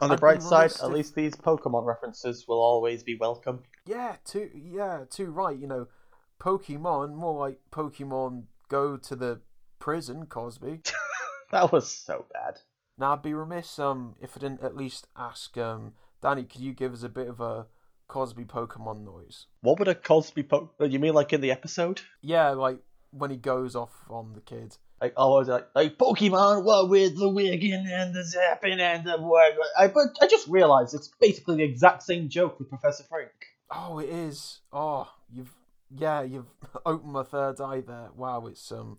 On 0.00 0.08
the 0.08 0.16
bright 0.16 0.40
side, 0.40 0.72
at 0.82 0.92
least 0.92 1.16
these 1.16 1.34
Pokemon 1.34 1.84
references 1.84 2.46
will 2.46 2.60
always 2.60 3.02
be 3.02 3.16
welcome. 3.16 3.64
Yeah, 3.86 4.16
too. 4.24 4.50
Yeah, 4.54 5.04
too 5.10 5.32
right. 5.32 5.58
You 5.58 5.66
know, 5.66 5.88
Pokemon 6.40 7.14
more 7.14 7.38
like 7.38 7.58
Pokemon 7.72 8.44
go 8.68 8.96
to 8.96 9.16
the 9.16 9.40
prison, 9.78 10.26
Cosby. 10.26 10.80
That 11.50 11.72
was 11.72 11.90
so 11.90 12.26
bad. 12.32 12.60
now 12.96 13.14
I'd 13.14 13.22
be 13.22 13.34
remiss 13.34 13.76
um 13.80 14.14
if 14.20 14.36
I 14.36 14.40
didn't 14.40 14.62
at 14.62 14.76
least 14.76 15.08
ask 15.16 15.58
um 15.58 15.94
Danny, 16.22 16.44
could 16.44 16.60
you 16.60 16.72
give 16.72 16.92
us 16.92 17.02
a 17.02 17.08
bit 17.08 17.26
of 17.26 17.40
a 17.40 17.66
Cosby 18.10 18.44
Pokemon 18.44 19.04
noise? 19.04 19.46
What 19.60 19.78
would 19.78 19.86
a 19.86 19.94
Cosby 19.94 20.42
po- 20.42 20.70
You 20.80 20.98
mean 20.98 21.14
like 21.14 21.32
in 21.32 21.40
the 21.40 21.52
episode? 21.52 22.00
Yeah, 22.22 22.50
like 22.50 22.80
when 23.12 23.30
he 23.30 23.36
goes 23.36 23.76
off 23.76 23.92
on 24.10 24.32
the 24.34 24.40
kid. 24.40 24.76
Like 25.00 25.12
always 25.16 25.46
like 25.46 25.68
like 25.76 25.96
Pokemon, 25.96 26.64
what 26.64 26.88
with 26.88 27.16
the 27.16 27.28
wigging 27.28 27.86
and 27.88 28.12
the 28.12 28.20
zapping 28.20 28.80
and 28.80 29.06
the 29.06 29.16
what? 29.16 29.54
I 29.78 29.86
but 29.86 30.08
I 30.20 30.26
just 30.26 30.48
realized 30.48 30.92
it's 30.92 31.08
basically 31.20 31.58
the 31.58 31.62
exact 31.62 32.02
same 32.02 32.28
joke 32.28 32.58
with 32.58 32.68
Professor 32.68 33.04
Frink. 33.04 33.30
Oh, 33.70 34.00
it 34.00 34.08
is. 34.08 34.58
Oh, 34.72 35.08
you've 35.32 35.54
yeah, 35.96 36.22
you've 36.22 36.50
opened 36.84 37.12
my 37.12 37.22
third 37.22 37.60
eye 37.60 37.80
there. 37.80 38.08
Wow, 38.16 38.46
it's 38.48 38.72
um, 38.72 38.98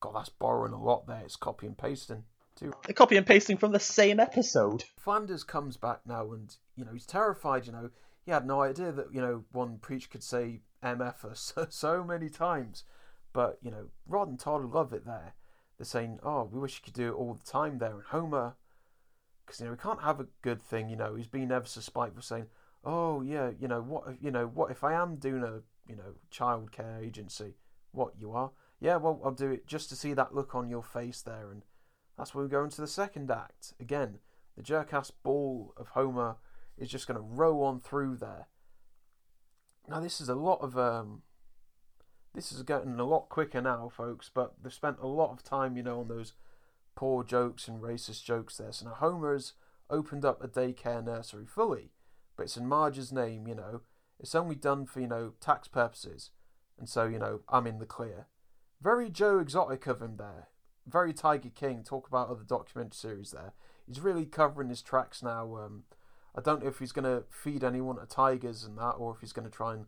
God, 0.00 0.14
that's 0.16 0.30
borrowing 0.30 0.72
a 0.72 0.82
lot 0.82 1.06
there. 1.06 1.20
It's 1.24 1.36
copy 1.36 1.66
and 1.66 1.76
pasting 1.76 2.24
too. 2.56 2.72
They're 2.86 2.94
copy 2.94 3.18
and 3.18 3.26
pasting 3.26 3.58
from 3.58 3.72
the 3.72 3.80
same 3.80 4.18
episode. 4.18 4.84
Flanders 4.96 5.44
comes 5.44 5.76
back 5.76 6.00
now, 6.06 6.32
and 6.32 6.56
you 6.74 6.86
know 6.86 6.92
he's 6.94 7.06
terrified. 7.06 7.66
You 7.66 7.72
know 7.72 7.90
he 8.26 8.32
had 8.32 8.44
no 8.44 8.60
idea 8.60 8.90
that 8.92 9.14
you 9.14 9.20
know 9.20 9.44
one 9.52 9.78
preach 9.78 10.10
could 10.10 10.22
say 10.22 10.60
MF 10.82 11.36
so, 11.36 11.66
so 11.70 12.04
many 12.04 12.28
times, 12.28 12.84
but 13.32 13.58
you 13.62 13.70
know 13.70 13.86
Rod 14.06 14.28
and 14.28 14.38
Todd 14.38 14.70
love 14.70 14.92
it 14.92 15.06
there. 15.06 15.34
They're 15.78 15.86
saying, 15.86 16.18
"Oh, 16.22 16.48
we 16.52 16.58
wish 16.58 16.76
you 16.76 16.84
could 16.84 16.94
do 16.94 17.08
it 17.08 17.16
all 17.16 17.34
the 17.34 17.50
time 17.50 17.78
there." 17.78 17.92
And 17.92 18.02
Homer, 18.02 18.56
because 19.46 19.60
you 19.60 19.66
know 19.66 19.72
we 19.72 19.78
can't 19.78 20.02
have 20.02 20.20
a 20.20 20.26
good 20.42 20.60
thing. 20.60 20.90
You 20.90 20.96
know 20.96 21.14
he's 21.14 21.28
been 21.28 21.52
ever 21.52 21.66
so 21.66 21.80
spiteful, 21.80 22.20
saying, 22.20 22.46
"Oh 22.84 23.22
yeah, 23.22 23.52
you 23.58 23.68
know 23.68 23.80
what? 23.80 24.20
You 24.20 24.32
know 24.32 24.46
what 24.46 24.72
if 24.72 24.82
I 24.82 24.92
am 24.94 25.16
doing 25.16 25.44
a 25.44 25.62
you 25.88 25.96
know 25.96 26.14
childcare 26.32 27.00
agency? 27.00 27.54
What 27.92 28.14
you 28.18 28.32
are? 28.32 28.50
Yeah, 28.80 28.96
well 28.96 29.20
I'll 29.24 29.30
do 29.30 29.50
it 29.50 29.66
just 29.66 29.88
to 29.90 29.96
see 29.96 30.12
that 30.14 30.34
look 30.34 30.54
on 30.54 30.68
your 30.68 30.82
face 30.82 31.22
there." 31.22 31.50
And 31.50 31.64
that's 32.18 32.34
where 32.34 32.42
we 32.42 32.50
go 32.50 32.64
into 32.64 32.80
the 32.80 32.88
second 32.88 33.30
act 33.30 33.72
again. 33.78 34.18
The 34.56 34.62
jerk-ass 34.62 35.10
ball 35.10 35.74
of 35.76 35.88
Homer 35.88 36.36
is 36.78 36.88
just 36.88 37.06
going 37.06 37.16
to 37.16 37.26
row 37.26 37.62
on 37.62 37.80
through 37.80 38.16
there. 38.16 38.48
Now 39.88 40.00
this 40.00 40.20
is 40.20 40.28
a 40.28 40.34
lot 40.34 40.60
of 40.60 40.76
um, 40.76 41.22
this 42.34 42.52
is 42.52 42.62
getting 42.62 42.98
a 43.00 43.04
lot 43.04 43.28
quicker 43.28 43.60
now, 43.60 43.88
folks. 43.88 44.30
But 44.32 44.54
they've 44.62 44.72
spent 44.72 44.98
a 45.00 45.06
lot 45.06 45.32
of 45.32 45.42
time, 45.42 45.76
you 45.76 45.82
know, 45.82 46.00
on 46.00 46.08
those 46.08 46.34
poor 46.94 47.24
jokes 47.24 47.66
and 47.68 47.82
racist 47.82 48.24
jokes 48.24 48.56
there. 48.56 48.72
So 48.72 48.86
now 48.86 48.94
Homer's 48.94 49.54
opened 49.88 50.24
up 50.24 50.42
a 50.42 50.48
daycare 50.48 51.04
nursery 51.04 51.46
fully, 51.46 51.92
but 52.36 52.44
it's 52.44 52.56
in 52.56 52.66
Marge's 52.66 53.12
name, 53.12 53.46
you 53.46 53.54
know. 53.54 53.82
It's 54.18 54.34
only 54.34 54.54
done 54.54 54.86
for 54.86 55.00
you 55.00 55.08
know 55.08 55.32
tax 55.40 55.68
purposes, 55.68 56.30
and 56.78 56.88
so 56.88 57.06
you 57.06 57.18
know 57.18 57.40
I'm 57.48 57.66
in 57.66 57.78
the 57.78 57.86
clear. 57.86 58.26
Very 58.80 59.10
Joe 59.10 59.38
Exotic 59.38 59.86
of 59.86 60.02
him 60.02 60.16
there. 60.16 60.48
Very 60.86 61.12
Tiger 61.12 61.50
King. 61.50 61.82
Talk 61.82 62.06
about 62.06 62.28
other 62.28 62.44
documentary 62.46 62.94
series 62.94 63.30
there. 63.32 63.52
He's 63.86 64.00
really 64.00 64.26
covering 64.26 64.68
his 64.68 64.82
tracks 64.82 65.22
now. 65.22 65.56
Um, 65.56 65.84
I 66.36 66.40
don't 66.42 66.62
know 66.62 66.68
if 66.68 66.78
he's 66.78 66.92
going 66.92 67.04
to 67.04 67.24
feed 67.30 67.64
anyone 67.64 67.96
to 67.96 68.06
tigers 68.06 68.64
and 68.64 68.76
that, 68.78 68.92
or 68.92 69.14
if 69.14 69.20
he's 69.20 69.32
going 69.32 69.48
to 69.48 69.54
try 69.54 69.74
and 69.74 69.86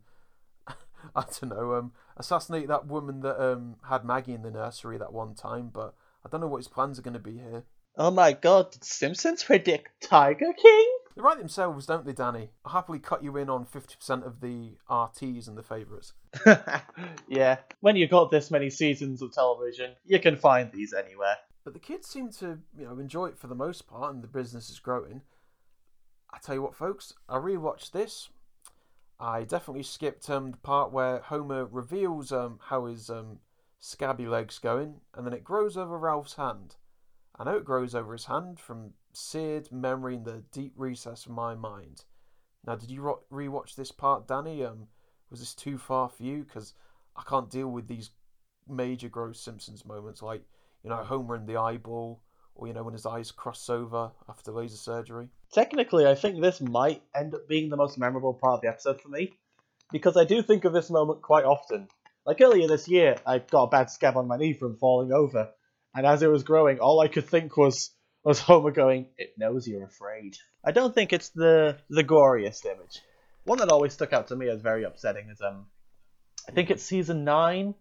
I 1.15 1.21
don't 1.21 1.49
know, 1.49 1.75
um, 1.75 1.91
assassinate 2.17 2.67
that 2.67 2.87
woman 2.87 3.21
that 3.21 3.41
um 3.41 3.75
had 3.87 4.03
Maggie 4.03 4.33
in 4.33 4.41
the 4.41 4.51
nursery 4.51 4.97
that 4.97 5.13
one 5.13 5.35
time. 5.35 5.69
But 5.73 5.93
I 6.25 6.29
don't 6.29 6.41
know 6.41 6.47
what 6.47 6.57
his 6.57 6.67
plans 6.67 6.99
are 6.99 7.03
going 7.03 7.13
to 7.13 7.19
be 7.19 7.37
here. 7.37 7.63
Oh 7.97 8.11
my 8.11 8.33
god, 8.33 8.71
did 8.71 8.83
Simpsons 8.83 9.43
predict 9.43 9.89
Tiger 10.01 10.53
King? 10.53 10.87
They 11.15 11.21
write 11.21 11.37
themselves, 11.37 11.85
don't 11.85 12.05
they, 12.05 12.13
Danny? 12.13 12.49
I'll 12.63 12.71
happily 12.71 12.99
cut 12.99 13.23
you 13.23 13.35
in 13.35 13.49
on 13.49 13.65
50% 13.65 14.25
of 14.25 14.39
the 14.39 14.77
RTs 14.89 15.49
and 15.49 15.57
the 15.57 15.63
favourites. 15.63 16.13
yeah, 17.27 17.57
when 17.81 17.97
you've 17.97 18.09
got 18.09 18.31
this 18.31 18.49
many 18.51 18.69
seasons 18.69 19.21
of 19.21 19.33
television, 19.33 19.95
you 20.05 20.19
can 20.19 20.37
find 20.37 20.71
these 20.71 20.93
anywhere. 20.93 21.35
But 21.65 21.73
the 21.73 21.79
kids 21.79 22.07
seem 22.07 22.31
to, 22.33 22.59
you 22.77 22.85
know, 22.85 22.99
enjoy 22.99 23.25
it 23.25 23.37
for 23.37 23.47
the 23.47 23.55
most 23.55 23.85
part, 23.85 24.13
and 24.13 24.23
the 24.23 24.27
business 24.27 24.69
is 24.69 24.79
growing. 24.79 25.21
I 26.31 26.37
tell 26.37 26.55
you 26.55 26.61
what, 26.61 26.75
folks, 26.75 27.13
I 27.27 27.37
rewatched 27.37 27.91
this. 27.91 28.29
I 29.19 29.43
definitely 29.43 29.83
skipped 29.83 30.29
um, 30.29 30.51
the 30.51 30.57
part 30.57 30.91
where 30.91 31.19
Homer 31.19 31.65
reveals 31.65 32.31
um, 32.31 32.59
how 32.61 32.85
his 32.85 33.09
um, 33.09 33.39
scabby 33.79 34.27
leg's 34.27 34.59
going, 34.59 35.01
and 35.13 35.25
then 35.25 35.33
it 35.33 35.43
grows 35.43 35.75
over 35.75 35.97
Ralph's 35.97 36.35
hand. 36.35 36.75
I 37.37 37.43
know 37.43 37.57
it 37.57 37.65
grows 37.65 37.95
over 37.95 38.13
his 38.13 38.25
hand 38.25 38.59
from 38.59 38.93
seared 39.11 39.71
memory 39.71 40.15
in 40.15 40.23
the 40.23 40.43
deep 40.51 40.73
recess 40.75 41.25
of 41.25 41.31
my 41.31 41.55
mind. 41.55 42.05
Now, 42.65 42.75
did 42.75 42.91
you 42.91 43.19
rewatch 43.31 43.75
this 43.75 43.91
part, 43.91 44.27
Danny? 44.27 44.63
Um, 44.63 44.87
was 45.29 45.39
this 45.39 45.55
too 45.55 45.77
far 45.77 46.09
for 46.09 46.23
you? 46.23 46.43
Because 46.43 46.73
I 47.15 47.23
can't 47.27 47.49
deal 47.49 47.69
with 47.69 47.87
these 47.87 48.11
major 48.67 49.09
gross 49.09 49.39
Simpsons 49.39 49.85
moments, 49.85 50.21
like 50.21 50.43
you 50.83 50.89
know 50.89 50.97
Homer 50.97 51.35
in 51.35 51.45
the 51.45 51.57
eyeball, 51.57 52.21
or 52.59 52.67
you 52.67 52.73
know 52.73 52.83
when 52.83 52.93
his 52.93 53.05
eyes 53.05 53.31
cross 53.31 53.69
over 53.69 54.11
after 54.27 54.51
laser 54.51 54.77
surgery. 54.77 55.29
Technically, 55.51 56.05
I 56.05 56.15
think 56.15 56.41
this 56.41 56.61
might 56.61 57.01
end 57.15 57.33
up 57.33 57.47
being 57.47 57.69
the 57.69 57.77
most 57.77 57.97
memorable 57.97 58.33
part 58.33 58.55
of 58.55 58.61
the 58.61 58.67
episode 58.67 59.01
for 59.01 59.09
me, 59.09 59.33
because 59.91 60.17
I 60.17 60.25
do 60.25 60.41
think 60.41 60.65
of 60.65 60.73
this 60.73 60.89
moment 60.89 61.21
quite 61.21 61.45
often. 61.45 61.87
Like 62.25 62.41
earlier 62.41 62.67
this 62.67 62.87
year, 62.87 63.15
I 63.25 63.39
got 63.39 63.63
a 63.63 63.69
bad 63.69 63.89
scab 63.89 64.17
on 64.17 64.27
my 64.27 64.37
knee 64.37 64.53
from 64.53 64.77
falling 64.77 65.11
over, 65.11 65.49
and 65.95 66.05
as 66.05 66.21
it 66.21 66.27
was 66.27 66.43
growing, 66.43 66.79
all 66.79 66.99
I 66.99 67.07
could 67.07 67.27
think 67.27 67.57
was 67.57 67.91
was 68.23 68.39
Homer 68.39 68.71
going, 68.71 69.07
"It 69.17 69.35
knows 69.37 69.67
you're 69.67 69.85
afraid." 69.85 70.35
I 70.63 70.71
don't 70.71 70.93
think 70.93 71.13
it's 71.13 71.29
the 71.29 71.77
the 71.89 72.03
goriest 72.03 72.65
image. 72.65 73.01
One 73.45 73.59
that 73.59 73.69
always 73.69 73.93
stuck 73.93 74.13
out 74.13 74.27
to 74.27 74.35
me 74.35 74.49
as 74.49 74.61
very 74.61 74.83
upsetting 74.83 75.29
is 75.29 75.41
um, 75.41 75.67
I 76.47 76.51
think 76.51 76.69
it's 76.69 76.83
season 76.83 77.23
nine, 77.23 77.73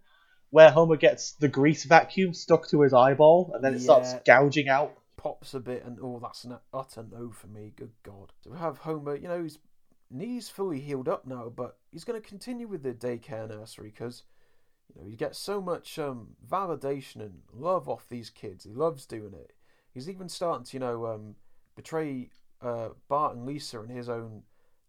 where 0.51 0.71
Homer 0.71 0.97
gets 0.97 1.33
the 1.33 1.49
grease 1.49 1.85
vacuum 1.85 2.33
stuck 2.33 2.69
to 2.69 2.81
his 2.83 2.93
eyeball, 2.95 3.53
and 3.55 3.63
then 3.63 3.75
it 3.75 3.81
starts 3.81 4.13
Yeah. 4.13 4.21
gouging 4.25 4.69
out. 4.69 4.97
Pops 5.17 5.53
a 5.55 5.61
bit, 5.61 5.85
and 5.85 5.99
oh, 6.01 6.19
that's 6.21 6.45
an 6.45 6.59
utter 6.73 7.03
no 7.03 7.31
for 7.31 7.49
me. 7.49 7.73
Good 7.75 7.93
God. 8.03 8.33
So 8.43 8.51
we 8.53 8.59
have 8.59 8.79
Homer. 8.79 9.17
You 9.17 9.29
know 9.29 9.43
his 9.43 9.59
knees 10.11 10.49
fully 10.49 10.81
healed 10.81 11.09
up 11.09 11.27
now, 11.27 11.49
but 11.49 11.77
he's 11.91 12.05
going 12.05 12.21
to 12.21 12.27
continue 12.27 12.67
with 12.67 12.83
the 12.83 12.95
daycare 12.95 13.49
nursery 13.49 13.91
because 13.91 14.23
you 14.89 15.01
know 15.03 15.09
he 15.09 15.17
gets 15.17 15.39
so 15.39 15.61
much 15.61 15.99
um, 15.99 16.37
validation 16.49 17.17
and 17.17 17.43
love 17.53 17.89
off 17.89 18.09
these 18.09 18.31
kids. 18.31 18.65
He 18.65 18.73
loves 18.73 19.05
doing 19.07 19.35
it. 19.35 19.53
He's 19.93 20.09
even 20.09 20.29
starting 20.29 20.65
to 20.65 20.73
you 20.75 20.81
know 20.81 21.07
um, 21.07 21.35
betray 21.75 22.31
uh, 22.63 22.91
Bart 23.09 23.35
and 23.37 23.45
Lisa 23.45 23.81
and 23.81 23.91
his 23.91 24.09
own 24.09 24.45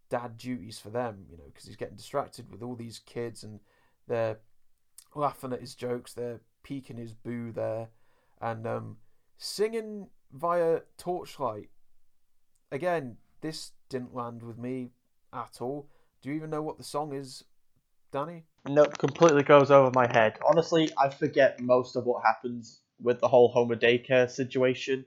dad 0.10 0.38
duties 0.38 0.80
for 0.80 0.90
them. 0.92 1.26
You 1.30 1.38
know 1.38 1.44
because 1.48 1.66
he's 1.66 1.76
getting 1.76 1.98
distracted 1.98 2.50
with 2.52 2.62
all 2.62 2.76
these 2.76 3.00
kids 3.00 3.44
and 3.44 3.60
they're 4.08 4.38
laughing 5.20 5.54
at 5.54 5.62
his 5.62 5.76
jokes. 5.76 6.14
They're 6.14 6.42
peeking 6.64 6.98
his 6.98 7.14
boo 7.14 7.52
there, 7.52 7.90
and 8.42 8.66
um, 8.66 8.98
singing 9.38 10.10
via 10.32 10.82
torchlight. 10.98 11.70
Again, 12.72 13.18
this 13.42 13.72
didn't 13.90 14.16
land 14.16 14.44
with 14.44 14.58
me 14.58 14.92
at 15.34 15.58
all. 15.62 15.90
Do 16.22 16.30
you 16.30 16.36
even 16.36 16.50
know 16.50 16.62
what 16.62 16.78
the 16.78 16.84
song 16.84 17.14
is, 17.14 17.44
Danny? 18.12 18.46
Nope, 18.68 18.98
completely 18.98 19.44
goes 19.44 19.72
over 19.72 19.92
my 19.94 20.08
head. 20.08 20.38
Honestly, 20.46 20.90
I 20.98 21.10
forget 21.10 21.60
most 21.60 21.96
of 21.96 22.06
what 22.06 22.24
happens 22.24 22.82
with 23.02 23.20
the 23.20 23.28
whole 23.28 23.50
Homer 23.50 23.76
daycare 23.76 24.30
situation 24.30 25.06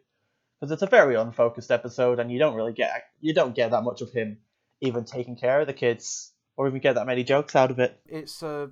because 0.58 0.72
it's 0.72 0.82
a 0.82 0.86
very 0.86 1.16
unfocused 1.16 1.70
episode, 1.70 2.20
and 2.20 2.30
you 2.30 2.38
don't 2.38 2.54
really 2.54 2.72
get 2.72 2.90
you 3.20 3.34
don't 3.34 3.54
get 3.54 3.72
that 3.72 3.82
much 3.82 4.00
of 4.00 4.12
him 4.12 4.38
even 4.80 5.04
taking 5.04 5.36
care 5.36 5.60
of 5.60 5.66
the 5.66 5.72
kids 5.72 6.32
or 6.56 6.68
even 6.68 6.80
get 6.80 6.94
that 6.94 7.06
many 7.06 7.24
jokes 7.24 7.56
out 7.56 7.70
of 7.70 7.78
it. 7.78 8.00
It's 8.06 8.42
a 8.42 8.70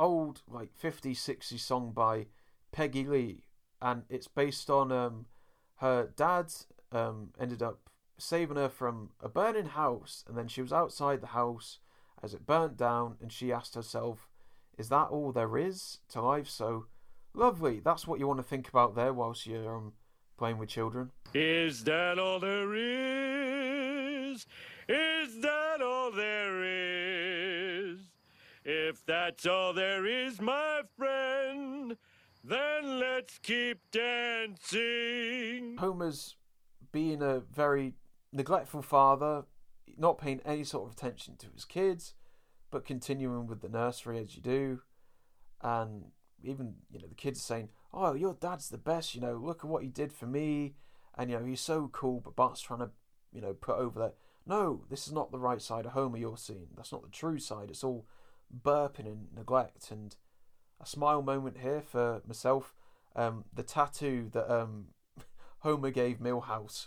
old 0.00 0.42
like 0.48 0.70
50s 0.80 1.16
60s 1.16 1.60
song 1.60 1.92
by 1.92 2.26
Peggy 2.72 3.04
Lee 3.04 3.44
and 3.80 4.02
it's 4.08 4.28
based 4.28 4.70
on 4.70 4.90
um 4.90 5.26
her 5.76 6.10
dad 6.16 6.52
um 6.92 7.30
ended 7.38 7.62
up 7.62 7.90
saving 8.18 8.56
her 8.56 8.68
from 8.68 9.10
a 9.20 9.28
burning 9.28 9.66
house 9.66 10.24
and 10.26 10.36
then 10.36 10.48
she 10.48 10.62
was 10.62 10.72
outside 10.72 11.20
the 11.20 11.28
house 11.28 11.78
as 12.22 12.34
it 12.34 12.46
burnt 12.46 12.76
down 12.76 13.16
and 13.20 13.32
she 13.32 13.52
asked 13.52 13.74
herself 13.74 14.30
is 14.80 14.88
that 14.88 15.08
all 15.10 15.30
there 15.30 15.58
is 15.58 15.98
to 16.08 16.22
life? 16.22 16.48
So 16.48 16.86
lovely. 17.34 17.80
That's 17.80 18.06
what 18.06 18.18
you 18.18 18.26
want 18.26 18.38
to 18.38 18.42
think 18.42 18.66
about 18.66 18.94
there 18.94 19.12
whilst 19.12 19.46
you're 19.46 19.76
um, 19.76 19.92
playing 20.38 20.56
with 20.56 20.70
children. 20.70 21.10
Is 21.34 21.84
that 21.84 22.18
all 22.18 22.40
there 22.40 22.74
is? 22.74 24.46
Is 24.88 25.40
that 25.42 25.49
If 28.90 29.06
that's 29.06 29.46
all 29.46 29.72
there 29.72 30.04
is, 30.04 30.40
my 30.40 30.80
friend, 30.96 31.96
then 32.42 32.98
let's 32.98 33.38
keep 33.38 33.78
dancing. 33.92 35.76
Homer's 35.78 36.34
being 36.90 37.22
a 37.22 37.38
very 37.38 37.94
neglectful 38.32 38.82
father, 38.82 39.44
not 39.96 40.18
paying 40.18 40.40
any 40.44 40.64
sort 40.64 40.88
of 40.88 40.94
attention 40.94 41.36
to 41.36 41.46
his 41.54 41.64
kids, 41.64 42.14
but 42.72 42.84
continuing 42.84 43.46
with 43.46 43.60
the 43.60 43.68
nursery 43.68 44.18
as 44.18 44.34
you 44.34 44.42
do. 44.42 44.80
And 45.62 46.06
even, 46.42 46.74
you 46.90 46.98
know, 46.98 47.06
the 47.06 47.14
kids 47.14 47.38
are 47.38 47.42
saying, 47.42 47.68
Oh, 47.94 48.14
your 48.14 48.34
dad's 48.34 48.70
the 48.70 48.76
best, 48.76 49.14
you 49.14 49.20
know, 49.20 49.36
look 49.36 49.60
at 49.62 49.70
what 49.70 49.84
he 49.84 49.88
did 49.88 50.12
for 50.12 50.26
me. 50.26 50.74
And, 51.16 51.30
you 51.30 51.38
know, 51.38 51.44
he's 51.44 51.60
so 51.60 51.88
cool, 51.92 52.20
but 52.24 52.34
Bart's 52.34 52.60
trying 52.60 52.80
to, 52.80 52.90
you 53.32 53.40
know, 53.40 53.52
put 53.52 53.76
over 53.76 54.00
that. 54.00 54.14
No, 54.44 54.82
this 54.90 55.06
is 55.06 55.12
not 55.12 55.30
the 55.30 55.38
right 55.38 55.62
side 55.62 55.86
of 55.86 55.92
Homer 55.92 56.18
you're 56.18 56.36
seeing. 56.36 56.70
That's 56.74 56.90
not 56.90 57.04
the 57.04 57.08
true 57.08 57.38
side. 57.38 57.70
It's 57.70 57.84
all 57.84 58.04
burping 58.64 59.06
and 59.06 59.28
neglect. 59.34 59.90
And 59.90 60.14
a 60.80 60.86
smile 60.86 61.22
moment 61.22 61.58
here 61.58 61.82
for 61.82 62.22
myself. 62.26 62.74
Um, 63.16 63.44
the 63.52 63.62
tattoo 63.62 64.30
that 64.32 64.52
um, 64.52 64.86
Homer 65.60 65.90
gave 65.90 66.18
Milhouse. 66.18 66.86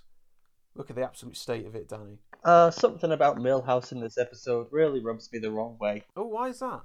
Look 0.75 0.89
at 0.89 0.95
the 0.95 1.03
absolute 1.03 1.37
state 1.37 1.67
of 1.67 1.75
it, 1.75 1.87
Danny. 1.87 2.19
Uh, 2.43 2.71
something 2.71 3.11
about 3.11 3.37
Milhouse 3.37 3.91
in 3.91 3.99
this 3.99 4.17
episode 4.17 4.67
really 4.71 5.01
rubs 5.01 5.29
me 5.31 5.39
the 5.39 5.51
wrong 5.51 5.77
way. 5.79 6.03
Oh, 6.15 6.27
why 6.27 6.49
is 6.49 6.59
that? 6.59 6.81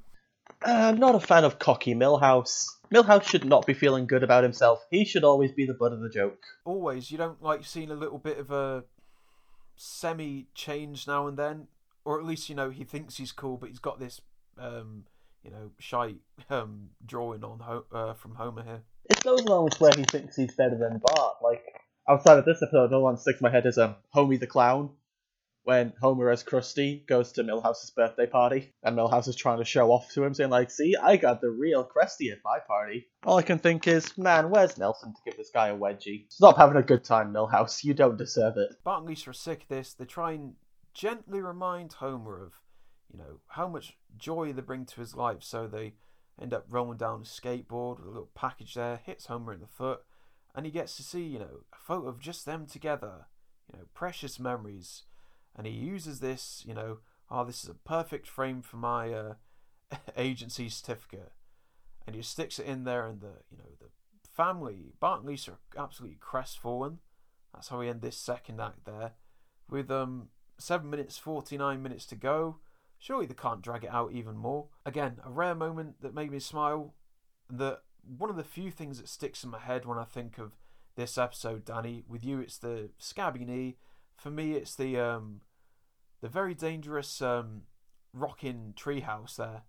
Uh, 0.66 0.70
I'm 0.70 0.99
not 0.99 1.14
a 1.14 1.20
fan 1.20 1.45
of 1.45 1.59
cocky 1.59 1.95
Milhouse. 1.95 2.66
Milhouse 2.93 3.24
should 3.24 3.45
not 3.45 3.66
be 3.66 3.74
feeling 3.74 4.07
good 4.07 4.22
about 4.22 4.45
himself. 4.45 4.81
He 4.91 5.05
should 5.05 5.24
always 5.24 5.53
be 5.53 5.66
the 5.66 5.74
butt 5.74 5.93
of 5.93 6.01
the 6.01 6.09
joke. 6.09 6.43
Always, 6.64 7.11
you 7.11 7.18
don't 7.18 7.43
like 7.43 7.64
seeing 7.64 7.91
a 7.91 7.95
little 7.95 8.18
bit 8.18 8.39
of 8.39 8.51
a 8.51 8.85
semi 9.76 10.47
change 10.55 11.07
now 11.07 11.26
and 11.26 11.39
then, 11.39 11.68
or 12.05 12.18
at 12.18 12.26
least 12.26 12.49
you 12.49 12.55
know 12.55 12.70
he 12.70 12.85
thinks 12.85 13.16
he's 13.16 13.33
cool, 13.33 13.57
but 13.57 13.68
he's 13.68 13.79
got 13.79 14.01
this, 14.01 14.20
um, 14.59 15.04
you 15.44 15.50
know, 15.50 15.70
shy 15.78 16.14
um, 16.50 16.90
drawing 17.04 17.44
on 17.44 17.59
Ho- 17.61 17.86
uh, 17.92 18.14
from 18.14 18.34
Homer 18.34 18.62
here. 18.62 18.82
It 19.11 19.22
goes 19.22 19.40
along 19.40 19.64
with 19.64 19.80
where 19.80 19.92
he 19.96 20.04
thinks 20.04 20.36
he's 20.36 20.54
better 20.54 20.76
than 20.76 21.00
Bart. 21.02 21.36
Like 21.42 21.64
outside 22.09 22.38
of 22.38 22.44
this 22.44 22.62
episode, 22.62 22.86
another 22.86 23.00
one 23.00 23.16
sticks 23.16 23.40
in 23.40 23.44
my 23.44 23.50
head 23.50 23.66
is 23.66 23.78
um, 23.78 23.96
Homie 24.14 24.38
the 24.40 24.46
Clown. 24.46 24.90
When 25.64 25.92
Homer 26.00 26.30
as 26.30 26.42
Krusty 26.44 27.06
goes 27.06 27.32
to 27.32 27.42
Milhouse's 27.42 27.90
birthday 27.90 28.24
party, 28.24 28.72
and 28.82 28.96
Milhouse 28.96 29.28
is 29.28 29.36
trying 29.36 29.59
to 29.59 29.66
show 29.66 29.90
off 29.92 30.11
to 30.12 30.24
him, 30.24 30.32
saying 30.32 30.48
like, 30.48 30.70
"See, 30.70 30.94
I 30.96 31.18
got 31.18 31.42
the 31.42 31.50
real 31.50 31.84
Krusty 31.84 32.32
at 32.32 32.38
my 32.42 32.59
party." 32.66 33.06
All 33.26 33.36
I 33.36 33.42
can 33.42 33.59
think 33.59 33.86
is, 33.86 34.16
man, 34.16 34.48
where's 34.48 34.78
Nelson 34.78 35.12
to 35.12 35.20
give 35.26 35.36
this 35.36 35.50
guy 35.52 35.68
a 35.68 35.76
wedgie? 35.76 36.24
Stop 36.30 36.56
having 36.56 36.78
a 36.78 36.82
good 36.82 37.04
time, 37.04 37.34
Milhouse. 37.34 37.84
You 37.84 37.92
don't 37.92 38.16
deserve 38.16 38.56
it. 38.56 38.82
Bart 38.82 39.00
and 39.00 39.09
Lisa 39.09 39.28
are 39.28 39.34
sick 39.34 39.62
of 39.62 39.68
this. 39.68 39.92
They 39.92 40.06
try 40.06 40.32
and 40.32 40.54
gently 40.94 41.42
remind 41.42 41.92
Homer 41.92 42.42
of, 42.42 42.54
you 43.12 43.18
know, 43.18 43.40
how 43.48 43.68
much 43.68 43.96
joy 44.16 44.52
they 44.52 44.62
bring 44.62 44.84
to 44.86 45.00
his 45.00 45.14
life. 45.14 45.42
So 45.42 45.66
they 45.66 45.94
end 46.40 46.52
up 46.52 46.66
rolling 46.68 46.98
down 46.98 47.20
a 47.20 47.24
skateboard 47.24 47.98
with 47.98 48.06
a 48.06 48.11
little 48.11 48.30
package 48.34 48.74
there, 48.74 49.00
hits 49.04 49.26
Homer 49.26 49.52
in 49.52 49.61
the 49.61 49.66
foot, 49.66 50.02
and 50.54 50.66
he 50.66 50.72
gets 50.72 50.96
to 50.96 51.02
see, 51.02 51.22
you 51.22 51.38
know, 51.38 51.64
a 51.72 51.76
photo 51.78 52.09
of 52.09 52.20
just 52.20 52.44
them 52.44 52.66
together. 52.66 53.26
You 53.72 53.78
know, 53.78 53.84
precious 53.94 54.38
memories. 54.38 55.04
And 55.54 55.66
he 55.66 55.72
uses 55.72 56.20
this, 56.20 56.62
you 56.66 56.74
know, 56.74 56.98
oh, 57.30 57.44
this 57.44 57.62
is 57.62 57.70
a 57.70 57.74
perfect 57.74 58.26
frame 58.26 58.62
for 58.62 58.76
my 58.76 59.12
uh, 59.12 59.34
agency 60.16 60.68
certificate. 60.68 61.32
And 62.06 62.16
he 62.16 62.22
sticks 62.22 62.59
it 62.59 62.66
in 62.66 62.84
there, 62.84 63.06
and 63.06 63.20
the, 63.20 63.42
you 63.50 63.59
know, 63.59 63.70
the 63.78 63.88
family, 64.38 64.92
Bart 65.00 65.20
and 65.20 65.28
Lisa 65.28 65.52
are 65.52 65.84
absolutely 65.84 66.16
crestfallen. 66.20 67.00
That's 67.52 67.68
how 67.68 67.80
we 67.80 67.88
end 67.88 68.02
this 68.02 68.16
second 68.16 68.61
act 68.61 68.84
there. 68.86 69.12
With 69.68 69.90
um 69.90 70.28
seven 70.59 70.88
minutes 70.90 71.18
forty 71.18 71.59
nine 71.59 71.82
minutes 71.82 72.06
to 72.06 72.14
go. 72.14 72.59
Surely 72.99 73.26
they 73.26 73.34
can't 73.34 73.62
drag 73.62 73.84
it 73.84 73.92
out 73.92 74.12
even 74.12 74.36
more. 74.36 74.66
Again, 74.84 75.20
a 75.24 75.30
rare 75.30 75.55
moment 75.55 76.03
that 76.03 76.14
made 76.14 76.30
me 76.30 76.40
smile. 76.40 76.94
That 77.51 77.82
one 78.16 78.30
of 78.30 78.36
the 78.36 78.44
few 78.44 78.70
things 78.70 78.99
that 78.99 79.09
sticks 79.09 79.44
in 79.44 79.51
my 79.51 79.59
head 79.59 79.84
when 79.84 79.99
I 79.99 80.05
think 80.05 80.38
of 80.38 80.57
this 80.96 81.16
episode, 81.16 81.64
Danny. 81.64 82.05
With 82.09 82.24
you, 82.24 82.40
it's 82.40 82.59
the 82.59 82.90
scabby 82.99 83.44
knee. 83.44 83.76
For 84.16 84.30
me, 84.30 84.55
it's 84.55 84.74
the 84.74 84.99
um 84.99 85.42
the 86.20 86.28
very 86.28 86.55
dangerous 86.55 87.22
um 87.22 87.62
rocking 88.12 88.74
treehouse 88.76 89.36
there, 89.36 89.62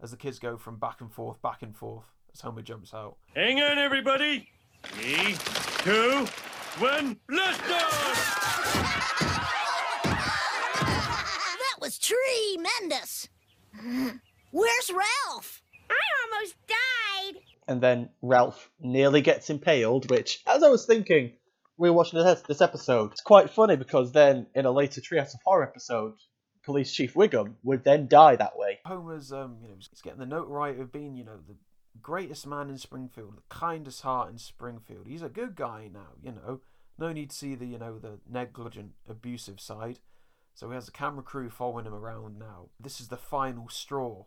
as 0.00 0.12
the 0.12 0.16
kids 0.16 0.38
go 0.38 0.56
from 0.56 0.76
back 0.76 1.00
and 1.00 1.12
forth, 1.12 1.42
back 1.42 1.62
and 1.62 1.76
forth 1.76 2.14
as 2.32 2.40
Homer 2.42 2.62
jumps 2.62 2.94
out. 2.94 3.16
Hang 3.34 3.60
on, 3.60 3.78
everybody. 3.78 4.48
Three, 4.84 5.36
two, 5.82 6.26
one, 6.78 7.18
blast 7.26 7.62
off! 7.70 9.52
That 12.08 12.14
was 12.14 12.58
tremendous. 12.88 13.28
Where's 14.52 14.90
Ralph? 14.90 15.62
I 15.90 15.96
almost 16.24 16.54
died. 16.66 17.42
And 17.68 17.80
then 17.80 18.10
Ralph 18.22 18.70
nearly 18.80 19.20
gets 19.20 19.50
impaled, 19.50 20.10
which, 20.10 20.42
as 20.46 20.62
I 20.62 20.68
was 20.68 20.86
thinking, 20.86 21.32
we 21.76 21.90
were 21.90 21.96
watching 21.96 22.22
this, 22.22 22.42
this 22.42 22.60
episode, 22.60 23.12
it's 23.12 23.20
quite 23.20 23.50
funny 23.50 23.76
because 23.76 24.12
then 24.12 24.46
in 24.54 24.66
a 24.66 24.70
later 24.70 25.00
Treehouse 25.00 25.34
of 25.34 25.40
Horror 25.44 25.64
episode, 25.64 26.14
Police 26.64 26.92
Chief 26.92 27.14
Wiggum 27.14 27.54
would 27.62 27.84
then 27.84 28.08
die 28.08 28.36
that 28.36 28.56
way. 28.56 28.78
Homer's, 28.84 29.32
um, 29.32 29.58
you 29.62 29.68
know, 29.68 29.74
he's 29.76 30.00
getting 30.02 30.18
the 30.18 30.26
note 30.26 30.48
right 30.48 30.78
of 30.78 30.92
being, 30.92 31.16
you 31.16 31.24
know, 31.24 31.38
the 31.46 31.56
greatest 32.02 32.46
man 32.46 32.70
in 32.70 32.78
Springfield, 32.78 33.36
the 33.36 33.54
kindest 33.54 34.02
heart 34.02 34.30
in 34.30 34.38
Springfield. 34.38 35.06
He's 35.06 35.22
a 35.22 35.28
good 35.28 35.54
guy 35.54 35.90
now, 35.92 36.08
you 36.22 36.32
know. 36.32 36.60
No 36.98 37.12
need 37.12 37.30
to 37.30 37.36
see 37.36 37.54
the, 37.54 37.66
you 37.66 37.78
know, 37.78 37.98
the 37.98 38.18
negligent, 38.28 38.92
abusive 39.08 39.60
side. 39.60 39.98
So 40.56 40.70
he 40.70 40.74
has 40.74 40.88
a 40.88 40.92
camera 40.92 41.22
crew 41.22 41.50
following 41.50 41.84
him 41.84 41.92
around 41.92 42.38
now. 42.38 42.70
This 42.80 42.98
is 42.98 43.08
the 43.08 43.18
final 43.18 43.68
straw 43.68 44.24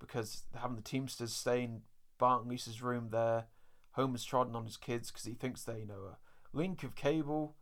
because 0.00 0.42
having 0.52 0.74
the 0.74 0.82
Teamsters 0.82 1.32
stay 1.32 1.62
in 1.62 1.82
Bart 2.18 2.42
and 2.42 2.50
Lisa's 2.50 2.82
room 2.82 3.10
there. 3.12 3.44
Homer's 3.92 4.24
trodden 4.24 4.56
on 4.56 4.64
his 4.64 4.76
kids 4.76 5.12
because 5.12 5.26
he 5.26 5.34
thinks 5.34 5.62
they, 5.62 5.84
know, 5.84 6.10
a 6.10 6.18
link 6.52 6.82
of 6.82 6.96
cable. 6.96 7.54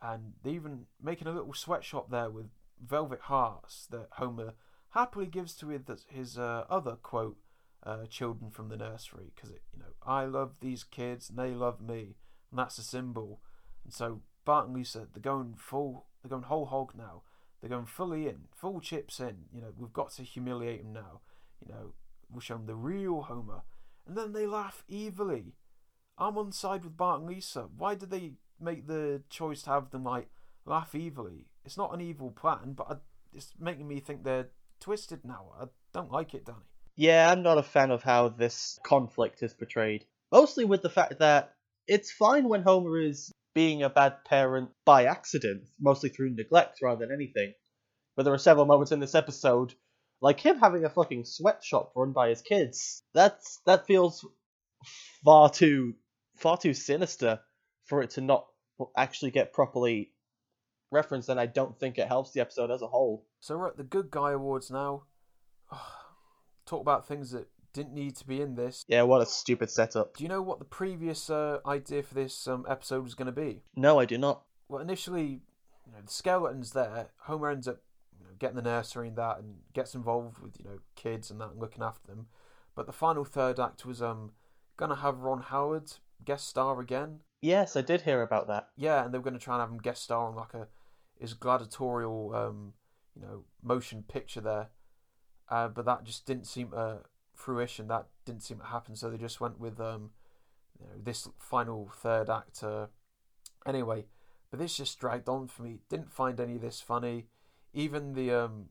And 0.00 0.32
they 0.42 0.52
even 0.52 0.86
making 1.02 1.28
a 1.28 1.32
little 1.32 1.52
sweatshop 1.52 2.10
there 2.10 2.30
with 2.30 2.46
velvet 2.82 3.20
hearts 3.20 3.88
that 3.90 4.08
Homer 4.12 4.54
happily 4.90 5.26
gives 5.26 5.54
to 5.56 5.68
his, 5.68 5.82
his 6.08 6.38
uh, 6.38 6.64
other 6.70 6.92
quote 6.92 7.36
uh, 7.82 8.06
children 8.06 8.50
from 8.50 8.70
the 8.70 8.76
nursery 8.78 9.32
because 9.34 9.50
you 9.50 9.78
know 9.78 9.92
I 10.02 10.24
love 10.24 10.54
these 10.60 10.82
kids 10.82 11.28
and 11.28 11.38
they 11.38 11.50
love 11.50 11.82
me 11.82 12.16
and 12.50 12.58
that's 12.58 12.78
a 12.78 12.82
symbol 12.82 13.40
and 13.84 13.92
so 13.92 14.22
Bart 14.46 14.66
and 14.66 14.74
Lisa 14.74 15.06
they're 15.12 15.20
going 15.20 15.54
full 15.58 16.06
they're 16.22 16.30
going 16.30 16.44
whole 16.44 16.64
hog 16.64 16.92
now 16.96 17.22
they're 17.64 17.70
going 17.70 17.86
fully 17.86 18.26
in 18.26 18.40
full 18.54 18.78
chips 18.78 19.20
in. 19.20 19.36
You 19.50 19.62
know 19.62 19.72
we've 19.78 19.92
got 19.92 20.10
to 20.12 20.22
humiliate 20.22 20.82
him 20.82 20.92
now. 20.92 21.20
You 21.64 21.72
know 21.72 21.94
we'll 22.30 22.42
show 22.42 22.58
them 22.58 22.66
the 22.66 22.74
real 22.74 23.22
Homer. 23.22 23.62
And 24.06 24.18
then 24.18 24.34
they 24.34 24.46
laugh 24.46 24.84
evilly. 24.92 25.54
I'm 26.18 26.36
on 26.36 26.52
side 26.52 26.84
with 26.84 26.98
Bart 26.98 27.20
and 27.20 27.28
Lisa. 27.30 27.68
Why 27.74 27.94
did 27.94 28.10
they 28.10 28.32
make 28.60 28.86
the 28.86 29.22
choice 29.30 29.62
to 29.62 29.70
have 29.70 29.88
them 29.88 30.04
like 30.04 30.28
laugh 30.66 30.94
evilly? 30.94 31.46
It's 31.64 31.78
not 31.78 31.94
an 31.94 32.02
evil 32.02 32.32
plan 32.32 32.74
but 32.74 32.86
I, 32.90 32.96
it's 33.32 33.54
making 33.58 33.88
me 33.88 33.98
think 33.98 34.24
they're 34.24 34.48
twisted 34.78 35.24
now. 35.24 35.46
I 35.58 35.64
don't 35.94 36.12
like 36.12 36.34
it 36.34 36.44
Danny. 36.44 36.58
Yeah, 36.96 37.32
I'm 37.32 37.42
not 37.42 37.56
a 37.56 37.62
fan 37.62 37.90
of 37.90 38.02
how 38.02 38.28
this 38.28 38.78
conflict 38.84 39.42
is 39.42 39.54
portrayed. 39.54 40.04
Mostly 40.30 40.66
with 40.66 40.82
the 40.82 40.90
fact 40.90 41.18
that 41.20 41.54
it's 41.88 42.12
fine 42.12 42.46
when 42.46 42.62
Homer 42.62 43.00
is 43.00 43.32
being 43.54 43.82
a 43.82 43.90
bad 43.90 44.24
parent 44.24 44.70
by 44.84 45.04
accident, 45.04 45.62
mostly 45.80 46.08
through 46.10 46.34
neglect 46.34 46.80
rather 46.82 47.06
than 47.06 47.14
anything. 47.14 47.54
But 48.16 48.24
there 48.24 48.34
are 48.34 48.38
several 48.38 48.66
moments 48.66 48.92
in 48.92 49.00
this 49.00 49.14
episode, 49.14 49.74
like 50.20 50.40
him 50.40 50.58
having 50.58 50.84
a 50.84 50.90
fucking 50.90 51.24
sweatshop 51.24 51.92
run 51.96 52.12
by 52.12 52.28
his 52.28 52.42
kids. 52.42 53.02
That's 53.12 53.60
that 53.66 53.86
feels 53.86 54.26
far 55.24 55.50
too 55.50 55.94
far 56.36 56.56
too 56.56 56.74
sinister 56.74 57.40
for 57.84 58.02
it 58.02 58.10
to 58.10 58.20
not 58.20 58.46
actually 58.96 59.30
get 59.30 59.52
properly 59.52 60.12
referenced, 60.90 61.28
and 61.28 61.40
I 61.40 61.46
don't 61.46 61.78
think 61.78 61.98
it 61.98 62.08
helps 62.08 62.32
the 62.32 62.40
episode 62.40 62.70
as 62.70 62.82
a 62.82 62.86
whole. 62.86 63.26
So 63.40 63.58
we're 63.58 63.68
at 63.68 63.76
the 63.76 63.84
Good 63.84 64.10
Guy 64.10 64.32
Awards 64.32 64.70
now. 64.70 65.04
Talk 66.66 66.80
about 66.80 67.06
things 67.06 67.32
that 67.32 67.48
didn't 67.74 67.92
need 67.92 68.16
to 68.16 68.26
be 68.26 68.40
in 68.40 68.54
this. 68.54 68.86
Yeah, 68.88 69.02
what 69.02 69.20
a 69.20 69.26
stupid 69.26 69.68
setup. 69.68 70.16
Do 70.16 70.22
you 70.22 70.28
know 70.28 70.40
what 70.40 70.60
the 70.60 70.64
previous 70.64 71.28
uh, 71.28 71.58
idea 71.66 72.02
for 72.02 72.14
this 72.14 72.48
um, 72.48 72.64
episode 72.66 73.02
was 73.02 73.14
going 73.14 73.26
to 73.26 73.32
be? 73.32 73.62
No, 73.76 73.98
I 73.98 74.06
do 74.06 74.16
not. 74.16 74.44
Well, 74.68 74.80
initially, 74.80 75.42
you 75.84 75.92
know, 75.92 75.98
the 76.02 76.10
skeleton's 76.10 76.70
there. 76.70 77.08
Homer 77.18 77.50
ends 77.50 77.68
up 77.68 77.82
you 78.18 78.24
know, 78.24 78.32
getting 78.38 78.56
the 78.56 78.62
nursery 78.62 79.08
and 79.08 79.18
that, 79.18 79.40
and 79.40 79.56
gets 79.74 79.94
involved 79.94 80.38
with 80.38 80.58
you 80.58 80.64
know 80.64 80.78
kids 80.94 81.30
and 81.30 81.40
that, 81.40 81.50
and 81.50 81.60
looking 81.60 81.82
after 81.82 82.06
them. 82.06 82.28
But 82.74 82.86
the 82.86 82.92
final 82.92 83.24
third 83.24 83.60
act 83.60 83.84
was 83.84 84.00
um 84.00 84.30
gonna 84.76 84.96
have 84.96 85.20
Ron 85.20 85.42
Howard 85.42 85.92
guest 86.24 86.48
star 86.48 86.80
again. 86.80 87.20
Yes, 87.42 87.76
I 87.76 87.82
did 87.82 88.02
hear 88.02 88.22
about 88.22 88.46
that. 88.46 88.68
Yeah, 88.76 89.04
and 89.04 89.12
they 89.12 89.18
were 89.18 89.24
gonna 89.24 89.38
try 89.38 89.56
and 89.56 89.60
have 89.60 89.70
him 89.70 89.78
guest 89.78 90.02
star 90.02 90.28
on 90.28 90.34
like 90.34 90.54
a 90.54 90.68
his 91.18 91.34
gladiatorial 91.34 92.34
um 92.34 92.72
you 93.14 93.22
know 93.22 93.44
motion 93.62 94.04
picture 94.06 94.40
there, 94.40 94.68
uh, 95.48 95.68
but 95.68 95.84
that 95.84 96.04
just 96.04 96.24
didn't 96.24 96.46
seem 96.46 96.70
to 96.70 97.00
fruition. 97.34 97.88
That 97.88 98.06
didn't 98.24 98.42
seem 98.42 98.58
to 98.58 98.64
happen. 98.64 98.96
So 98.96 99.10
they 99.10 99.18
just 99.18 99.40
went 99.40 99.60
with 99.60 99.80
um 99.80 100.10
you 100.80 100.86
know, 100.86 100.92
this 101.02 101.28
final 101.38 101.90
third 101.94 102.30
act. 102.30 102.62
Uh, 102.62 102.86
anyway, 103.66 104.06
but 104.50 104.60
this 104.60 104.76
just 104.76 104.98
dragged 104.98 105.28
on 105.28 105.48
for 105.48 105.62
me. 105.62 105.80
Didn't 105.88 106.12
find 106.12 106.38
any 106.38 106.56
of 106.56 106.62
this 106.62 106.80
funny. 106.80 107.26
Even 107.72 108.14
the 108.14 108.30
um, 108.30 108.66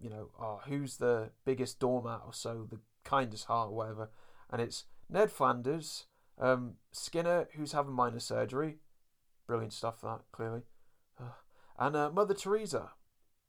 you 0.00 0.10
know, 0.10 0.30
oh, 0.40 0.60
who's 0.66 0.96
the 0.96 1.30
biggest 1.44 1.78
doormat 1.78 2.22
or 2.24 2.32
so, 2.32 2.66
the 2.68 2.80
kindest 3.04 3.46
heart 3.46 3.70
or 3.70 3.74
whatever, 3.74 4.10
and 4.50 4.60
it's 4.60 4.84
Ned 5.08 5.30
Flanders, 5.30 6.06
um, 6.38 6.74
Skinner, 6.92 7.48
who's 7.56 7.72
having 7.72 7.92
minor 7.92 8.18
surgery, 8.18 8.78
brilliant 9.46 9.72
stuff 9.72 10.00
that 10.02 10.20
clearly, 10.32 10.62
uh, 11.20 11.34
and 11.78 11.96
uh, 11.96 12.10
Mother 12.10 12.34
Teresa. 12.34 12.90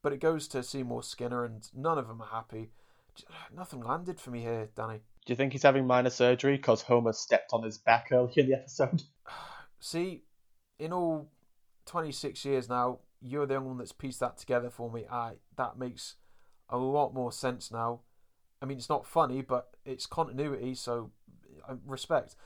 But 0.02 0.12
it 0.12 0.20
goes 0.20 0.46
to 0.48 0.62
Seymour 0.62 1.02
Skinner, 1.02 1.44
and 1.44 1.68
none 1.74 1.98
of 1.98 2.06
them 2.06 2.22
are 2.22 2.28
happy. 2.28 2.70
Nothing 3.56 3.80
landed 3.80 4.20
for 4.20 4.30
me 4.30 4.40
here, 4.40 4.68
Danny. 4.74 5.00
Do 5.26 5.32
you 5.32 5.36
think 5.36 5.52
he's 5.52 5.62
having 5.62 5.86
minor 5.86 6.10
surgery 6.10 6.56
because 6.56 6.82
Homer 6.82 7.12
stepped 7.12 7.52
on 7.52 7.62
his 7.62 7.78
back 7.78 8.08
earlier 8.10 8.32
in 8.36 8.48
the 8.48 8.54
episode? 8.54 9.02
See, 9.80 10.22
in 10.78 10.92
all 10.92 11.30
26 11.86 12.44
years 12.44 12.68
now, 12.68 13.00
you're 13.20 13.46
the 13.46 13.56
only 13.56 13.68
one 13.68 13.78
that's 13.78 13.92
pieced 13.92 14.20
that 14.20 14.38
together 14.38 14.70
for 14.70 14.90
me. 14.90 15.04
I 15.10 15.34
that 15.56 15.78
makes 15.78 16.16
a 16.68 16.78
lot 16.78 17.14
more 17.14 17.32
sense 17.32 17.70
now. 17.70 18.00
I 18.62 18.66
mean, 18.66 18.78
it's 18.78 18.88
not 18.88 19.06
funny, 19.06 19.42
but 19.42 19.70
it's 19.84 20.06
continuity, 20.06 20.74
so 20.74 21.10
uh, 21.68 21.76
respect. 21.86 22.36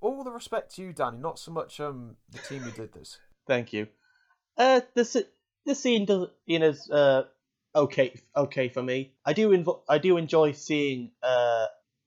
All 0.00 0.24
the 0.24 0.30
respect 0.30 0.74
to 0.76 0.82
you, 0.82 0.92
Danny. 0.92 1.18
Not 1.18 1.38
so 1.38 1.52
much 1.52 1.80
um 1.80 2.16
the 2.30 2.38
team 2.38 2.62
who 2.62 2.70
did 2.70 2.92
this. 2.92 3.18
Thank 3.46 3.72
you. 3.72 3.88
Uh, 4.56 4.80
this 4.94 5.16
this 5.66 5.80
scene 5.80 6.06
does 6.06 6.28
in 6.46 6.62
is 6.62 6.88
uh 6.90 7.24
okay 7.74 8.14
okay 8.36 8.68
for 8.68 8.82
me. 8.82 9.12
I 9.24 9.32
do 9.32 9.50
invo- 9.50 9.82
I 9.88 9.98
do 9.98 10.16
enjoy 10.16 10.52
seeing 10.52 11.10
uh 11.22 11.66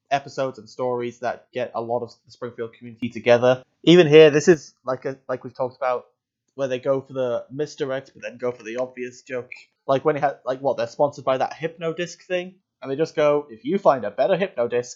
episodes 0.10 0.58
and 0.58 0.70
stories 0.70 1.20
that 1.20 1.48
get 1.54 1.72
a 1.76 1.82
lot 1.82 2.02
of 2.02 2.12
the 2.26 2.32
Springfield 2.32 2.74
community 2.74 3.10
together. 3.10 3.64
Even 3.84 4.08
here, 4.08 4.30
this 4.30 4.48
is 4.48 4.74
like 4.86 5.06
a 5.06 5.18
like 5.28 5.44
we've 5.44 5.56
talked 5.56 5.78
about 5.78 6.08
where 6.56 6.68
they 6.68 6.80
go 6.80 7.02
for 7.02 7.14
the 7.14 7.46
misdirect, 7.52 8.12
but 8.14 8.24
then 8.24 8.38
go 8.38 8.52
for 8.52 8.64
the 8.64 8.78
obvious 8.78 9.22
joke. 9.22 9.52
Like 9.86 10.04
when 10.04 10.16
it 10.16 10.22
had 10.22 10.40
like 10.46 10.60
what 10.60 10.78
they're 10.78 10.88
sponsored 10.88 11.26
by 11.26 11.38
that 11.38 11.54
hypnodisc 11.54 12.22
thing, 12.24 12.56
and 12.82 12.92
they 12.92 12.96
just 12.96 13.16
go, 13.16 13.48
if 13.50 13.64
you 13.64 13.78
find 13.78 14.06
a 14.06 14.12
better 14.12 14.36
hypnodisc, 14.36 14.96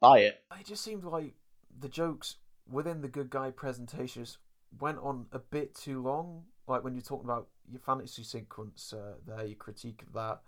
buy 0.00 0.20
it. 0.20 0.40
It 0.58 0.66
just 0.66 0.84
seemed 0.84 1.04
like 1.04 1.34
the 1.78 1.88
jokes 1.88 2.36
within 2.70 3.00
the 3.00 3.08
good 3.08 3.30
guy 3.30 3.50
presentations 3.50 4.38
went 4.80 4.98
on 4.98 5.26
a 5.32 5.38
bit 5.38 5.74
too 5.74 6.02
long. 6.02 6.44
Like 6.66 6.84
when 6.84 6.94
you're 6.94 7.02
talking 7.02 7.26
about 7.28 7.48
your 7.70 7.80
fantasy 7.80 8.22
sequence 8.22 8.92
uh, 8.92 9.14
there, 9.26 9.44
your 9.44 9.56
critique 9.56 10.02
of 10.06 10.12
that, 10.12 10.40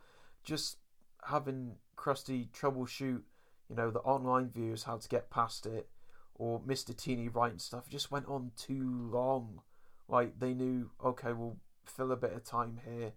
just 0.44 0.78
having 1.24 1.72
Krusty 1.96 2.48
troubleshoot, 2.50 3.22
you 3.68 3.76
know, 3.76 3.90
the 3.90 4.00
online 4.00 4.50
viewers 4.50 4.84
how 4.84 4.96
to 4.96 5.08
get 5.08 5.30
past 5.30 5.66
it, 5.66 5.88
or 6.34 6.60
Mr. 6.60 6.96
Teeny 6.96 7.28
writing 7.28 7.58
stuff, 7.58 7.88
just 7.88 8.10
went 8.10 8.26
on 8.26 8.52
too 8.56 9.08
long. 9.12 9.60
Like 10.08 10.38
they 10.38 10.54
knew, 10.54 10.90
okay, 11.04 11.32
we'll 11.32 11.56
fill 11.84 12.12
a 12.12 12.16
bit 12.16 12.32
of 12.32 12.44
time 12.44 12.78
here. 12.84 13.12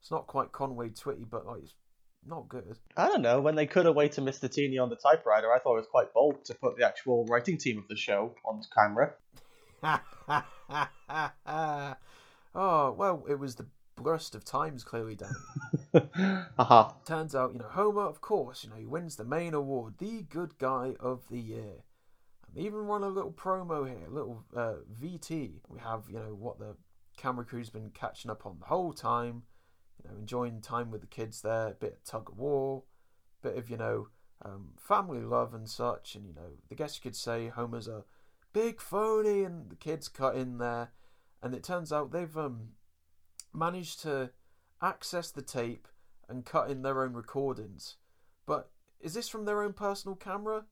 It's 0.00 0.10
not 0.10 0.26
quite 0.26 0.50
Conway 0.50 0.90
Twitty, 0.90 1.28
but 1.30 1.46
like 1.46 1.62
it's 1.62 1.74
not 2.26 2.48
good. 2.48 2.78
I 2.96 3.08
don't 3.08 3.22
know. 3.22 3.40
When 3.40 3.54
they 3.54 3.66
cut 3.66 3.86
away 3.86 4.08
to 4.10 4.20
Mr. 4.20 4.50
Teeny 4.50 4.78
on 4.78 4.88
the 4.88 4.96
typewriter, 4.96 5.52
I 5.52 5.58
thought 5.58 5.74
it 5.74 5.80
was 5.80 5.86
quite 5.90 6.12
bold 6.12 6.44
to 6.46 6.54
put 6.54 6.76
the 6.76 6.86
actual 6.86 7.24
writing 7.26 7.58
team 7.58 7.78
of 7.78 7.88
the 7.88 7.96
show 7.96 8.34
on 8.44 8.62
camera. 8.74 9.14
oh 12.54 12.92
well, 12.92 13.24
it 13.28 13.38
was 13.38 13.56
the 13.56 13.66
worst 14.00 14.34
of 14.34 14.44
times, 14.44 14.84
clearly, 14.84 15.16
Danny. 15.16 16.06
Haha. 16.56 16.92
Turns 17.04 17.34
out, 17.34 17.52
you 17.52 17.58
know, 17.58 17.68
Homer, 17.68 18.02
of 18.02 18.20
course, 18.20 18.64
you 18.64 18.70
know, 18.70 18.76
he 18.76 18.86
wins 18.86 19.16
the 19.16 19.24
main 19.24 19.54
award, 19.54 19.94
the 19.98 20.22
good 20.22 20.58
guy 20.58 20.94
of 21.00 21.28
the 21.30 21.38
year. 21.38 21.84
And 22.46 22.56
they 22.56 22.62
even 22.62 22.86
run 22.86 23.02
a 23.02 23.08
little 23.08 23.32
promo 23.32 23.86
here, 23.86 24.06
a 24.06 24.10
little 24.10 24.44
uh, 24.56 24.74
VT. 25.00 25.60
We 25.68 25.78
have, 25.80 26.04
you 26.08 26.18
know, 26.18 26.34
what 26.38 26.58
the 26.58 26.76
camera 27.16 27.44
crew's 27.44 27.70
been 27.70 27.90
catching 27.90 28.30
up 28.30 28.46
on 28.46 28.58
the 28.58 28.66
whole 28.66 28.92
time. 28.92 29.42
You 30.02 30.10
know, 30.10 30.18
enjoying 30.18 30.60
time 30.60 30.90
with 30.90 31.00
the 31.00 31.06
kids 31.06 31.42
there, 31.42 31.68
a 31.68 31.74
bit 31.74 31.92
of 31.92 32.04
tug 32.04 32.30
of 32.30 32.38
war, 32.38 32.82
bit 33.42 33.56
of, 33.56 33.70
you 33.70 33.76
know, 33.76 34.08
um, 34.44 34.70
family 34.76 35.20
love 35.20 35.54
and 35.54 35.68
such. 35.68 36.16
And, 36.16 36.26
you 36.26 36.34
know, 36.34 36.56
I 36.70 36.74
guess 36.74 36.96
you 36.96 37.02
could 37.02 37.14
say 37.14 37.48
Homer's 37.48 37.86
a 37.86 38.04
big 38.52 38.80
phony 38.80 39.44
and 39.44 39.70
the 39.70 39.76
kids 39.76 40.08
cut 40.08 40.34
in 40.34 40.58
there. 40.58 40.90
And 41.42 41.54
it 41.54 41.64
turns 41.64 41.92
out 41.92 42.12
they've 42.12 42.36
um, 42.36 42.70
managed 43.52 44.02
to 44.02 44.30
access 44.80 45.30
the 45.30 45.42
tape 45.42 45.88
and 46.28 46.44
cut 46.44 46.70
in 46.70 46.82
their 46.82 47.02
own 47.02 47.14
recordings. 47.14 47.96
But 48.46 48.70
is 49.00 49.14
this 49.14 49.28
from 49.28 49.44
their 49.44 49.62
own 49.62 49.72
personal 49.72 50.16
camera? 50.16 50.64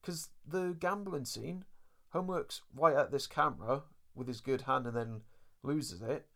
Because 0.00 0.28
the 0.46 0.76
gambling 0.78 1.24
scene, 1.24 1.64
Homework's 2.10 2.62
right 2.74 2.96
at 2.96 3.10
this 3.10 3.26
camera 3.26 3.82
with 4.14 4.28
his 4.28 4.40
good 4.40 4.62
hand 4.62 4.86
and 4.86 4.96
then 4.96 5.20
loses 5.62 6.02
it. 6.02 6.26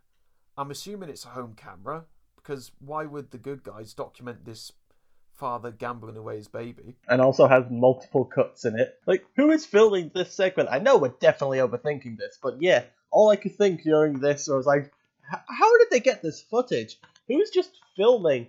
I'm 0.56 0.70
assuming 0.70 1.08
it's 1.08 1.24
a 1.24 1.28
home 1.28 1.54
camera 1.54 2.04
because 2.36 2.72
why 2.78 3.04
would 3.04 3.30
the 3.30 3.38
good 3.38 3.62
guys 3.62 3.94
document 3.94 4.44
this 4.44 4.72
father 5.32 5.70
gambling 5.70 6.16
away 6.16 6.36
his 6.36 6.48
baby? 6.48 6.96
And 7.08 7.20
also 7.20 7.46
has 7.46 7.64
multiple 7.70 8.24
cuts 8.24 8.64
in 8.64 8.78
it. 8.78 8.94
Like, 9.06 9.24
who 9.36 9.50
is 9.50 9.64
filming 9.64 10.10
this 10.14 10.34
segment? 10.34 10.68
I 10.70 10.78
know 10.78 10.98
we're 10.98 11.14
definitely 11.20 11.58
overthinking 11.58 12.18
this, 12.18 12.38
but 12.42 12.60
yeah, 12.60 12.84
all 13.12 13.30
I 13.30 13.36
could 13.36 13.54
think 13.56 13.82
during 13.82 14.18
this 14.18 14.48
was 14.48 14.66
like, 14.66 14.92
how 15.30 15.78
did 15.78 15.88
they 15.90 16.00
get 16.00 16.22
this 16.22 16.40
footage? 16.42 16.98
Who's 17.28 17.50
just 17.50 17.78
filming 17.96 18.48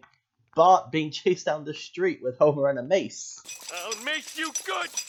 Bart 0.55 0.91
being 0.91 1.11
chased 1.11 1.45
down 1.45 1.65
the 1.65 1.73
street 1.73 2.19
with 2.23 2.37
Homer 2.37 2.69
and 2.69 2.79
a 2.79 2.83
mace? 2.83 3.39
I'll 3.73 4.03
make 4.03 4.37
you 4.37 4.51
good. 4.65 4.89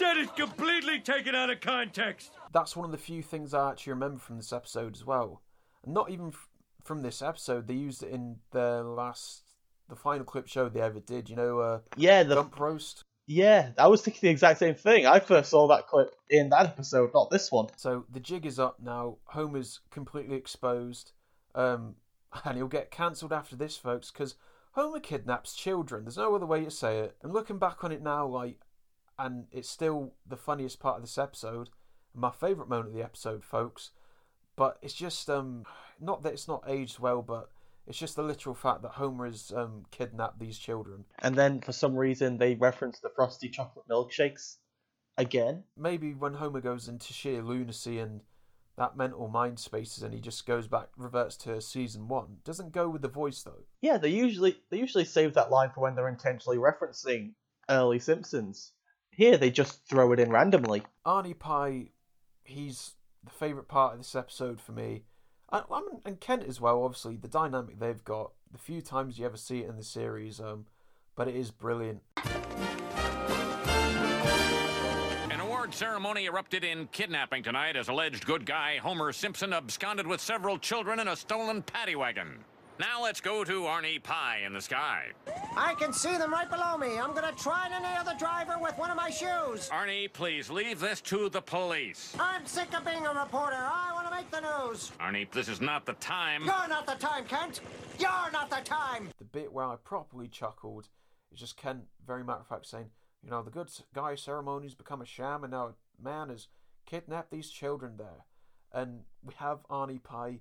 That 0.00 0.16
is 0.16 0.28
completely 0.30 1.00
taken 1.00 1.34
out 1.34 1.50
of 1.50 1.60
context. 1.60 2.30
That's 2.52 2.76
one 2.76 2.84
of 2.84 2.92
the 2.92 2.98
few 2.98 3.20
things 3.20 3.52
I 3.52 3.70
actually 3.70 3.94
remember 3.94 4.20
from 4.20 4.36
this 4.36 4.52
episode 4.52 4.94
as 4.94 5.04
well. 5.04 5.42
And 5.84 5.92
not 5.92 6.10
even 6.10 6.28
f- 6.28 6.48
from 6.84 7.02
this 7.02 7.20
episode, 7.20 7.66
they 7.66 7.74
used 7.74 8.04
it 8.04 8.10
in 8.12 8.36
the 8.52 8.84
last, 8.84 9.42
the 9.88 9.96
final 9.96 10.24
clip 10.24 10.46
show 10.46 10.68
they 10.68 10.80
ever 10.80 11.00
did. 11.00 11.28
You 11.28 11.34
know, 11.36 11.58
uh, 11.58 11.80
Yeah, 11.96 12.22
the 12.22 12.36
Gump 12.36 12.58
Roast. 12.60 13.02
Yeah, 13.30 13.72
I 13.76 13.88
was 13.88 14.00
thinking 14.00 14.20
the 14.22 14.30
exact 14.30 14.58
same 14.58 14.74
thing. 14.74 15.04
I 15.04 15.20
first 15.20 15.50
saw 15.50 15.68
that 15.68 15.86
clip 15.86 16.14
in 16.30 16.48
that 16.48 16.64
episode, 16.64 17.10
not 17.12 17.28
this 17.28 17.52
one. 17.52 17.66
So 17.76 18.06
the 18.10 18.20
jig 18.20 18.46
is 18.46 18.58
up 18.58 18.80
now. 18.80 19.18
Homer's 19.26 19.80
completely 19.90 20.34
exposed, 20.34 21.12
um, 21.54 21.96
and 22.44 22.56
he'll 22.56 22.68
get 22.68 22.90
cancelled 22.90 23.34
after 23.34 23.54
this, 23.54 23.76
folks, 23.76 24.10
because 24.10 24.36
Homer 24.72 24.98
kidnaps 24.98 25.54
children. 25.54 26.04
There's 26.04 26.16
no 26.16 26.34
other 26.34 26.46
way 26.46 26.64
to 26.64 26.70
say 26.70 27.00
it. 27.00 27.16
And 27.22 27.34
looking 27.34 27.58
back 27.58 27.84
on 27.84 27.92
it 27.92 28.02
now, 28.02 28.26
like, 28.26 28.60
and 29.18 29.44
it's 29.52 29.68
still 29.68 30.14
the 30.26 30.36
funniest 30.38 30.80
part 30.80 30.96
of 30.96 31.02
this 31.02 31.18
episode, 31.18 31.68
my 32.14 32.30
favourite 32.30 32.70
moment 32.70 32.88
of 32.88 32.94
the 32.94 33.04
episode, 33.04 33.44
folks. 33.44 33.90
But 34.56 34.78
it's 34.80 34.94
just 34.94 35.28
um, 35.28 35.66
not 36.00 36.22
that 36.22 36.32
it's 36.32 36.48
not 36.48 36.64
aged 36.66 36.98
well, 36.98 37.20
but 37.20 37.50
it's 37.88 37.98
just 37.98 38.16
the 38.16 38.22
literal 38.22 38.54
fact 38.54 38.82
that 38.82 38.92
Homer 38.92 39.24
has 39.24 39.50
um, 39.56 39.84
kidnapped 39.90 40.38
these 40.38 40.58
children. 40.58 41.04
And 41.20 41.34
then 41.34 41.60
for 41.60 41.72
some 41.72 41.96
reason 41.96 42.36
they 42.36 42.54
reference 42.54 43.00
the 43.00 43.08
frosty 43.16 43.48
chocolate 43.48 43.86
milkshakes 43.90 44.56
again. 45.16 45.64
maybe 45.76 46.12
when 46.12 46.34
Homer 46.34 46.60
goes 46.60 46.86
into 46.86 47.12
sheer 47.14 47.42
lunacy 47.42 47.98
and 47.98 48.20
that 48.76 48.96
mental 48.96 49.26
mind 49.26 49.58
spaces 49.58 50.02
and 50.02 50.14
he 50.14 50.20
just 50.20 50.46
goes 50.46 50.68
back 50.68 50.88
reverts 50.98 51.36
to 51.38 51.60
season 51.62 52.08
one. 52.08 52.36
Doesn't 52.44 52.72
go 52.72 52.90
with 52.90 53.02
the 53.02 53.08
voice 53.08 53.42
though. 53.42 53.64
Yeah, 53.80 53.96
they 53.96 54.10
usually 54.10 54.56
they 54.70 54.78
usually 54.78 55.06
save 55.06 55.34
that 55.34 55.50
line 55.50 55.70
for 55.74 55.80
when 55.80 55.94
they're 55.94 56.08
intentionally 56.08 56.58
referencing 56.58 57.32
early 57.70 57.98
Simpsons. 57.98 58.72
Here 59.10 59.38
they 59.38 59.50
just 59.50 59.88
throw 59.88 60.12
it 60.12 60.20
in 60.20 60.30
randomly. 60.30 60.82
Arnie 61.06 61.38
Pye, 61.38 61.88
he's 62.44 62.92
the 63.24 63.30
favourite 63.30 63.66
part 63.66 63.94
of 63.94 63.98
this 64.00 64.14
episode 64.14 64.60
for 64.60 64.72
me. 64.72 65.04
And, 65.50 65.64
and 66.04 66.20
Kent 66.20 66.44
as 66.46 66.60
well, 66.60 66.82
obviously, 66.84 67.16
the 67.16 67.28
dynamic 67.28 67.78
they've 67.78 68.04
got, 68.04 68.32
the 68.52 68.58
few 68.58 68.82
times 68.82 69.18
you 69.18 69.24
ever 69.24 69.36
see 69.36 69.60
it 69.60 69.68
in 69.68 69.76
the 69.76 69.82
series, 69.82 70.40
um, 70.40 70.66
but 71.16 71.26
it 71.28 71.36
is 71.36 71.50
brilliant. 71.50 72.02
An 75.30 75.40
award 75.40 75.72
ceremony 75.72 76.26
erupted 76.26 76.64
in 76.64 76.86
kidnapping 76.88 77.42
tonight 77.42 77.76
as 77.76 77.88
alleged 77.88 78.26
good 78.26 78.44
guy 78.44 78.78
Homer 78.78 79.12
Simpson 79.12 79.52
absconded 79.52 80.06
with 80.06 80.20
several 80.20 80.58
children 80.58 81.00
in 81.00 81.08
a 81.08 81.16
stolen 81.16 81.62
paddy 81.62 81.96
wagon. 81.96 82.44
Now 82.78 83.02
let's 83.02 83.20
go 83.20 83.42
to 83.42 83.62
Arnie 83.62 84.00
Pye 84.00 84.42
in 84.46 84.52
the 84.52 84.60
sky. 84.60 85.06
I 85.56 85.74
can 85.74 85.92
see 85.92 86.16
them 86.16 86.32
right 86.32 86.48
below 86.48 86.78
me. 86.78 86.96
I'm 86.96 87.12
gonna 87.12 87.32
try 87.32 87.68
and 87.72 87.82
nail 87.82 88.04
the 88.04 88.16
driver 88.18 88.56
with 88.60 88.78
one 88.78 88.88
of 88.88 88.96
my 88.96 89.10
shoes. 89.10 89.68
Arnie, 89.70 90.12
please 90.12 90.48
leave 90.48 90.78
this 90.78 91.00
to 91.00 91.28
the 91.28 91.42
police. 91.42 92.14
I'm 92.20 92.46
sick 92.46 92.72
of 92.76 92.84
being 92.84 93.04
a 93.04 93.12
reporter. 93.12 93.56
I 93.56 93.90
want 93.92 94.06
to 94.06 94.14
make 94.14 94.30
the 94.30 94.40
news. 94.40 94.92
Arnie, 95.00 95.28
this 95.32 95.48
is 95.48 95.60
not 95.60 95.86
the 95.86 95.94
time. 95.94 96.44
You're 96.44 96.68
not 96.68 96.86
the 96.86 96.94
time, 96.94 97.24
Kent. 97.24 97.62
You're 97.98 98.30
not 98.32 98.48
the 98.48 98.62
time. 98.62 99.08
The 99.18 99.24
bit 99.24 99.52
where 99.52 99.64
I 99.64 99.74
properly 99.76 100.28
chuckled 100.28 100.88
is 101.32 101.40
just 101.40 101.56
Kent, 101.56 101.82
very 102.06 102.22
matter 102.22 102.40
of 102.40 102.46
fact, 102.46 102.66
saying, 102.66 102.90
"You 103.24 103.30
know, 103.30 103.42
the 103.42 103.50
good 103.50 103.70
guy 103.92 104.14
ceremony's 104.14 104.76
become 104.76 105.02
a 105.02 105.06
sham, 105.06 105.42
and 105.42 105.50
now 105.50 105.66
a 105.66 105.74
man 106.00 106.28
has 106.28 106.46
kidnapped 106.86 107.32
these 107.32 107.50
children 107.50 107.96
there." 107.96 108.24
And 108.70 109.04
we 109.20 109.34
have 109.34 109.66
Arnie 109.68 110.00
Pye 110.02 110.40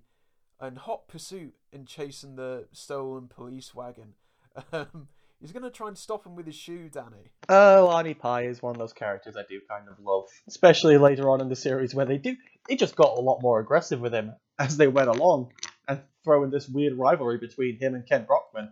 in 0.61 0.75
hot 0.75 1.07
pursuit 1.07 1.53
in 1.71 1.85
chasing 1.85 2.35
the 2.35 2.67
stolen 2.71 3.27
police 3.27 3.73
wagon. 3.73 4.13
Um, 4.73 5.07
he's 5.39 5.51
going 5.51 5.61
to 5.61 5.69
try 5.69 5.87
and 5.87 5.95
stop 5.95 6.25
him 6.25 6.35
with 6.35 6.47
his 6.47 6.55
shoe, 6.55 6.89
Danny. 6.89 7.31
Oh, 7.47 7.91
Arnie 7.93 8.17
Pye 8.17 8.45
is 8.45 8.59
one 8.59 8.71
of 8.71 8.79
those 8.79 8.91
characters 8.91 9.35
I 9.37 9.43
do 9.47 9.61
kind 9.69 9.87
of 9.87 10.03
love, 10.03 10.23
especially 10.47 10.97
later 10.97 11.29
on 11.29 11.41
in 11.41 11.47
the 11.47 11.55
series 11.55 11.93
where 11.93 12.07
they 12.07 12.17
do 12.17 12.35
they 12.67 12.75
just 12.75 12.95
got 12.95 13.17
a 13.17 13.21
lot 13.21 13.43
more 13.43 13.59
aggressive 13.59 13.99
with 13.99 14.13
him 14.13 14.33
as 14.59 14.77
they 14.77 14.87
went 14.87 15.09
along 15.09 15.51
and 15.87 16.01
throwing 16.23 16.49
this 16.49 16.67
weird 16.67 16.97
rivalry 16.97 17.37
between 17.37 17.77
him 17.77 17.95
and 17.95 18.07
Kent 18.07 18.27
Brockman, 18.27 18.71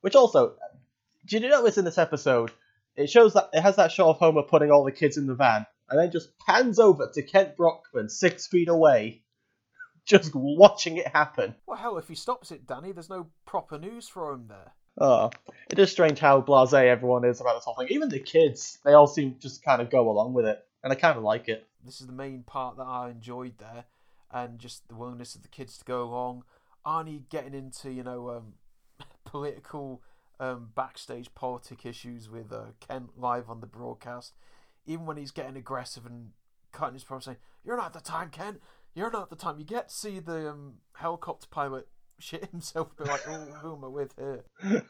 which 0.00 0.16
also, 0.16 0.54
did 1.26 1.42
you 1.42 1.48
notice 1.48 1.78
in 1.78 1.84
this 1.84 1.98
episode? 1.98 2.50
It 2.96 3.10
shows 3.10 3.34
that 3.34 3.50
it 3.52 3.60
has 3.60 3.76
that 3.76 3.92
shot 3.92 4.08
of 4.08 4.18
Homer 4.18 4.42
putting 4.42 4.70
all 4.70 4.84
the 4.84 4.92
kids 4.92 5.18
in 5.18 5.26
the 5.26 5.34
van 5.34 5.66
and 5.88 6.00
then 6.00 6.10
just 6.10 6.30
pans 6.38 6.78
over 6.78 7.10
to 7.12 7.22
Kent 7.22 7.56
Brockman 7.56 8.08
six 8.08 8.46
feet 8.46 8.68
away, 8.68 9.22
just 10.06 10.34
watching 10.34 10.96
it 10.96 11.08
happen. 11.08 11.54
Well, 11.66 11.76
hell, 11.76 11.98
if 11.98 12.08
he 12.08 12.14
stops 12.14 12.50
it, 12.50 12.66
Danny, 12.66 12.92
there's 12.92 13.10
no 13.10 13.26
proper 13.44 13.78
news 13.78 14.08
for 14.08 14.32
him 14.32 14.46
there. 14.48 14.72
Oh, 14.98 15.30
it 15.68 15.78
is 15.78 15.90
strange 15.90 16.20
how 16.20 16.40
blasé 16.40 16.86
everyone 16.86 17.24
is 17.24 17.40
about 17.40 17.56
this 17.56 17.64
whole 17.64 17.74
thing. 17.74 17.88
Even 17.90 18.08
the 18.08 18.20
kids, 18.20 18.78
they 18.84 18.94
all 18.94 19.06
seem 19.06 19.34
to 19.34 19.40
just 19.40 19.62
kind 19.62 19.82
of 19.82 19.90
go 19.90 20.08
along 20.08 20.32
with 20.32 20.46
it, 20.46 20.64
and 20.82 20.90
I 20.92 20.96
kind 20.96 21.18
of 21.18 21.22
like 21.22 21.48
it. 21.48 21.66
This 21.84 22.00
is 22.00 22.06
the 22.06 22.14
main 22.14 22.44
part 22.44 22.78
that 22.78 22.86
I 22.86 23.10
enjoyed 23.10 23.58
there, 23.58 23.84
and 24.30 24.58
just 24.58 24.88
the 24.88 24.94
willingness 24.94 25.34
of 25.34 25.42
the 25.42 25.48
kids 25.48 25.76
to 25.78 25.84
go 25.84 26.02
along. 26.02 26.44
Arnie 26.86 27.28
getting 27.28 27.52
into, 27.52 27.90
you 27.90 28.04
know, 28.04 28.30
um, 28.30 28.54
political 29.24 30.02
um, 30.40 30.70
backstage 30.74 31.34
politic 31.34 31.84
issues 31.84 32.30
with 32.30 32.52
uh, 32.52 32.66
Kent 32.80 33.10
live 33.18 33.50
on 33.50 33.60
the 33.60 33.66
broadcast. 33.66 34.34
Even 34.86 35.04
when 35.04 35.16
he's 35.16 35.32
getting 35.32 35.56
aggressive 35.56 36.06
and 36.06 36.30
cutting 36.72 36.94
his 36.94 37.04
promo, 37.04 37.22
saying, 37.22 37.38
"You're 37.64 37.76
not 37.76 37.86
at 37.86 37.92
the 37.92 38.00
time, 38.00 38.30
Kent. 38.30 38.60
You're 38.96 39.10
not 39.10 39.24
at 39.24 39.30
the 39.30 39.36
time." 39.36 39.58
You 39.58 39.64
get 39.64 39.90
to 39.90 39.94
see 39.94 40.18
the 40.18 40.50
um, 40.50 40.74
helicopter 40.94 41.46
pilot 41.48 41.86
shit 42.18 42.50
himself, 42.50 42.96
be 42.96 43.04
like, 43.04 43.28
"Oh, 43.28 43.44
who 43.60 43.76
am 43.76 43.84
I 43.84 43.88
with 43.88 44.14
here?" 44.18 44.44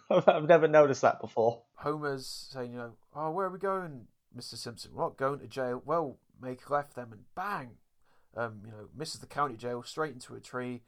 I've 0.10 0.48
never 0.48 0.68
noticed 0.68 1.02
that 1.02 1.20
before. 1.20 1.62
Homer's 1.74 2.48
saying, 2.52 2.72
"You 2.72 2.78
know, 2.78 2.92
oh, 3.14 3.30
where 3.32 3.46
are 3.46 3.50
we 3.50 3.58
going, 3.58 4.06
Mister 4.34 4.56
Simpson? 4.56 4.92
We're 4.94 5.02
not 5.02 5.16
going 5.16 5.40
to 5.40 5.48
jail. 5.48 5.82
Well, 5.84 6.18
make 6.40 6.66
a 6.68 6.72
left 6.72 6.94
them, 6.94 7.12
and 7.12 7.22
bang, 7.34 7.72
um, 8.36 8.62
you 8.64 8.70
know, 8.70 8.88
misses 8.96 9.20
the 9.20 9.26
county 9.26 9.56
jail 9.56 9.82
straight 9.82 10.12
into 10.12 10.34
a 10.34 10.40
tree, 10.40 10.82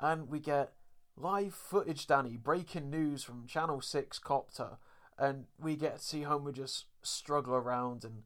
and 0.00 0.28
we 0.28 0.40
get 0.40 0.72
live 1.16 1.54
footage, 1.54 2.06
Danny, 2.06 2.36
breaking 2.36 2.90
news 2.90 3.22
from 3.22 3.46
Channel 3.46 3.82
Six 3.82 4.18
copter, 4.18 4.78
and 5.18 5.44
we 5.58 5.76
get 5.76 5.98
to 5.98 6.02
see 6.02 6.22
Homer 6.22 6.52
just 6.52 6.86
struggle 7.02 7.54
around, 7.54 8.04
and 8.04 8.22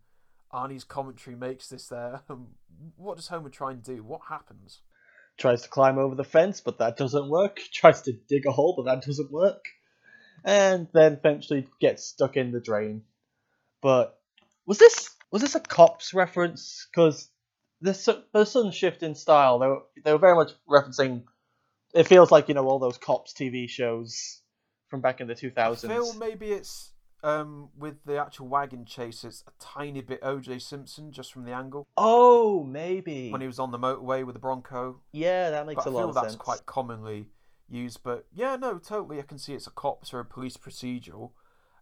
Arnie's 0.53 0.84
commentary 0.84 1.36
makes 1.36 1.68
this 1.68 1.88
there. 1.88 2.22
Um, 2.30 2.49
what 2.97 3.16
does 3.16 3.28
Homer 3.28 3.49
try 3.49 3.70
and 3.70 3.82
do? 3.82 4.03
What 4.03 4.20
happens? 4.28 4.80
Tries 5.38 5.62
to 5.62 5.68
climb 5.68 5.99
over 5.99 6.14
the 6.14 6.24
fence, 6.24 6.61
but 6.61 6.78
that 6.78 6.97
doesn't 6.97 7.28
work. 7.28 7.59
Tries 7.72 8.03
to 8.03 8.12
dig 8.12 8.47
a 8.47 8.53
hole, 8.53 8.74
but 8.76 8.84
that 8.84 9.05
doesn't 9.05 9.30
work. 9.30 9.64
And 10.44 10.88
then 10.92 11.14
eventually 11.14 11.66
gets 11.80 12.05
stuck 12.05 12.36
in 12.36 12.53
the 12.53 12.61
drain. 12.61 13.03
But 13.80 14.18
was 14.66 14.78
this 14.78 15.11
was 15.30 15.42
this 15.42 15.55
a 15.55 15.61
cops 15.61 16.12
reference? 16.12 16.86
Because 16.90 17.30
the 17.80 17.94
su- 17.94 18.22
the 18.32 18.44
sudden 18.44 18.72
shift 18.72 19.03
in 19.03 19.14
style, 19.14 19.59
they 19.59 19.66
were 19.66 19.82
they 20.05 20.12
were 20.12 20.18
very 20.18 20.34
much 20.34 20.53
referencing. 20.68 21.24
It 21.94 22.07
feels 22.07 22.30
like 22.30 22.49
you 22.49 22.55
know 22.55 22.66
all 22.66 22.78
those 22.78 22.99
cops 22.99 23.32
TV 23.32 23.68
shows 23.68 24.42
from 24.88 25.01
back 25.01 25.20
in 25.20 25.26
the 25.26 25.34
two 25.34 25.51
I 25.57 25.74
feel 25.74 26.12
maybe 26.14 26.53
it's 26.53 26.92
um, 27.26 27.70
with 27.76 27.96
the 28.04 28.18
actual 28.18 28.46
wagon 28.46 28.84
chase, 28.84 29.24
it's 29.24 29.42
a 29.48 29.50
tiny 29.58 30.00
bit 30.00 30.22
OJ 30.22 30.62
Simpson 30.62 31.10
just 31.10 31.32
from 31.32 31.44
the 31.44 31.50
angle. 31.50 31.88
Oh, 31.96 32.62
maybe 32.62 33.30
when 33.30 33.40
he 33.40 33.48
was 33.48 33.58
on 33.58 33.72
the 33.72 33.78
motorway 33.78 34.24
with 34.24 34.34
the 34.34 34.38
Bronco. 34.38 35.00
Yeah, 35.10 35.50
that 35.50 35.66
makes 35.66 35.82
but 35.82 35.90
a 35.90 35.92
lot 35.92 36.04
of 36.04 36.14
sense. 36.14 36.16
I 36.16 36.20
feel 36.20 36.28
that's 36.28 36.36
quite 36.36 36.66
commonly 36.66 37.30
used. 37.68 38.04
But 38.04 38.26
yeah, 38.32 38.54
no, 38.54 38.78
totally. 38.78 39.18
I 39.18 39.22
can 39.22 39.38
see 39.38 39.54
it's 39.54 39.66
a 39.66 39.72
cops 39.72 40.14
or 40.14 40.20
a 40.20 40.24
police 40.24 40.56
procedural, 40.56 41.32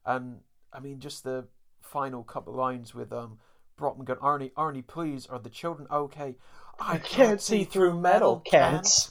and 0.06 0.38
I 0.72 0.80
mean 0.80 0.98
just 0.98 1.24
the 1.24 1.46
final 1.78 2.24
couple 2.24 2.54
of 2.54 2.58
lines 2.58 2.94
with 2.94 3.12
um 3.12 3.38
Brockman 3.76 4.06
going, 4.06 4.20
Arnie, 4.20 4.52
Arnie, 4.52 4.86
please, 4.86 5.26
are 5.26 5.38
the 5.38 5.50
children 5.50 5.86
okay? 5.90 6.36
I, 6.80 6.98
can't 6.98 7.40
see 7.40 7.64
through 7.64 8.00
metal, 8.00 8.40
Kent. 8.40 9.10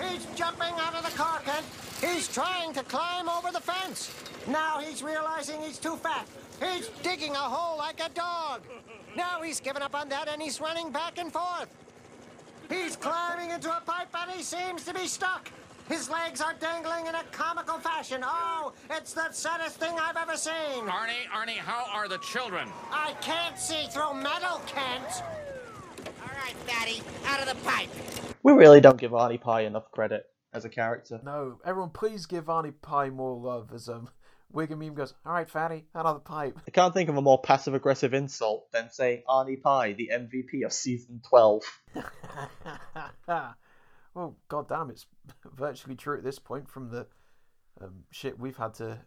He's 0.00 0.26
jumping 0.34 0.72
out 0.78 0.94
of 0.94 1.04
the 1.04 1.16
car, 1.16 1.40
Kent. 1.44 1.66
He's 2.12 2.28
trying 2.28 2.72
to 2.74 2.82
climb 2.82 3.28
over 3.28 3.50
the 3.52 3.60
fence. 3.60 4.12
Now 4.46 4.80
he's 4.80 5.02
realizing 5.02 5.60
he's 5.60 5.78
too 5.78 5.96
fat. 5.96 6.26
He's 6.60 6.88
digging 7.02 7.32
a 7.32 7.38
hole 7.38 7.78
like 7.78 8.00
a 8.00 8.08
dog. 8.10 8.62
Now 9.16 9.42
he's 9.42 9.60
given 9.60 9.82
up 9.82 9.94
on 9.94 10.08
that 10.08 10.28
and 10.28 10.40
he's 10.42 10.60
running 10.60 10.90
back 10.90 11.18
and 11.18 11.32
forth. 11.32 11.68
He's 12.68 12.96
climbing 12.96 13.50
into 13.50 13.70
a 13.70 13.80
pipe 13.80 14.08
and 14.14 14.30
he 14.30 14.42
seems 14.42 14.84
to 14.84 14.94
be 14.94 15.06
stuck. 15.06 15.50
His 15.88 16.10
legs 16.10 16.40
are 16.40 16.54
dangling 16.60 17.06
in 17.06 17.14
a 17.14 17.22
comical 17.30 17.78
fashion. 17.78 18.22
Oh, 18.22 18.72
it's 18.90 19.14
the 19.14 19.30
saddest 19.32 19.76
thing 19.76 19.94
I've 19.98 20.16
ever 20.16 20.36
seen. 20.36 20.84
Arnie, 20.84 21.26
Arnie, 21.32 21.56
how 21.56 21.86
are 21.92 22.08
the 22.08 22.18
children? 22.18 22.68
I 22.90 23.14
can't 23.22 23.58
see 23.58 23.86
through 23.90 24.14
metal, 24.14 24.60
Kent. 24.66 25.22
All 26.22 26.28
right, 26.44 26.54
Fatty, 26.66 27.02
out 27.26 27.40
of 27.40 27.48
the 27.48 27.64
pipe. 27.66 27.88
We 28.42 28.52
really 28.52 28.80
don't 28.80 28.98
give 28.98 29.12
Arnie 29.12 29.40
Pye 29.40 29.62
enough 29.62 29.90
credit 29.92 30.26
as 30.52 30.64
a 30.64 30.68
character. 30.68 31.20
No, 31.22 31.58
everyone, 31.64 31.90
please 31.90 32.26
give 32.26 32.46
Arnie 32.46 32.74
Pye 32.80 33.10
more 33.10 33.36
love. 33.36 33.70
As 33.74 33.88
um, 33.88 34.08
Wig 34.52 34.70
and 34.70 34.80
Meme 34.80 34.94
goes, 34.94 35.14
all 35.26 35.32
right, 35.32 35.48
fatty, 35.48 35.86
another 35.94 36.20
pipe. 36.20 36.58
I 36.66 36.70
can't 36.70 36.94
think 36.94 37.08
of 37.08 37.16
a 37.16 37.22
more 37.22 37.40
passive 37.40 37.74
aggressive 37.74 38.14
insult 38.14 38.70
than 38.72 38.90
saying 38.90 39.22
Arnie 39.28 39.60
Pye, 39.60 39.92
the 39.92 40.10
MVP 40.12 40.64
of 40.64 40.72
season 40.72 41.20
12. 41.28 41.62
well, 44.14 44.36
goddamn, 44.48 44.90
it's 44.90 45.06
virtually 45.54 45.96
true 45.96 46.16
at 46.16 46.24
this 46.24 46.38
point 46.38 46.68
from 46.68 46.90
the 46.90 47.06
um, 47.80 48.04
shit 48.10 48.38
we've 48.38 48.56
had 48.56 48.74
to 48.74 48.98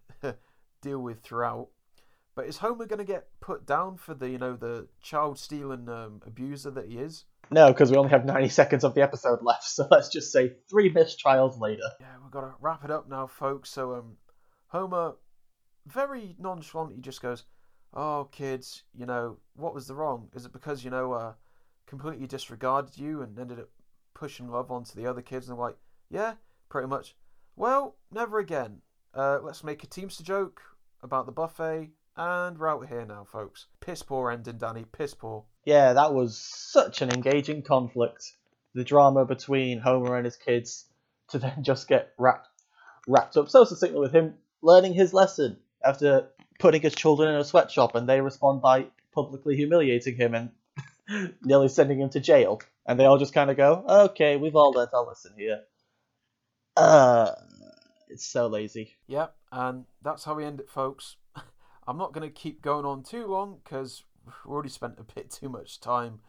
deal 0.81 0.99
with 0.99 1.21
throughout. 1.21 1.69
But 2.35 2.45
is 2.45 2.57
Homer 2.57 2.85
going 2.85 2.99
to 2.99 3.05
get 3.05 3.27
put 3.41 3.65
down 3.65 3.97
for 3.97 4.13
the, 4.13 4.29
you 4.29 4.37
know, 4.37 4.55
the 4.55 4.87
child 5.01 5.37
stealing 5.37 5.89
um, 5.89 6.21
abuser 6.25 6.71
that 6.71 6.87
he 6.87 6.97
is? 6.97 7.25
No, 7.51 7.67
because 7.67 7.91
we 7.91 7.97
only 7.97 8.11
have 8.11 8.25
90 8.25 8.47
seconds 8.47 8.83
of 8.85 8.95
the 8.95 9.01
episode 9.01 9.41
left, 9.41 9.63
so 9.65 9.85
let's 9.91 10.09
just 10.09 10.31
say 10.31 10.53
three 10.69 10.89
missed 10.89 11.19
trials 11.19 11.59
later. 11.59 11.83
Yeah, 11.99 12.15
we've 12.21 12.31
got 12.31 12.41
to 12.41 12.53
wrap 12.61 12.85
it 12.85 12.91
up 12.91 13.09
now, 13.09 13.27
folks. 13.27 13.69
So, 13.69 13.95
um, 13.95 14.17
Homer 14.67 15.15
very 15.85 16.35
nonchalantly 16.39 17.01
just 17.01 17.21
goes, 17.21 17.43
"Oh, 17.93 18.29
kids, 18.31 18.83
you 18.93 19.05
know 19.05 19.37
what 19.55 19.73
was 19.73 19.87
the 19.87 19.95
wrong? 19.95 20.29
Is 20.33 20.45
it 20.45 20.53
because 20.53 20.85
you 20.85 20.89
know 20.89 21.11
uh, 21.11 21.33
completely 21.87 22.25
disregarded 22.25 22.97
you 22.97 23.21
and 23.21 23.37
ended 23.37 23.59
up 23.59 23.69
pushing 24.13 24.47
love 24.49 24.71
onto 24.71 24.95
the 24.95 25.07
other 25.07 25.21
kids?" 25.21 25.49
And 25.49 25.57
they're 25.57 25.65
like, 25.65 25.77
"Yeah, 26.09 26.35
pretty 26.69 26.87
much." 26.87 27.15
Well, 27.57 27.97
never 28.11 28.39
again. 28.39 28.81
Uh, 29.13 29.39
let's 29.43 29.63
make 29.63 29.83
a 29.83 29.87
Teamster 29.87 30.23
joke 30.23 30.61
about 31.03 31.25
the 31.25 31.33
buffet, 31.33 31.89
and 32.15 32.57
we're 32.57 32.69
out 32.69 32.87
here 32.87 33.05
now, 33.05 33.25
folks. 33.31 33.67
Piss 33.79 34.03
poor 34.03 34.31
ending, 34.31 34.57
Danny. 34.57 34.85
Piss 34.85 35.13
poor. 35.13 35.45
Yeah, 35.65 35.93
that 35.93 36.13
was 36.13 36.37
such 36.37 37.01
an 37.01 37.11
engaging 37.11 37.61
conflict. 37.61 38.33
The 38.73 38.83
drama 38.83 39.25
between 39.25 39.79
Homer 39.79 40.15
and 40.15 40.25
his 40.25 40.37
kids 40.37 40.85
to 41.29 41.39
then 41.39 41.57
just 41.63 41.87
get 41.87 42.13
wrapped 42.17 42.47
wrapped 43.07 43.35
up 43.35 43.49
so 43.49 43.63
succinctly 43.63 43.99
with 43.99 44.13
him 44.13 44.35
learning 44.61 44.93
his 44.93 45.13
lesson 45.13 45.57
after 45.83 46.27
putting 46.59 46.81
his 46.81 46.93
children 46.93 47.33
in 47.33 47.35
a 47.35 47.43
sweatshop 47.43 47.95
and 47.95 48.07
they 48.07 48.21
respond 48.21 48.61
by 48.61 48.85
publicly 49.11 49.55
humiliating 49.55 50.15
him 50.15 50.35
and 50.35 50.51
nearly 51.41 51.67
sending 51.67 51.99
him 51.99 52.09
to 52.09 52.19
jail. 52.19 52.61
And 52.85 52.99
they 52.99 53.05
all 53.05 53.17
just 53.17 53.33
kind 53.33 53.49
of 53.49 53.57
go, 53.57 53.83
okay, 53.87 54.37
we've 54.37 54.55
all 54.55 54.71
learned 54.71 54.91
our 54.93 55.05
lesson 55.05 55.33
here. 55.37 55.61
Uh, 56.77 57.31
it's 58.09 58.25
so 58.25 58.47
lazy. 58.47 58.95
Yep, 59.07 59.35
and 59.51 59.85
that's 60.01 60.23
how 60.23 60.35
we 60.35 60.45
end 60.45 60.59
it, 60.59 60.69
folks. 60.69 61.17
I'm 61.91 61.97
not 61.97 62.13
going 62.13 62.25
to 62.25 62.33
keep 62.33 62.61
going 62.61 62.85
on 62.85 63.03
too 63.03 63.27
long 63.27 63.57
because 63.61 64.05
we've 64.25 64.33
already 64.49 64.69
spent 64.69 64.93
a 64.97 65.03
bit 65.15 65.29
too 65.29 65.49
much 65.49 65.81
time 65.81 66.21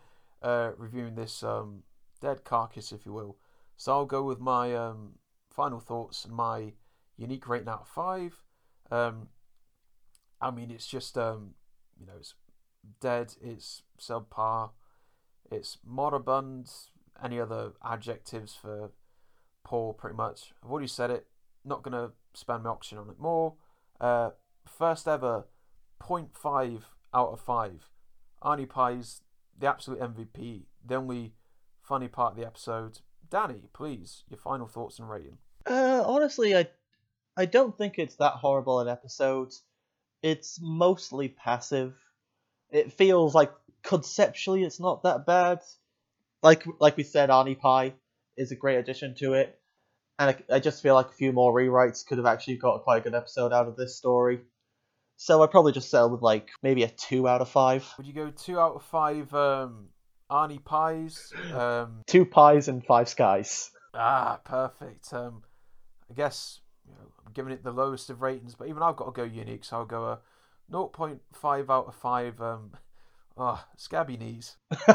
uh, 0.42 0.72
reviewing 0.76 1.14
this 1.14 1.44
um, 1.44 1.84
dead 2.20 2.42
carcass, 2.42 2.90
if 2.90 3.06
you 3.06 3.12
will. 3.12 3.36
So 3.76 3.92
I'll 3.92 4.04
go 4.04 4.24
with 4.24 4.40
my 4.40 4.74
um, 4.74 5.12
final 5.52 5.78
thoughts 5.78 6.24
and 6.24 6.34
my 6.34 6.72
unique 7.16 7.48
rating 7.48 7.68
out 7.68 7.82
of 7.82 7.86
five. 7.86 8.42
Um, 8.90 9.28
I 10.40 10.50
mean, 10.50 10.72
it's 10.72 10.88
just 10.88 11.16
um, 11.16 11.54
you 11.96 12.06
know, 12.06 12.14
it's 12.18 12.34
dead. 13.00 13.34
It's 13.40 13.82
subpar. 14.00 14.70
It's 15.48 15.78
moribund. 15.86 16.72
Any 17.22 17.38
other 17.38 17.74
adjectives 17.84 18.52
for 18.52 18.90
poor? 19.62 19.94
Pretty 19.94 20.16
much. 20.16 20.54
I've 20.64 20.72
already 20.72 20.88
said 20.88 21.12
it. 21.12 21.28
Not 21.64 21.84
gonna 21.84 22.10
spend 22.34 22.64
my 22.64 22.70
oxygen 22.70 22.98
on 22.98 23.10
it 23.10 23.20
more. 23.20 23.54
Uh, 24.00 24.30
first 24.66 25.06
ever 25.06 25.44
0.5 26.09 26.80
out 27.14 27.32
of 27.32 27.40
5. 27.40 27.88
Arnie 28.42 28.68
Pye's 28.68 29.20
the 29.59 29.68
absolute 29.68 30.00
MVP. 30.00 30.64
The 30.84 30.94
only 30.96 31.34
funny 31.82 32.09
part 32.09 32.32
of 32.32 32.38
the 32.38 32.46
episode. 32.46 32.98
Danny, 33.30 33.68
please, 33.72 34.24
your 34.28 34.38
final 34.38 34.66
thoughts 34.66 34.98
and 34.98 35.09
rating. 35.09 35.38
Uh, 35.66 36.03
honestly, 36.05 36.57
I 36.57 36.68
I 37.36 37.46
don't 37.46 37.76
think 37.76 37.98
it's 37.98 38.16
that 38.16 38.34
horrible 38.34 38.80
an 38.80 38.88
episode. 38.88 39.53
It's 40.22 40.59
mostly 40.61 41.28
passive. 41.28 41.94
It 42.70 42.92
feels 42.92 43.34
like 43.34 43.53
conceptually 43.82 44.64
it's 44.64 44.80
not 44.80 45.05
that 45.05 45.24
bad. 45.26 45.61
Like 46.42 46.64
like 46.80 46.96
we 46.96 47.05
said, 47.05 47.30
Arnie 47.30 47.59
Pye 47.59 47.94
is 48.36 48.53
a 48.53 48.57
great 48.57 48.76
addition 48.76 49.14
to 49.16 49.34
it, 49.34 49.59
and 50.18 50.30
I, 50.30 50.57
I 50.57 50.61
just 50.61 50.82
feel 50.82 50.94
like 50.94 51.11
a 51.11 51.14
few 51.14 51.32
more 51.32 51.55
rewrites 51.55 52.05
could 52.05 52.18
have 52.18 52.26
actually 52.26 52.57
got 52.57 52.82
quite 52.82 52.98
a 52.98 53.05
good 53.05 53.14
episode 53.14 53.53
out 53.53 53.68
of 53.68 53.76
this 53.76 53.96
story. 53.96 54.40
So 55.16 55.42
I'd 55.42 55.50
probably 55.50 55.72
just 55.72 55.90
settle 55.90 56.10
with 56.10 56.22
like 56.22 56.50
maybe 56.62 56.82
a 56.82 56.88
two 56.88 57.28
out 57.28 57.40
of 57.40 57.48
five. 57.48 57.86
Would 57.96 58.06
you 58.06 58.12
go 58.12 58.30
two 58.30 58.58
out 58.58 58.74
of 58.74 58.82
five 58.82 59.32
um, 59.34 59.88
Arnie 60.30 60.64
Pies? 60.64 61.32
Um, 61.54 62.02
Two 62.06 62.24
pies 62.24 62.68
and 62.68 62.84
five 62.84 63.08
skies. 63.08 63.70
ah, 63.94 64.40
perfect. 64.44 65.12
Um, 65.12 65.42
I 66.10 66.14
guess 66.14 66.60
you 66.86 66.94
know, 66.94 67.12
I'm 67.24 67.32
giving 67.32 67.52
it 67.52 67.62
the 67.62 67.70
lowest 67.70 68.10
of 68.10 68.22
ratings, 68.22 68.54
but 68.54 68.68
even 68.68 68.82
I've 68.82 68.96
got 68.96 69.06
to 69.06 69.12
go 69.12 69.22
unique, 69.24 69.64
so 69.64 69.76
I'll 69.76 69.84
go 69.84 70.04
a 70.06 70.18
0.5 70.72 71.70
out 71.70 71.86
of 71.86 71.94
5. 71.94 72.40
Um, 72.40 72.72
oh, 73.36 73.64
scabby 73.76 74.16
knees. 74.16 74.56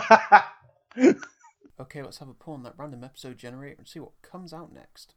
okay, 1.79 2.01
let's 2.01 2.17
have 2.17 2.29
a 2.29 2.33
pull 2.33 2.55
on 2.55 2.63
that 2.63 2.73
random 2.77 3.03
episode 3.03 3.37
generator 3.37 3.75
and 3.77 3.87
see 3.87 3.99
what 3.99 4.11
comes 4.21 4.53
out 4.53 4.73
next. 4.73 5.13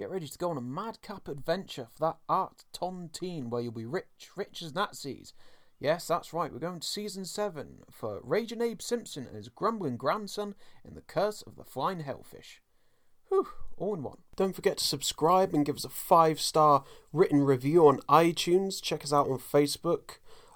Get 0.00 0.08
ready 0.08 0.28
to 0.28 0.38
go 0.38 0.48
on 0.48 0.56
a 0.56 0.62
madcap 0.62 1.28
adventure 1.28 1.86
for 1.92 2.00
that 2.06 2.16
art 2.26 2.64
tontine 2.72 3.50
where 3.50 3.60
you'll 3.60 3.72
be 3.72 3.84
rich, 3.84 4.30
rich 4.34 4.62
as 4.62 4.74
Nazis. 4.74 5.34
Yes, 5.78 6.06
that's 6.06 6.32
right, 6.32 6.50
we're 6.50 6.58
going 6.58 6.80
to 6.80 6.88
season 6.88 7.26
7 7.26 7.80
for 7.90 8.18
Raging 8.24 8.62
Abe 8.62 8.80
Simpson 8.80 9.26
and 9.26 9.36
his 9.36 9.50
grumbling 9.50 9.98
grandson 9.98 10.54
in 10.86 10.94
The 10.94 11.02
Curse 11.02 11.42
of 11.42 11.56
the 11.56 11.64
Flying 11.64 12.00
Hellfish. 12.00 12.62
Whew, 13.28 13.48
all 13.76 13.92
in 13.92 14.02
one. 14.02 14.16
Don't 14.36 14.56
forget 14.56 14.78
to 14.78 14.84
subscribe 14.84 15.52
and 15.52 15.66
give 15.66 15.76
us 15.76 15.84
a 15.84 15.90
5 15.90 16.40
star 16.40 16.84
written 17.12 17.44
review 17.44 17.86
on 17.86 18.00
iTunes. 18.08 18.80
Check 18.80 19.04
us 19.04 19.12
out 19.12 19.28
on 19.28 19.38
Facebook, 19.38 20.12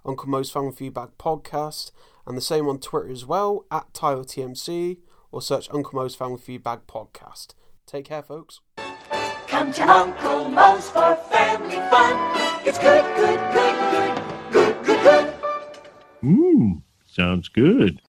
Uncle 0.07 0.27
Moe's 0.27 0.51
Family 0.51 0.73
Feedbag 0.73 1.11
Podcast, 1.19 1.91
and 2.27 2.35
the 2.35 2.41
same 2.41 2.67
on 2.67 2.79
Twitter 2.79 3.11
as 3.11 3.27
well, 3.27 3.67
at 3.71 3.93
Tyler 3.93 4.25
TMC, 4.25 5.01
or 5.31 5.43
search 5.43 5.69
Uncle 5.71 6.01
Moe's 6.01 6.15
Family 6.15 6.39
Feedbag 6.39 6.85
Podcast. 6.87 7.49
Take 7.85 8.07
care, 8.07 8.23
folks. 8.23 8.61
Come 9.49 9.73
to 9.73 9.83
Uncle 9.83 10.49
Moe's 10.49 10.91
for 10.91 11.17
family 11.31 11.77
fun. 11.91 12.17
It's 12.67 12.79
good, 12.79 13.05
good, 13.17 13.41
good, 13.53 13.77
good, 13.93 14.23
good, 14.53 14.85
good, 14.85 15.03
good. 15.03 15.35
Mmm, 16.23 16.83
sounds 17.07 17.49
good. 17.49 18.01